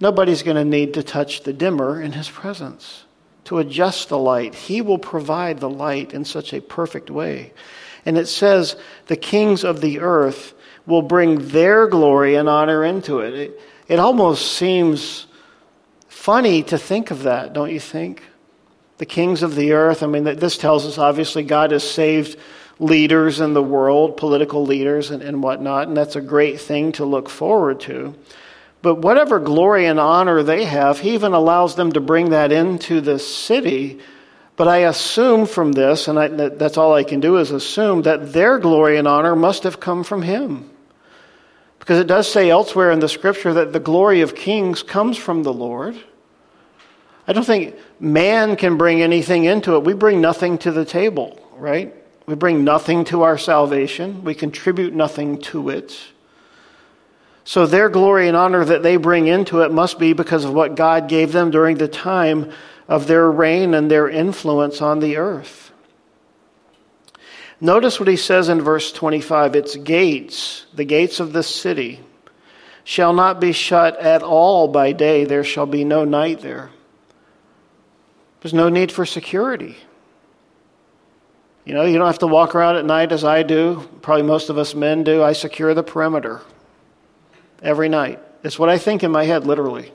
Nobody's 0.00 0.42
going 0.42 0.56
to 0.56 0.64
need 0.64 0.94
to 0.94 1.02
touch 1.02 1.42
the 1.42 1.52
dimmer 1.52 2.02
in 2.02 2.12
his 2.12 2.28
presence 2.28 3.05
to 3.46 3.58
adjust 3.58 4.08
the 4.08 4.18
light. 4.18 4.54
He 4.54 4.80
will 4.82 4.98
provide 4.98 5.60
the 5.60 5.70
light 5.70 6.12
in 6.12 6.24
such 6.24 6.52
a 6.52 6.60
perfect 6.60 7.10
way. 7.10 7.52
And 8.04 8.16
it 8.16 8.26
says, 8.26 8.76
the 9.06 9.16
kings 9.16 9.64
of 9.64 9.80
the 9.80 10.00
earth 10.00 10.54
will 10.86 11.02
bring 11.02 11.48
their 11.48 11.88
glory 11.88 12.36
and 12.36 12.48
honor 12.48 12.84
into 12.84 13.20
it. 13.20 13.34
It, 13.34 13.60
it 13.88 13.98
almost 13.98 14.52
seems 14.52 15.26
funny 16.08 16.62
to 16.64 16.78
think 16.78 17.10
of 17.10 17.24
that, 17.24 17.52
don't 17.52 17.72
you 17.72 17.80
think? 17.80 18.22
The 18.98 19.06
kings 19.06 19.42
of 19.42 19.54
the 19.54 19.72
earth, 19.72 20.02
I 20.02 20.06
mean, 20.06 20.24
this 20.24 20.56
tells 20.56 20.86
us 20.86 20.98
obviously 20.98 21.42
God 21.42 21.70
has 21.72 21.88
saved 21.88 22.38
leaders 22.78 23.40
in 23.40 23.54
the 23.54 23.62
world, 23.62 24.16
political 24.16 24.64
leaders 24.64 25.10
and, 25.10 25.22
and 25.22 25.42
whatnot, 25.42 25.88
and 25.88 25.96
that's 25.96 26.16
a 26.16 26.20
great 26.20 26.60
thing 26.60 26.92
to 26.92 27.04
look 27.04 27.28
forward 27.28 27.80
to. 27.80 28.14
But 28.86 28.98
whatever 28.98 29.40
glory 29.40 29.86
and 29.86 29.98
honor 29.98 30.44
they 30.44 30.64
have, 30.64 31.00
he 31.00 31.14
even 31.14 31.32
allows 31.32 31.74
them 31.74 31.90
to 31.90 32.00
bring 32.00 32.30
that 32.30 32.52
into 32.52 33.00
the 33.00 33.18
city. 33.18 33.98
But 34.54 34.68
I 34.68 34.86
assume 34.86 35.46
from 35.46 35.72
this, 35.72 36.06
and 36.06 36.16
I, 36.16 36.28
that's 36.28 36.78
all 36.78 36.94
I 36.94 37.02
can 37.02 37.18
do 37.18 37.38
is 37.38 37.50
assume, 37.50 38.02
that 38.02 38.32
their 38.32 38.60
glory 38.60 38.96
and 38.96 39.08
honor 39.08 39.34
must 39.34 39.64
have 39.64 39.80
come 39.80 40.04
from 40.04 40.22
him. 40.22 40.70
Because 41.80 41.98
it 41.98 42.06
does 42.06 42.30
say 42.30 42.48
elsewhere 42.48 42.92
in 42.92 43.00
the 43.00 43.08
scripture 43.08 43.54
that 43.54 43.72
the 43.72 43.80
glory 43.80 44.20
of 44.20 44.36
kings 44.36 44.84
comes 44.84 45.16
from 45.16 45.42
the 45.42 45.52
Lord. 45.52 45.96
I 47.26 47.32
don't 47.32 47.42
think 47.42 47.74
man 47.98 48.54
can 48.54 48.76
bring 48.76 49.02
anything 49.02 49.46
into 49.46 49.74
it. 49.74 49.82
We 49.82 49.94
bring 49.94 50.20
nothing 50.20 50.58
to 50.58 50.70
the 50.70 50.84
table, 50.84 51.44
right? 51.56 51.92
We 52.26 52.36
bring 52.36 52.62
nothing 52.62 53.04
to 53.06 53.22
our 53.22 53.36
salvation, 53.36 54.22
we 54.22 54.36
contribute 54.36 54.94
nothing 54.94 55.40
to 55.50 55.70
it. 55.70 55.98
So 57.46 57.64
their 57.64 57.88
glory 57.88 58.26
and 58.26 58.36
honor 58.36 58.64
that 58.64 58.82
they 58.82 58.96
bring 58.96 59.28
into 59.28 59.60
it 59.60 59.70
must 59.70 60.00
be 60.00 60.14
because 60.14 60.44
of 60.44 60.52
what 60.52 60.74
God 60.74 61.08
gave 61.08 61.30
them 61.30 61.52
during 61.52 61.76
the 61.76 61.86
time 61.86 62.50
of 62.88 63.06
their 63.06 63.30
reign 63.30 63.72
and 63.72 63.88
their 63.88 64.08
influence 64.08 64.82
on 64.82 64.98
the 64.98 65.16
earth. 65.16 65.70
Notice 67.60 68.00
what 68.00 68.08
he 68.08 68.16
says 68.16 68.48
in 68.48 68.60
verse 68.60 68.90
25 68.90 69.54
its 69.54 69.76
gates, 69.76 70.66
the 70.74 70.84
gates 70.84 71.20
of 71.20 71.32
this 71.32 71.46
city, 71.46 72.00
shall 72.82 73.12
not 73.12 73.40
be 73.40 73.52
shut 73.52 73.96
at 74.00 74.24
all 74.24 74.66
by 74.66 74.90
day, 74.90 75.24
there 75.24 75.44
shall 75.44 75.66
be 75.66 75.84
no 75.84 76.04
night 76.04 76.40
there. 76.40 76.70
There's 78.40 78.54
no 78.54 78.68
need 78.68 78.90
for 78.90 79.06
security. 79.06 79.76
You 81.64 81.74
know, 81.74 81.84
you 81.84 81.96
don't 81.96 82.08
have 82.08 82.18
to 82.18 82.26
walk 82.26 82.56
around 82.56 82.74
at 82.74 82.84
night 82.84 83.12
as 83.12 83.22
I 83.22 83.44
do, 83.44 83.88
probably 84.02 84.24
most 84.24 84.50
of 84.50 84.58
us 84.58 84.74
men 84.74 85.04
do. 85.04 85.22
I 85.22 85.32
secure 85.32 85.74
the 85.74 85.84
perimeter 85.84 86.42
every 87.62 87.88
night. 87.88 88.20
It's 88.42 88.58
what 88.58 88.68
I 88.68 88.78
think 88.78 89.02
in 89.02 89.10
my 89.10 89.24
head, 89.24 89.46
literally. 89.46 89.92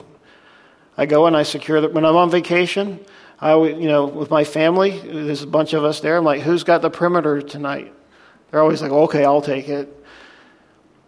I 0.96 1.06
go 1.06 1.26
and 1.26 1.36
I 1.36 1.42
secure 1.42 1.80
that 1.80 1.92
when 1.92 2.04
I'm 2.04 2.16
on 2.16 2.30
vacation, 2.30 3.00
I, 3.40 3.56
you 3.56 3.88
know, 3.88 4.06
with 4.06 4.30
my 4.30 4.44
family, 4.44 4.98
there's 5.00 5.42
a 5.42 5.46
bunch 5.46 5.72
of 5.72 5.84
us 5.84 6.00
there. 6.00 6.18
I'm 6.18 6.24
like, 6.24 6.42
who's 6.42 6.64
got 6.64 6.82
the 6.82 6.90
perimeter 6.90 7.42
tonight? 7.42 7.92
They're 8.50 8.60
always 8.60 8.82
like, 8.82 8.92
okay, 8.92 9.24
I'll 9.24 9.42
take 9.42 9.68
it. 9.68 10.04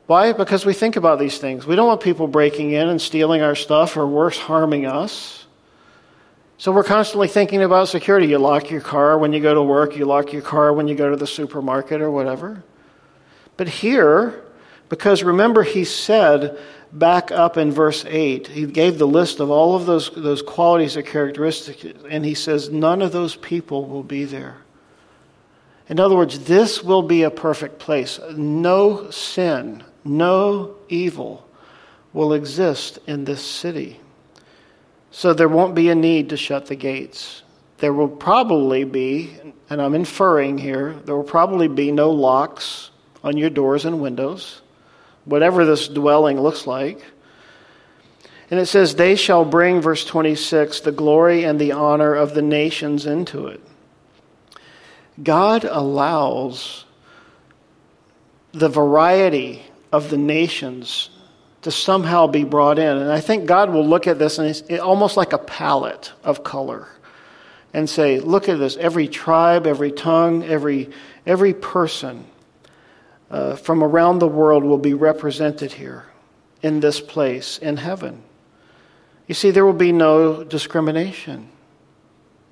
Why? 0.07 0.33
Because 0.33 0.67
we 0.67 0.75
think 0.75 0.97
about 0.97 1.19
these 1.19 1.39
things. 1.39 1.67
We 1.67 1.77
don't 1.77 1.87
want 1.87 2.01
people 2.01 2.27
breaking 2.27 2.73
in 2.73 2.89
and 2.89 3.01
stealing 3.01 3.43
our 3.43 3.55
stuff 3.55 3.97
or 3.97 4.07
worse, 4.07 4.39
harming 4.39 4.87
us. 4.87 5.47
So 6.59 6.73
we're 6.73 6.85
constantly 6.85 7.29
thinking 7.29 7.63
about 7.63 7.89
security. 7.89 8.27
You 8.27 8.39
lock 8.39 8.71
your 8.71 8.81
car 8.81 9.19
when 9.19 9.33
you 9.33 9.41
go 9.41 9.55
to 9.55 9.63
work, 9.63 9.97
you 9.97 10.05
lock 10.05 10.33
your 10.33 10.43
car 10.43 10.73
when 10.73 10.89
you 10.89 10.95
go 10.95 11.11
to 11.11 11.17
the 11.17 11.27
supermarket 11.27 12.01
or 12.01 12.11
whatever. 12.11 12.63
But 13.57 13.69
here, 13.69 14.44
because 14.89 15.23
remember, 15.23 15.63
he 15.63 15.85
said 15.85 16.59
back 16.93 17.31
up 17.31 17.57
in 17.57 17.73
verse 17.73 18.05
8, 18.07 18.47
he 18.47 18.67
gave 18.67 18.99
the 18.99 19.07
list 19.07 19.41
of 19.41 19.51
all 19.51 19.75
of 19.75 19.87
those, 19.87 20.11
those 20.11 20.43
qualities 20.43 20.97
or 20.97 21.03
characteristics, 21.03 21.85
and 22.09 22.25
he 22.25 22.35
says, 22.35 22.71
none 22.71 23.03
of 23.03 23.13
those 23.13 23.37
people 23.37 23.87
will 23.87 24.03
be 24.03 24.25
there. 24.25 24.59
In 25.89 26.01
other 26.01 26.17
words, 26.17 26.39
this 26.41 26.83
will 26.83 27.03
be 27.03 27.25
a 27.25 27.31
perfect 27.31 27.79
place. 27.79 28.19
No 28.37 29.11
sin, 29.11 29.83
no 30.05 30.77
evil 30.89 31.47
will 32.13 32.33
exist 32.33 32.99
in 33.07 33.25
this 33.25 33.45
city. 33.45 34.01
So 35.11 35.35
there 35.35 35.49
won't 35.49 35.75
be 35.75 35.91
a 35.91 35.95
need 35.95 36.31
to 36.31 36.37
shut 36.37 36.67
the 36.67 36.77
gates. 36.77 37.43
There 37.79 37.93
will 37.93 38.09
probably 38.09 38.85
be, 38.85 39.37
and 39.69 39.83
I'm 39.83 39.95
inferring 39.95 40.59
here, 40.59 40.95
there 41.05 41.17
will 41.17 41.25
probably 41.25 41.69
be 41.69 41.93
no 41.93 42.11
locks 42.11 42.91
on 43.23 43.37
your 43.37 43.51
doors 43.51 43.85
and 43.85 44.01
windows 44.01 44.63
whatever 45.25 45.65
this 45.65 45.89
dwelling 45.89 46.41
looks 46.41 46.67
like. 46.67 47.05
And 48.51 48.61
it 48.61 48.67
says, 48.67 48.95
They 48.95 49.17
shall 49.17 49.45
bring, 49.45 49.81
verse 49.81 50.05
26, 50.05 50.81
the 50.81 50.93
glory 50.93 51.45
and 51.45 51.61
the 51.61 51.73
honor 51.73 52.15
of 52.15 52.35
the 52.35 52.43
nations 52.43 53.07
into 53.07 53.47
it. 53.47 53.61
God 55.23 55.65
allows 55.65 56.85
the 58.53 58.69
variety 58.69 59.63
of 59.93 60.11
the 60.11 60.17
nations 60.17 61.11
to 61.63 61.71
somehow 61.71 62.27
be 62.27 62.45
brought 62.45 62.79
in. 62.79 62.99
And 62.99 63.11
I 63.11 63.21
think 63.21 63.47
God 63.47 63.71
will 63.71 63.87
look 63.87 64.07
at 64.07 64.19
this 64.19 64.39
and 64.39 64.49
it's 64.49 64.81
almost 64.81 65.17
like 65.17 65.33
a 65.33 65.39
palette 65.39 66.13
of 66.23 66.45
color 66.45 66.89
and 67.73 67.89
say, 67.89 68.21
Look 68.21 68.49
at 68.49 68.59
this. 68.59 68.77
Every 68.77 69.09
tribe, 69.09 69.67
every 69.67 69.91
tongue, 69.91 70.45
every, 70.45 70.91
every 71.27 71.55
person 71.55 72.27
uh, 73.35 73.57
from 73.57 73.83
around 73.83 74.21
the 74.21 74.29
world 74.29 74.63
will 74.63 74.79
be 74.79 74.95
represented 74.95 75.73
here 75.73 76.05
in 76.63 76.79
this 76.79 77.01
place 77.01 77.59
in 77.59 77.77
heaven. 77.77 78.23
You 79.27 79.35
see, 79.35 79.51
there 79.51 79.67
will 79.67 79.73
be 79.73 79.91
no 79.91 80.45
discrimination. 80.45 81.49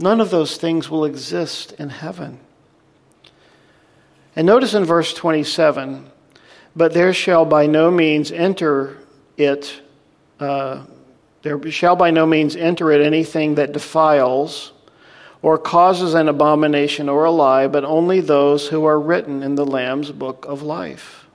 None 0.01 0.21
of 0.21 0.31
those 0.31 0.57
things 0.57 0.91
will 0.91 1.05
exist 1.05 1.71
in 1.79 1.89
heaven. 1.89 2.41
And 4.35 4.45
notice 4.45 4.75
in 4.75 4.85
verse 4.85 5.15
27 5.15 6.11
but 6.75 6.95
there 6.95 7.13
shall 7.13 7.45
by 7.45 7.67
no 7.67 7.91
means 7.91 8.33
enter 8.33 8.99
it, 9.37 9.83
uh, 10.41 10.85
there 11.43 11.71
shall 11.71 11.95
by 11.95 12.11
no 12.11 12.27
means 12.27 12.57
enter 12.57 12.91
it 12.91 13.03
anything 13.03 13.55
that 13.57 13.73
defiles 13.73 14.73
or 15.43 15.59
causes 15.59 16.15
an 16.15 16.29
abomination 16.29 17.09
or 17.09 17.25
a 17.25 17.31
lie, 17.31 17.67
but 17.67 17.85
only 17.85 18.21
those 18.21 18.69
who 18.69 18.85
are 18.85 18.99
written 18.99 19.43
in 19.43 19.57
the 19.57 19.67
Lamb's 19.67 20.13
book 20.13 20.47
of 20.47 20.63
life. 20.63 21.27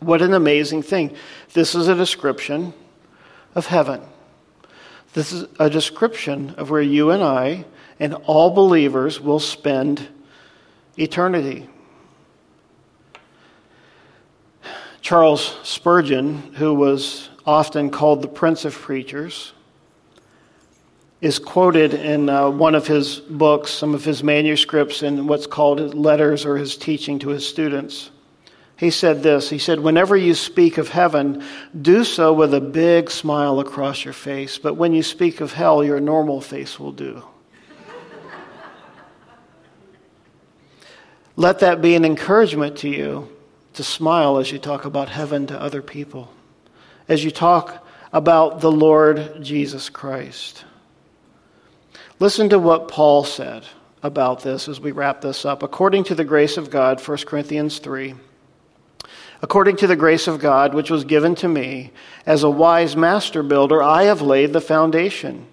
What 0.00 0.22
an 0.22 0.32
amazing 0.32 0.82
thing. 0.82 1.14
This 1.52 1.74
is 1.74 1.88
a 1.88 1.94
description 1.94 2.72
of 3.54 3.66
heaven. 3.66 4.00
This 5.12 5.30
is 5.32 5.46
a 5.58 5.68
description 5.68 6.54
of 6.56 6.70
where 6.70 6.80
you 6.80 7.10
and 7.10 7.22
I 7.22 7.66
and 7.98 8.14
all 8.14 8.50
believers 8.50 9.20
will 9.20 9.40
spend 9.40 10.08
eternity. 10.96 11.68
Charles 15.02 15.56
Spurgeon, 15.62 16.54
who 16.54 16.72
was 16.72 17.28
often 17.44 17.90
called 17.90 18.22
the 18.22 18.28
Prince 18.28 18.64
of 18.64 18.74
Preachers, 18.74 19.52
is 21.20 21.38
quoted 21.38 21.92
in 21.94 22.28
uh, 22.28 22.48
one 22.50 22.74
of 22.74 22.86
his 22.86 23.16
books, 23.20 23.70
some 23.70 23.94
of 23.94 24.04
his 24.04 24.22
manuscripts, 24.22 25.02
in 25.02 25.26
what's 25.26 25.46
called 25.46 25.78
his 25.78 25.94
letters 25.94 26.46
or 26.46 26.56
his 26.56 26.76
teaching 26.76 27.18
to 27.18 27.28
his 27.28 27.46
students. 27.46 28.10
He 28.76 28.90
said 28.90 29.22
this 29.22 29.50
He 29.50 29.58
said, 29.58 29.80
Whenever 29.80 30.16
you 30.16 30.34
speak 30.34 30.78
of 30.78 30.88
heaven, 30.88 31.44
do 31.80 32.04
so 32.04 32.32
with 32.32 32.54
a 32.54 32.60
big 32.60 33.10
smile 33.10 33.60
across 33.60 34.04
your 34.04 34.14
face, 34.14 34.56
but 34.56 34.74
when 34.74 34.94
you 34.94 35.02
speak 35.02 35.42
of 35.42 35.52
hell, 35.52 35.84
your 35.84 36.00
normal 36.00 36.40
face 36.40 36.80
will 36.80 36.92
do. 36.92 37.22
Let 41.36 41.60
that 41.60 41.80
be 41.80 41.94
an 41.94 42.04
encouragement 42.04 42.78
to 42.78 42.88
you 42.88 43.28
to 43.74 43.84
smile 43.84 44.38
as 44.38 44.50
you 44.50 44.58
talk 44.58 44.84
about 44.84 45.08
heaven 45.08 45.46
to 45.48 45.60
other 45.60 45.82
people. 45.82 46.32
as 47.08 47.24
you 47.24 47.30
talk 47.30 47.86
about 48.12 48.60
the 48.60 48.70
Lord 48.70 49.42
Jesus 49.42 49.90
Christ. 49.90 50.64
Listen 52.20 52.50
to 52.50 52.58
what 52.58 52.88
Paul 52.88 53.24
said 53.24 53.64
about 54.02 54.42
this 54.42 54.68
as 54.68 54.78
we 54.78 54.92
wrap 54.92 55.22
this 55.22 55.46
up. 55.46 55.62
According 55.62 56.04
to 56.04 56.14
the 56.14 56.22
grace 56.22 56.58
of 56.58 56.68
God, 56.70 57.00
1 57.00 57.16
Corinthians 57.24 57.78
3, 57.78 58.14
according 59.40 59.76
to 59.76 59.86
the 59.86 59.96
grace 59.96 60.28
of 60.28 60.38
God 60.38 60.74
which 60.74 60.90
was 60.90 61.04
given 61.04 61.34
to 61.36 61.48
me, 61.48 61.92
as 62.26 62.42
a 62.42 62.50
wise 62.50 62.94
master 62.94 63.42
builder, 63.42 63.82
I 63.82 64.02
have 64.02 64.20
laid 64.20 64.52
the 64.52 64.60
foundation, 64.60 65.46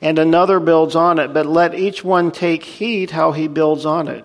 and 0.00 0.18
another 0.18 0.60
builds 0.60 0.96
on 0.96 1.18
it, 1.18 1.34
but 1.34 1.44
let 1.44 1.74
each 1.74 2.02
one 2.02 2.30
take 2.30 2.64
heed 2.64 3.10
how 3.10 3.32
he 3.32 3.46
builds 3.46 3.84
on 3.84 4.08
it. 4.08 4.24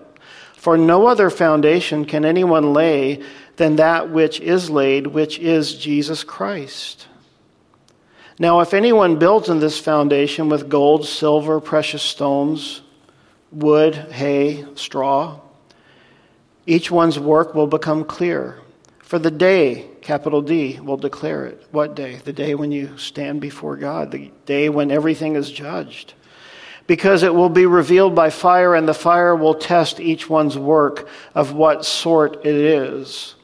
For 0.54 0.78
no 0.78 1.06
other 1.06 1.28
foundation 1.28 2.06
can 2.06 2.24
anyone 2.24 2.72
lay 2.72 3.22
than 3.56 3.76
that 3.76 4.08
which 4.08 4.40
is 4.40 4.70
laid, 4.70 5.08
which 5.08 5.38
is 5.38 5.74
Jesus 5.74 6.24
Christ. 6.24 7.08
Now, 8.40 8.60
if 8.60 8.72
anyone 8.72 9.18
builds 9.18 9.50
on 9.50 9.60
this 9.60 9.78
foundation 9.78 10.48
with 10.48 10.70
gold, 10.70 11.06
silver, 11.06 11.60
precious 11.60 12.02
stones, 12.02 12.80
wood, 13.52 13.94
hay, 13.94 14.64
straw, 14.76 15.40
each 16.64 16.90
one's 16.90 17.18
work 17.18 17.54
will 17.54 17.66
become 17.66 18.02
clear. 18.02 18.58
For 19.00 19.18
the 19.18 19.30
day, 19.30 19.88
capital 20.00 20.40
D, 20.40 20.80
will 20.80 20.96
declare 20.96 21.44
it. 21.44 21.66
What 21.70 21.94
day? 21.94 22.14
The 22.24 22.32
day 22.32 22.54
when 22.54 22.72
you 22.72 22.96
stand 22.96 23.42
before 23.42 23.76
God, 23.76 24.10
the 24.10 24.30
day 24.46 24.70
when 24.70 24.90
everything 24.90 25.36
is 25.36 25.50
judged. 25.50 26.14
Because 26.86 27.22
it 27.22 27.34
will 27.34 27.50
be 27.50 27.66
revealed 27.66 28.14
by 28.14 28.30
fire, 28.30 28.74
and 28.74 28.88
the 28.88 28.94
fire 28.94 29.36
will 29.36 29.54
test 29.54 30.00
each 30.00 30.30
one's 30.30 30.56
work 30.56 31.06
of 31.34 31.52
what 31.52 31.84
sort 31.84 32.46
it 32.46 32.54
is. 32.54 33.34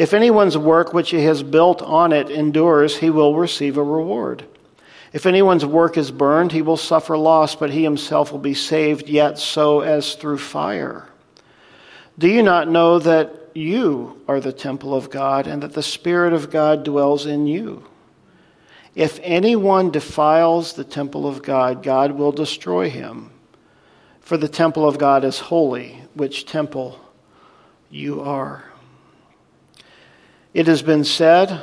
If 0.00 0.14
anyone's 0.14 0.56
work 0.56 0.94
which 0.94 1.10
he 1.10 1.24
has 1.24 1.42
built 1.42 1.82
on 1.82 2.14
it 2.14 2.30
endures, 2.30 2.96
he 2.96 3.10
will 3.10 3.36
receive 3.36 3.76
a 3.76 3.84
reward. 3.84 4.46
If 5.12 5.26
anyone's 5.26 5.66
work 5.66 5.98
is 5.98 6.10
burned, 6.10 6.52
he 6.52 6.62
will 6.62 6.78
suffer 6.78 7.18
loss, 7.18 7.54
but 7.54 7.68
he 7.68 7.82
himself 7.82 8.32
will 8.32 8.38
be 8.38 8.54
saved, 8.54 9.10
yet 9.10 9.38
so 9.38 9.80
as 9.80 10.14
through 10.14 10.38
fire. 10.38 11.06
Do 12.18 12.28
you 12.28 12.42
not 12.42 12.66
know 12.66 12.98
that 12.98 13.50
you 13.52 14.22
are 14.26 14.40
the 14.40 14.54
temple 14.54 14.94
of 14.94 15.10
God 15.10 15.46
and 15.46 15.62
that 15.62 15.74
the 15.74 15.82
Spirit 15.82 16.32
of 16.32 16.50
God 16.50 16.82
dwells 16.82 17.26
in 17.26 17.46
you? 17.46 17.84
If 18.94 19.20
anyone 19.22 19.90
defiles 19.90 20.72
the 20.72 20.84
temple 20.84 21.28
of 21.28 21.42
God, 21.42 21.82
God 21.82 22.12
will 22.12 22.32
destroy 22.32 22.88
him. 22.88 23.32
For 24.22 24.38
the 24.38 24.48
temple 24.48 24.88
of 24.88 24.96
God 24.96 25.24
is 25.24 25.40
holy, 25.40 26.04
which 26.14 26.46
temple 26.46 26.98
you 27.90 28.22
are. 28.22 28.69
It 30.52 30.66
has 30.66 30.82
been 30.82 31.04
said 31.04 31.62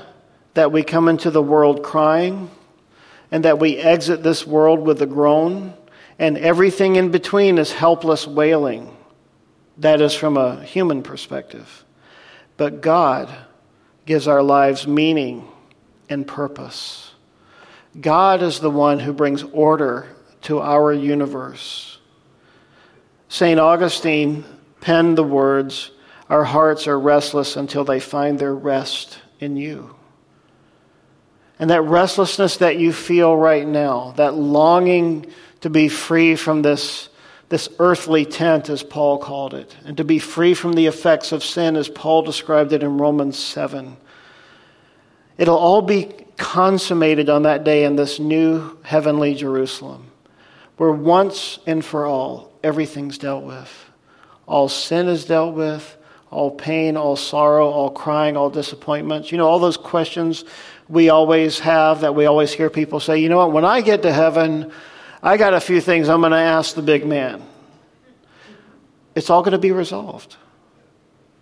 that 0.53 0.71
we 0.71 0.83
come 0.83 1.09
into 1.09 1.29
the 1.29 1.41
world 1.41 1.83
crying 1.83 2.49
and 3.31 3.43
that 3.43 3.59
we 3.59 3.77
exit 3.77 4.23
this 4.23 4.47
world 4.47 4.79
with 4.79 5.01
a 5.01 5.05
groan, 5.05 5.73
and 6.17 6.37
everything 6.37 6.95
in 6.95 7.11
between 7.11 7.57
is 7.57 7.73
helpless 7.73 8.25
wailing. 8.25 8.95
That 9.77 9.99
is 9.99 10.13
from 10.13 10.37
a 10.37 10.63
human 10.63 11.03
perspective. 11.03 11.83
But 12.55 12.81
God 12.81 13.29
gives 14.05 14.27
our 14.27 14.41
lives 14.41 14.87
meaning 14.87 15.47
and 16.09 16.25
purpose. 16.25 17.11
God 17.99 18.41
is 18.41 18.59
the 18.59 18.71
one 18.71 18.99
who 18.99 19.11
brings 19.11 19.43
order 19.43 20.07
to 20.43 20.61
our 20.61 20.93
universe. 20.93 21.99
St. 23.27 23.59
Augustine 23.59 24.45
penned 24.79 25.17
the 25.17 25.23
words, 25.23 25.91
Our 26.29 26.43
hearts 26.43 26.87
are 26.87 26.99
restless 26.99 27.55
until 27.55 27.85
they 27.85 27.99
find 27.99 28.37
their 28.37 28.53
rest 28.53 29.19
in 29.39 29.55
you. 29.55 29.95
And 31.59 31.69
that 31.69 31.81
restlessness 31.81 32.57
that 32.57 32.77
you 32.77 32.93
feel 32.93 33.35
right 33.35 33.65
now, 33.65 34.13
that 34.17 34.35
longing 34.35 35.25
to 35.61 35.69
be 35.69 35.87
free 35.87 36.35
from 36.35 36.61
this, 36.61 37.09
this 37.49 37.69
earthly 37.79 38.25
tent, 38.25 38.69
as 38.69 38.83
Paul 38.83 39.17
called 39.17 39.53
it, 39.53 39.75
and 39.85 39.97
to 39.97 40.03
be 40.03 40.19
free 40.19 40.53
from 40.53 40.73
the 40.73 40.85
effects 40.85 41.31
of 41.31 41.43
sin, 41.43 41.75
as 41.75 41.89
Paul 41.89 42.21
described 42.21 42.73
it 42.73 42.83
in 42.83 42.97
Romans 42.97 43.39
7. 43.39 43.97
It'll 45.37 45.57
all 45.57 45.81
be 45.81 46.13
consummated 46.37 47.29
on 47.29 47.43
that 47.43 47.63
day 47.63 47.85
in 47.85 47.95
this 47.95 48.19
new 48.19 48.77
heavenly 48.83 49.33
Jerusalem, 49.33 50.11
where 50.77 50.91
once 50.91 51.57
and 51.65 51.83
for 51.83 52.05
all, 52.05 52.51
everything's 52.63 53.17
dealt 53.17 53.43
with. 53.43 53.85
All 54.47 54.69
sin 54.69 55.07
is 55.07 55.25
dealt 55.25 55.55
with, 55.55 55.96
all 56.29 56.51
pain, 56.51 56.97
all 56.97 57.15
sorrow, 57.15 57.69
all 57.69 57.89
crying, 57.89 58.35
all 58.35 58.49
disappointments. 58.49 59.31
You 59.31 59.37
know, 59.37 59.47
all 59.47 59.59
those 59.59 59.77
questions 59.77 60.43
we 60.89 61.09
always 61.09 61.59
have 61.59 62.01
that 62.01 62.15
we 62.15 62.25
always 62.25 62.51
hear 62.51 62.69
people 62.69 62.99
say, 62.99 63.19
you 63.19 63.29
know 63.29 63.37
what, 63.37 63.51
when 63.51 63.65
I 63.65 63.81
get 63.81 64.03
to 64.03 64.13
heaven, 64.13 64.71
I 65.21 65.37
got 65.37 65.53
a 65.53 65.59
few 65.59 65.81
things 65.81 66.09
I'm 66.09 66.21
going 66.21 66.31
to 66.31 66.37
ask 66.37 66.75
the 66.75 66.81
big 66.81 67.05
man. 67.05 67.43
It's 69.15 69.29
all 69.29 69.41
going 69.41 69.53
to 69.53 69.57
be 69.57 69.71
resolved. 69.71 70.37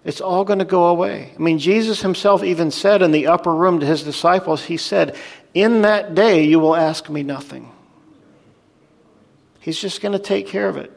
It's 0.04 0.22
all 0.22 0.46
going 0.46 0.60
to 0.60 0.66
go 0.66 0.86
away. 0.86 1.34
I 1.36 1.42
mean, 1.42 1.58
Jesus 1.60 2.02
himself 2.02 2.44
even 2.44 2.70
said 2.72 3.02
in 3.02 3.12
the 3.12 3.28
upper 3.28 3.54
room 3.54 3.80
to 3.80 3.86
his 3.86 4.04
disciples, 4.04 4.64
He 4.64 4.78
said, 4.78 5.16
In 5.54 5.82
that 5.82 6.16
day 6.16 6.44
you 6.44 6.60
will 6.60 6.76
ask 6.76 7.10
me 7.10 7.24
nothing. 7.24 7.72
He's 9.60 9.80
just 9.80 10.02
going 10.02 10.12
to 10.12 10.20
take 10.20 10.48
care 10.48 10.70
of 10.70 10.78
it. 10.78 10.92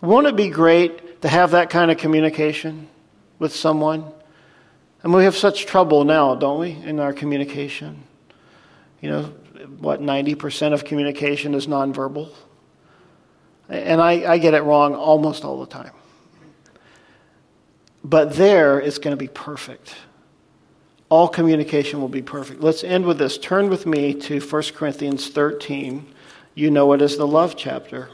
Won't 0.00 0.26
it 0.26 0.34
be 0.34 0.48
great 0.48 1.20
to 1.22 1.28
have 1.28 1.50
that 1.50 1.68
kind 1.68 1.90
of 1.90 1.98
communication 1.98 2.88
with 3.38 3.54
someone? 3.54 4.04
And 5.02 5.14
we 5.14 5.24
have 5.24 5.36
such 5.36 5.66
trouble 5.66 6.04
now, 6.04 6.34
don't 6.34 6.58
we, 6.58 6.72
in 6.72 6.98
our 6.98 7.12
communication? 7.12 8.02
You 9.00 9.10
know, 9.10 9.22
what, 9.78 10.00
90% 10.00 10.72
of 10.72 10.84
communication 10.84 11.54
is 11.54 11.66
nonverbal? 11.66 12.30
And 13.68 14.00
I, 14.00 14.32
I 14.32 14.38
get 14.38 14.54
it 14.54 14.62
wrong 14.62 14.94
almost 14.94 15.44
all 15.44 15.60
the 15.60 15.66
time. 15.66 15.92
But 18.02 18.34
there, 18.34 18.80
it's 18.80 18.98
going 18.98 19.12
to 19.12 19.18
be 19.18 19.28
perfect. 19.28 19.94
All 21.10 21.28
communication 21.28 22.00
will 22.00 22.08
be 22.08 22.22
perfect. 22.22 22.60
Let's 22.60 22.84
end 22.84 23.04
with 23.04 23.18
this. 23.18 23.38
Turn 23.38 23.68
with 23.68 23.86
me 23.86 24.14
to 24.14 24.40
1 24.40 24.62
Corinthians 24.74 25.28
13. 25.28 26.06
You 26.54 26.70
know 26.70 26.92
it 26.92 27.02
as 27.02 27.16
the 27.16 27.26
love 27.26 27.56
chapter. 27.56 28.08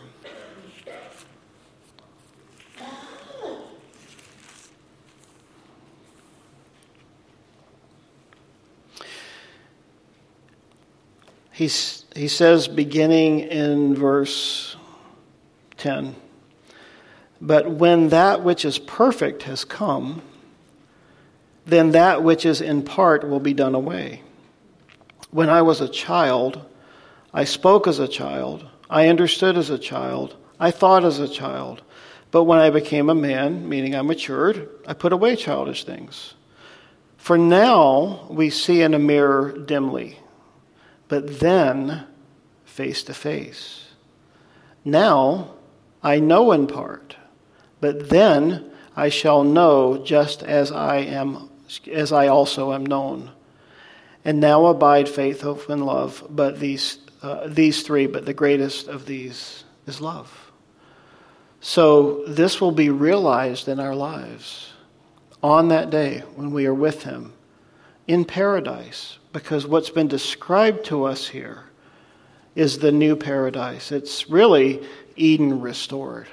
He, 11.54 11.70
he 12.16 12.26
says, 12.26 12.66
beginning 12.66 13.38
in 13.38 13.94
verse 13.94 14.76
10, 15.76 16.16
But 17.40 17.70
when 17.70 18.08
that 18.08 18.42
which 18.42 18.64
is 18.64 18.80
perfect 18.80 19.44
has 19.44 19.64
come, 19.64 20.20
then 21.64 21.92
that 21.92 22.24
which 22.24 22.44
is 22.44 22.60
in 22.60 22.82
part 22.82 23.28
will 23.28 23.38
be 23.38 23.54
done 23.54 23.76
away. 23.76 24.22
When 25.30 25.48
I 25.48 25.62
was 25.62 25.80
a 25.80 25.88
child, 25.88 26.60
I 27.32 27.44
spoke 27.44 27.86
as 27.86 28.00
a 28.00 28.08
child, 28.08 28.66
I 28.90 29.06
understood 29.06 29.56
as 29.56 29.70
a 29.70 29.78
child, 29.78 30.34
I 30.58 30.72
thought 30.72 31.04
as 31.04 31.20
a 31.20 31.28
child. 31.28 31.82
But 32.32 32.44
when 32.44 32.58
I 32.58 32.70
became 32.70 33.08
a 33.08 33.14
man, 33.14 33.68
meaning 33.68 33.94
I 33.94 34.02
matured, 34.02 34.68
I 34.88 34.94
put 34.94 35.12
away 35.12 35.36
childish 35.36 35.84
things. 35.84 36.34
For 37.16 37.38
now 37.38 38.26
we 38.28 38.50
see 38.50 38.82
in 38.82 38.92
a 38.92 38.98
mirror 38.98 39.52
dimly 39.52 40.18
but 41.08 41.40
then 41.40 42.06
face 42.64 43.02
to 43.04 43.14
face. 43.14 43.92
Now 44.84 45.54
I 46.02 46.20
know 46.20 46.52
in 46.52 46.66
part, 46.66 47.16
but 47.80 48.10
then 48.10 48.70
I 48.96 49.08
shall 49.08 49.44
know 49.44 49.98
just 49.98 50.42
as 50.42 50.72
I 50.72 50.96
am 50.98 51.50
as 51.90 52.12
I 52.12 52.28
also 52.28 52.72
am 52.72 52.84
known. 52.84 53.30
And 54.24 54.40
now 54.40 54.66
abide 54.66 55.08
faith, 55.08 55.42
hope, 55.42 55.68
and 55.68 55.84
love, 55.84 56.26
but 56.30 56.58
these 56.58 56.98
uh, 57.22 57.46
these 57.46 57.82
three, 57.82 58.06
but 58.06 58.26
the 58.26 58.34
greatest 58.34 58.88
of 58.88 59.06
these 59.06 59.64
is 59.86 60.00
love. 60.00 60.52
So 61.60 62.24
this 62.26 62.60
will 62.60 62.72
be 62.72 62.90
realized 62.90 63.68
in 63.68 63.80
our 63.80 63.94
lives 63.94 64.72
on 65.42 65.68
that 65.68 65.90
day 65.90 66.22
when 66.36 66.50
we 66.50 66.66
are 66.66 66.74
with 66.74 67.02
Him 67.04 67.33
in 68.06 68.24
paradise 68.24 69.18
because 69.32 69.66
what's 69.66 69.90
been 69.90 70.08
described 70.08 70.84
to 70.86 71.04
us 71.04 71.26
here 71.26 71.64
is 72.54 72.78
the 72.78 72.92
new 72.92 73.16
paradise. 73.16 73.90
It's 73.90 74.28
really 74.30 74.86
Eden 75.16 75.60
restored, 75.60 76.28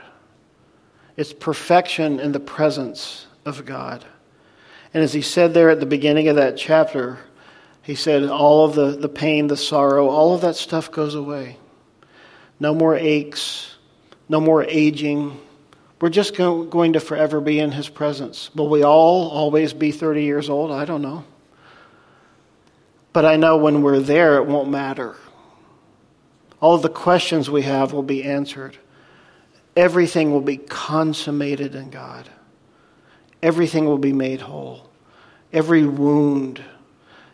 it's 1.18 1.34
perfection 1.34 2.20
in 2.20 2.32
the 2.32 2.40
presence 2.40 3.28
of 3.46 3.66
God. 3.66 4.06
And 4.94 5.04
as 5.04 5.14
he 5.14 5.22
said 5.22 5.54
there 5.54 5.70
at 5.70 5.80
the 5.80 5.86
beginning 5.86 6.28
of 6.28 6.36
that 6.36 6.58
chapter, 6.58 7.18
he 7.82 7.96
said, 7.96 8.24
all 8.24 8.66
of 8.66 8.76
the, 8.76 8.92
the 8.98 9.10
pain, 9.10 9.48
the 9.48 9.58
sorrow, 9.58 10.10
all 10.10 10.36
of 10.36 10.42
that 10.42 10.56
stuff 10.56 10.92
goes 10.92 11.16
away. 11.16 11.58
No 12.60 12.76
more 12.76 12.96
aches, 12.96 13.76
no 14.28 14.40
more 14.40 14.64
aging. 14.64 15.40
We're 16.00 16.10
just 16.10 16.36
go, 16.36 16.64
going 16.64 16.94
to 16.94 17.00
forever 17.00 17.40
be 17.40 17.60
in 17.60 17.72
his 17.72 17.90
presence. 17.90 18.54
Will 18.54 18.70
we 18.70 18.84
all 18.84 19.30
always 19.30 19.74
be 19.74 19.92
30 19.92 20.24
years 20.24 20.50
old? 20.50 20.72
I 20.72 20.86
don't 20.86 21.02
know. 21.02 21.24
But 23.14 23.26
I 23.26 23.36
know 23.36 23.58
when 23.58 23.82
we're 23.82 24.00
there, 24.00 24.38
it 24.38 24.46
won't 24.46 24.70
matter. 24.70 25.16
All 26.62 26.78
the 26.78 26.90
questions 26.90 27.50
we 27.50 27.64
have 27.64 27.92
will 27.92 28.04
be 28.04 28.24
answered. 28.24 28.78
Everything 29.76 30.32
will 30.32 30.42
be 30.42 30.58
consummated 30.58 31.76
in 31.76 31.90
God. 31.90 32.30
Everything 33.42 33.86
will 33.86 33.98
be 33.98 34.14
made 34.14 34.42
whole. 34.42 34.90
Every 35.52 35.86
wound. 35.86 36.64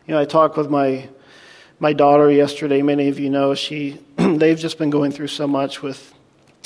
You 0.07 0.13
know, 0.13 0.19
I 0.19 0.25
talked 0.25 0.57
with 0.57 0.69
my 0.69 1.09
my 1.80 1.93
daughter 1.93 2.32
yesterday. 2.32 2.82
Many 2.82 3.09
of 3.09 3.19
you 3.19 3.30
know 3.30 3.53
she 3.53 3.99
they've 4.15 4.57
just 4.57 4.78
been 4.78 4.89
going 4.89 5.11
through 5.11 5.28
so 5.28 5.47
much 5.47 5.82
with 5.82 6.13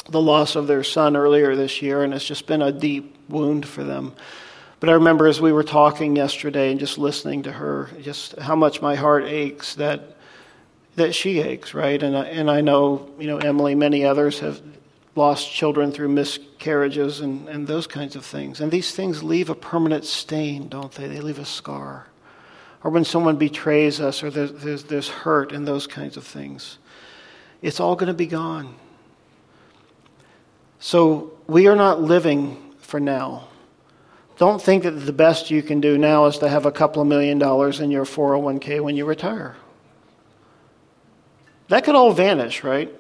the 0.10 0.22
loss 0.22 0.56
of 0.56 0.68
their 0.68 0.84
son 0.84 1.16
earlier 1.16 1.56
this 1.56 1.82
year, 1.82 2.04
and 2.04 2.14
it's 2.14 2.26
just 2.26 2.48
been 2.48 2.62
a 2.62 2.72
deep 2.72 3.16
wound 3.30 3.68
for 3.68 3.84
them. 3.84 4.14
But 4.82 4.90
I 4.90 4.94
remember 4.94 5.28
as 5.28 5.40
we 5.40 5.54
were 5.54 5.64
talking 5.64 6.16
yesterday 6.16 6.72
and 6.72 6.80
just 6.80 6.98
listening 6.98 7.44
to 7.44 7.52
her, 7.52 7.90
just 8.02 8.38
how 8.40 8.56
much 8.56 8.82
my 8.82 8.96
heart 8.96 9.24
aches 9.24 9.76
that 9.76 10.18
that 10.96 11.16
she 11.16 11.40
aches, 11.40 11.74
right? 11.74 12.02
And 12.02 12.18
I, 12.18 12.26
and 12.26 12.52
I 12.52 12.62
know, 12.62 13.10
you 13.18 13.28
know, 13.28 13.38
Emily, 13.38 13.76
many 13.76 14.04
others 14.04 14.40
have 14.40 14.60
lost 15.16 15.52
children 15.52 15.92
through 15.92 16.10
miscarriages 16.10 17.22
and, 17.22 17.48
and 17.48 17.68
those 17.68 17.88
kinds 17.88 18.16
of 18.16 18.26
things. 18.26 18.60
And 18.60 18.72
these 18.72 18.94
things 18.94 19.24
leave 19.24 19.50
a 19.50 19.56
permanent 19.56 20.04
stain, 20.04 20.68
don't 20.68 20.92
they? 20.92 21.08
They 21.08 21.22
leave 21.22 21.40
a 21.40 21.46
scar. 21.46 22.08
Or 22.84 22.92
when 22.92 23.06
someone 23.06 23.38
betrays 23.38 24.02
us, 24.02 24.24
or 24.24 24.32
there's, 24.32 24.52
there's, 24.54 24.84
there's 24.86 25.08
hurt 25.08 25.52
and 25.52 25.66
those 25.68 25.88
kinds 25.88 26.18
of 26.18 26.26
things. 26.26 26.78
It's 27.62 27.80
all 27.80 27.96
going 27.96 28.08
to 28.08 28.14
be 28.14 28.28
gone. 28.28 28.76
So 30.80 31.38
we 31.48 31.68
are 31.68 31.76
not 31.76 32.02
living 32.02 32.74
for 32.80 33.00
now. 33.00 33.48
Don't 34.42 34.60
think 34.60 34.82
that 34.86 34.94
the 34.94 35.14
best 35.14 35.52
you 35.52 35.62
can 35.62 35.82
do 35.82 36.00
now 36.00 36.26
is 36.26 36.40
to 36.40 36.50
have 36.50 36.66
a 36.66 36.72
couple 36.72 37.00
of 37.00 37.08
million 37.08 37.38
dollars 37.38 37.80
in 37.80 37.92
your 37.92 38.06
401k 38.06 38.82
when 38.82 38.96
you 38.96 39.06
retire. 39.06 39.56
That 41.68 41.84
could 41.84 41.94
all 41.94 42.12
vanish, 42.12 42.64
right? 42.64 42.92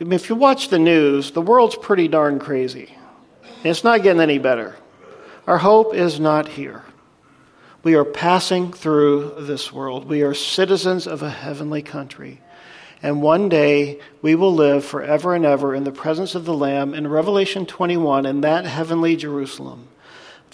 I 0.00 0.04
mean, 0.04 0.12
if 0.12 0.28
you 0.28 0.36
watch 0.36 0.68
the 0.68 0.78
news, 0.78 1.32
the 1.32 1.42
world's 1.42 1.74
pretty 1.74 2.06
darn 2.06 2.38
crazy. 2.38 2.96
It's 3.64 3.82
not 3.82 4.04
getting 4.04 4.22
any 4.22 4.38
better. 4.38 4.76
Our 5.48 5.58
hope 5.58 5.96
is 5.96 6.20
not 6.20 6.46
here. 6.46 6.84
We 7.82 7.96
are 7.96 8.04
passing 8.04 8.72
through 8.72 9.34
this 9.40 9.72
world. 9.72 10.04
We 10.04 10.22
are 10.22 10.32
citizens 10.32 11.08
of 11.08 11.22
a 11.22 11.30
heavenly 11.30 11.82
country. 11.82 12.40
And 13.02 13.20
one 13.20 13.48
day 13.48 13.98
we 14.22 14.36
will 14.36 14.54
live 14.54 14.84
forever 14.84 15.34
and 15.34 15.44
ever 15.44 15.74
in 15.74 15.82
the 15.82 15.90
presence 15.90 16.36
of 16.36 16.44
the 16.44 16.54
Lamb 16.54 16.94
in 16.94 17.08
Revelation 17.08 17.66
21 17.66 18.26
in 18.26 18.42
that 18.42 18.64
heavenly 18.64 19.16
Jerusalem. 19.16 19.88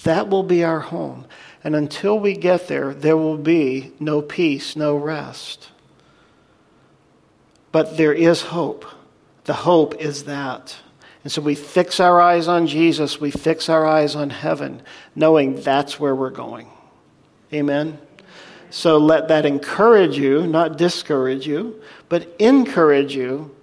That 0.04 0.28
will 0.28 0.42
be 0.42 0.64
our 0.64 0.80
home. 0.80 1.26
And 1.62 1.74
until 1.74 2.18
we 2.18 2.34
get 2.34 2.68
there, 2.68 2.94
there 2.94 3.16
will 3.16 3.38
be 3.38 3.92
no 3.98 4.22
peace, 4.22 4.76
no 4.76 4.96
rest. 4.96 5.70
But 7.72 7.96
there 7.96 8.12
is 8.12 8.42
hope. 8.42 8.84
The 9.44 9.54
hope 9.54 10.00
is 10.00 10.24
that. 10.24 10.76
And 11.22 11.32
so 11.32 11.40
we 11.40 11.54
fix 11.54 12.00
our 12.00 12.20
eyes 12.20 12.48
on 12.48 12.66
Jesus, 12.66 13.18
we 13.18 13.30
fix 13.30 13.70
our 13.70 13.86
eyes 13.86 14.14
on 14.14 14.28
heaven, 14.28 14.82
knowing 15.16 15.60
that's 15.60 15.98
where 15.98 16.14
we're 16.14 16.28
going. 16.30 16.68
Amen. 17.52 17.98
So 18.68 18.98
let 18.98 19.28
that 19.28 19.46
encourage 19.46 20.18
you, 20.18 20.46
not 20.46 20.76
discourage 20.76 21.46
you, 21.46 21.80
but 22.10 22.28
encourage 22.38 23.16
you 23.16 23.54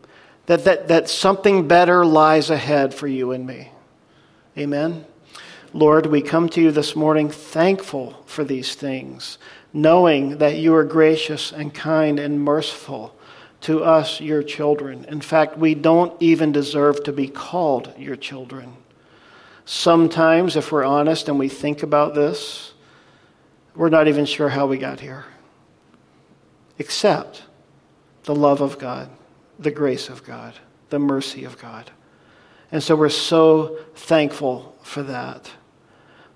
that, 0.47 0.63
that, 0.63 0.87
that 0.87 1.07
something 1.07 1.67
better 1.67 2.03
lies 2.03 2.49
ahead 2.49 2.95
for 2.95 3.07
you 3.07 3.31
and 3.31 3.45
me. 3.45 3.71
Amen. 4.57 5.05
Lord, 5.73 6.05
we 6.05 6.21
come 6.21 6.49
to 6.49 6.61
you 6.61 6.71
this 6.71 6.97
morning 6.97 7.29
thankful 7.29 8.23
for 8.25 8.43
these 8.43 8.75
things, 8.75 9.37
knowing 9.71 10.39
that 10.39 10.57
you 10.57 10.75
are 10.75 10.83
gracious 10.83 11.53
and 11.53 11.73
kind 11.73 12.19
and 12.19 12.41
merciful 12.41 13.15
to 13.61 13.83
us, 13.83 14.19
your 14.19 14.43
children. 14.43 15.05
In 15.05 15.21
fact, 15.21 15.57
we 15.57 15.73
don't 15.73 16.19
even 16.21 16.51
deserve 16.51 17.03
to 17.05 17.13
be 17.13 17.29
called 17.29 17.93
your 17.97 18.17
children. 18.17 18.75
Sometimes, 19.63 20.57
if 20.57 20.73
we're 20.73 20.83
honest 20.83 21.29
and 21.29 21.39
we 21.39 21.47
think 21.47 21.83
about 21.83 22.15
this, 22.15 22.73
we're 23.73 23.89
not 23.89 24.09
even 24.09 24.25
sure 24.25 24.49
how 24.49 24.67
we 24.67 24.77
got 24.77 24.99
here. 24.99 25.23
Except 26.79 27.43
the 28.23 28.35
love 28.35 28.59
of 28.59 28.77
God, 28.77 29.09
the 29.57 29.71
grace 29.71 30.09
of 30.09 30.25
God, 30.25 30.55
the 30.89 30.99
mercy 30.99 31.45
of 31.45 31.57
God. 31.61 31.91
And 32.73 32.83
so 32.83 32.95
we're 32.95 33.09
so 33.09 33.77
thankful 33.95 34.75
for 34.81 35.03
that. 35.03 35.49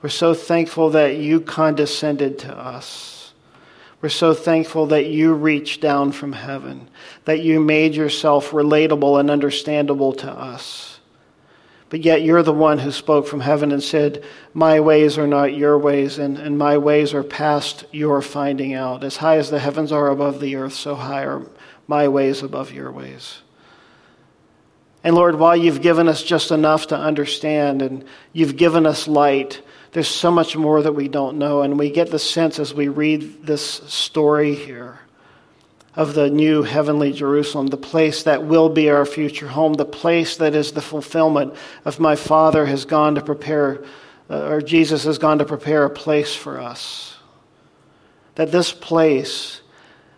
We're 0.05 0.09
so 0.09 0.35
thankful 0.35 0.91
that 0.91 1.15
you 1.15 1.41
condescended 1.41 2.37
to 2.37 2.55
us. 2.55 3.33
We're 4.03 4.09
so 4.09 4.35
thankful 4.35 4.85
that 4.85 5.07
you 5.07 5.33
reached 5.33 5.81
down 5.81 6.11
from 6.11 6.31
heaven, 6.31 6.89
that 7.23 7.39
you 7.39 7.59
made 7.59 7.95
yourself 7.95 8.51
relatable 8.51 9.19
and 9.19 9.31
understandable 9.31 10.13
to 10.13 10.31
us. 10.31 10.99
But 11.89 12.05
yet 12.05 12.21
you're 12.21 12.43
the 12.43 12.53
one 12.53 12.77
who 12.77 12.91
spoke 12.91 13.25
from 13.25 13.39
heaven 13.39 13.71
and 13.71 13.81
said, 13.81 14.23
My 14.53 14.79
ways 14.79 15.17
are 15.17 15.25
not 15.25 15.55
your 15.55 15.75
ways, 15.75 16.19
and, 16.19 16.37
and 16.37 16.55
my 16.55 16.77
ways 16.77 17.15
are 17.15 17.23
past 17.23 17.85
your 17.91 18.21
finding 18.21 18.75
out. 18.75 19.03
As 19.03 19.17
high 19.17 19.37
as 19.37 19.49
the 19.49 19.57
heavens 19.57 19.91
are 19.91 20.09
above 20.09 20.39
the 20.39 20.55
earth, 20.55 20.73
so 20.73 20.93
high 20.93 21.23
are 21.23 21.49
my 21.87 22.07
ways 22.09 22.43
above 22.43 22.71
your 22.71 22.91
ways. 22.91 23.41
And 25.03 25.15
Lord, 25.15 25.39
while 25.39 25.55
you've 25.55 25.81
given 25.81 26.07
us 26.07 26.21
just 26.21 26.51
enough 26.51 26.85
to 26.89 26.95
understand 26.95 27.81
and 27.81 28.05
you've 28.33 28.55
given 28.55 28.85
us 28.85 29.07
light, 29.07 29.63
there's 29.95 30.09
so 30.09 30.29
much 30.29 30.57
more 30.57 30.81
that 30.81 30.91
we 30.91 31.07
don't 31.07 31.37
know. 31.37 31.61
And 31.61 31.79
we 31.79 31.89
get 31.89 32.11
the 32.11 32.19
sense 32.19 32.59
as 32.59 32.73
we 32.73 32.89
read 32.89 33.45
this 33.45 33.63
story 33.63 34.53
here 34.53 34.99
of 35.95 36.13
the 36.13 36.29
new 36.29 36.63
heavenly 36.63 37.13
Jerusalem, 37.13 37.67
the 37.67 37.77
place 37.77 38.23
that 38.23 38.43
will 38.43 38.67
be 38.67 38.89
our 38.89 39.05
future 39.05 39.47
home, 39.47 39.75
the 39.75 39.85
place 39.85 40.35
that 40.35 40.53
is 40.53 40.73
the 40.73 40.81
fulfillment 40.81 41.53
of 41.85 42.01
my 42.01 42.17
Father 42.17 42.65
has 42.65 42.83
gone 42.83 43.15
to 43.15 43.21
prepare, 43.21 43.85
uh, 44.29 44.49
or 44.49 44.61
Jesus 44.61 45.05
has 45.05 45.17
gone 45.17 45.37
to 45.37 45.45
prepare 45.45 45.85
a 45.85 45.89
place 45.89 46.35
for 46.35 46.59
us. 46.59 47.15
That 48.35 48.51
this 48.51 48.73
place 48.73 49.61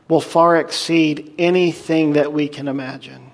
will 0.07 0.21
far 0.21 0.57
exceed 0.57 1.35
anything 1.37 2.13
that 2.13 2.33
we 2.33 2.47
can 2.47 2.67
imagine. 2.67 3.26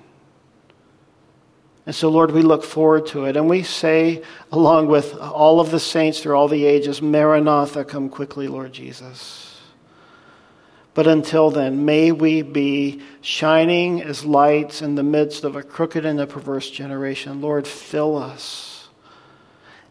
And 1.86 1.94
so, 1.94 2.10
Lord, 2.10 2.32
we 2.32 2.42
look 2.42 2.64
forward 2.64 3.08
to 3.08 3.26
it. 3.26 3.36
And 3.36 3.50
we 3.50 3.64
say, 3.64 4.24
along 4.52 4.88
with 4.88 5.16
all 5.16 5.60
of 5.60 5.70
the 5.70 5.80
saints 5.80 6.22
through 6.22 6.36
all 6.36 6.48
the 6.48 6.66
ages, 6.66 7.02
Maranatha, 7.02 7.84
come 7.84 8.10
quickly, 8.10 8.48
Lord 8.48 8.72
Jesus. 8.72 9.62
But 10.94 11.08
until 11.08 11.50
then, 11.50 11.86
may 11.86 12.12
we 12.12 12.42
be 12.42 13.02
shining 13.22 14.02
as 14.02 14.24
lights 14.24 14.82
in 14.82 14.96
the 14.96 15.04
midst 15.04 15.44
of 15.44 15.56
a 15.56 15.64
crooked 15.64 16.06
and 16.06 16.22
a 16.22 16.28
perverse 16.28 16.70
generation. 16.70 17.42
Lord, 17.42 17.68
fill 17.68 18.16
us, 18.16 18.88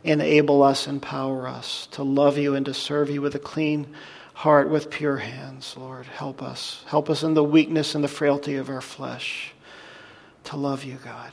enable 0.05 0.63
us, 0.63 0.87
empower 0.87 1.47
us 1.49 1.89
to 1.93 2.05
love 2.05 2.39
you 2.39 2.55
and 2.55 2.65
to 2.67 2.75
serve 2.75 3.11
you 3.11 3.21
with 3.21 3.35
a 3.35 3.41
clean 3.41 3.95
heart, 4.33 4.71
with 4.71 4.91
pure 4.91 5.19
hands. 5.19 5.75
Lord, 5.77 6.07
help 6.07 6.41
us. 6.41 6.85
Help 6.87 7.11
us 7.11 7.23
in 7.23 7.35
the 7.35 7.45
weakness 7.45 7.95
and 7.95 8.03
the 8.03 8.09
frailty 8.09 8.57
of 8.57 8.71
our 8.71 8.81
flesh 8.81 9.53
to 10.45 10.57
love 10.57 10.85
you, 10.85 10.99
God. 11.05 11.33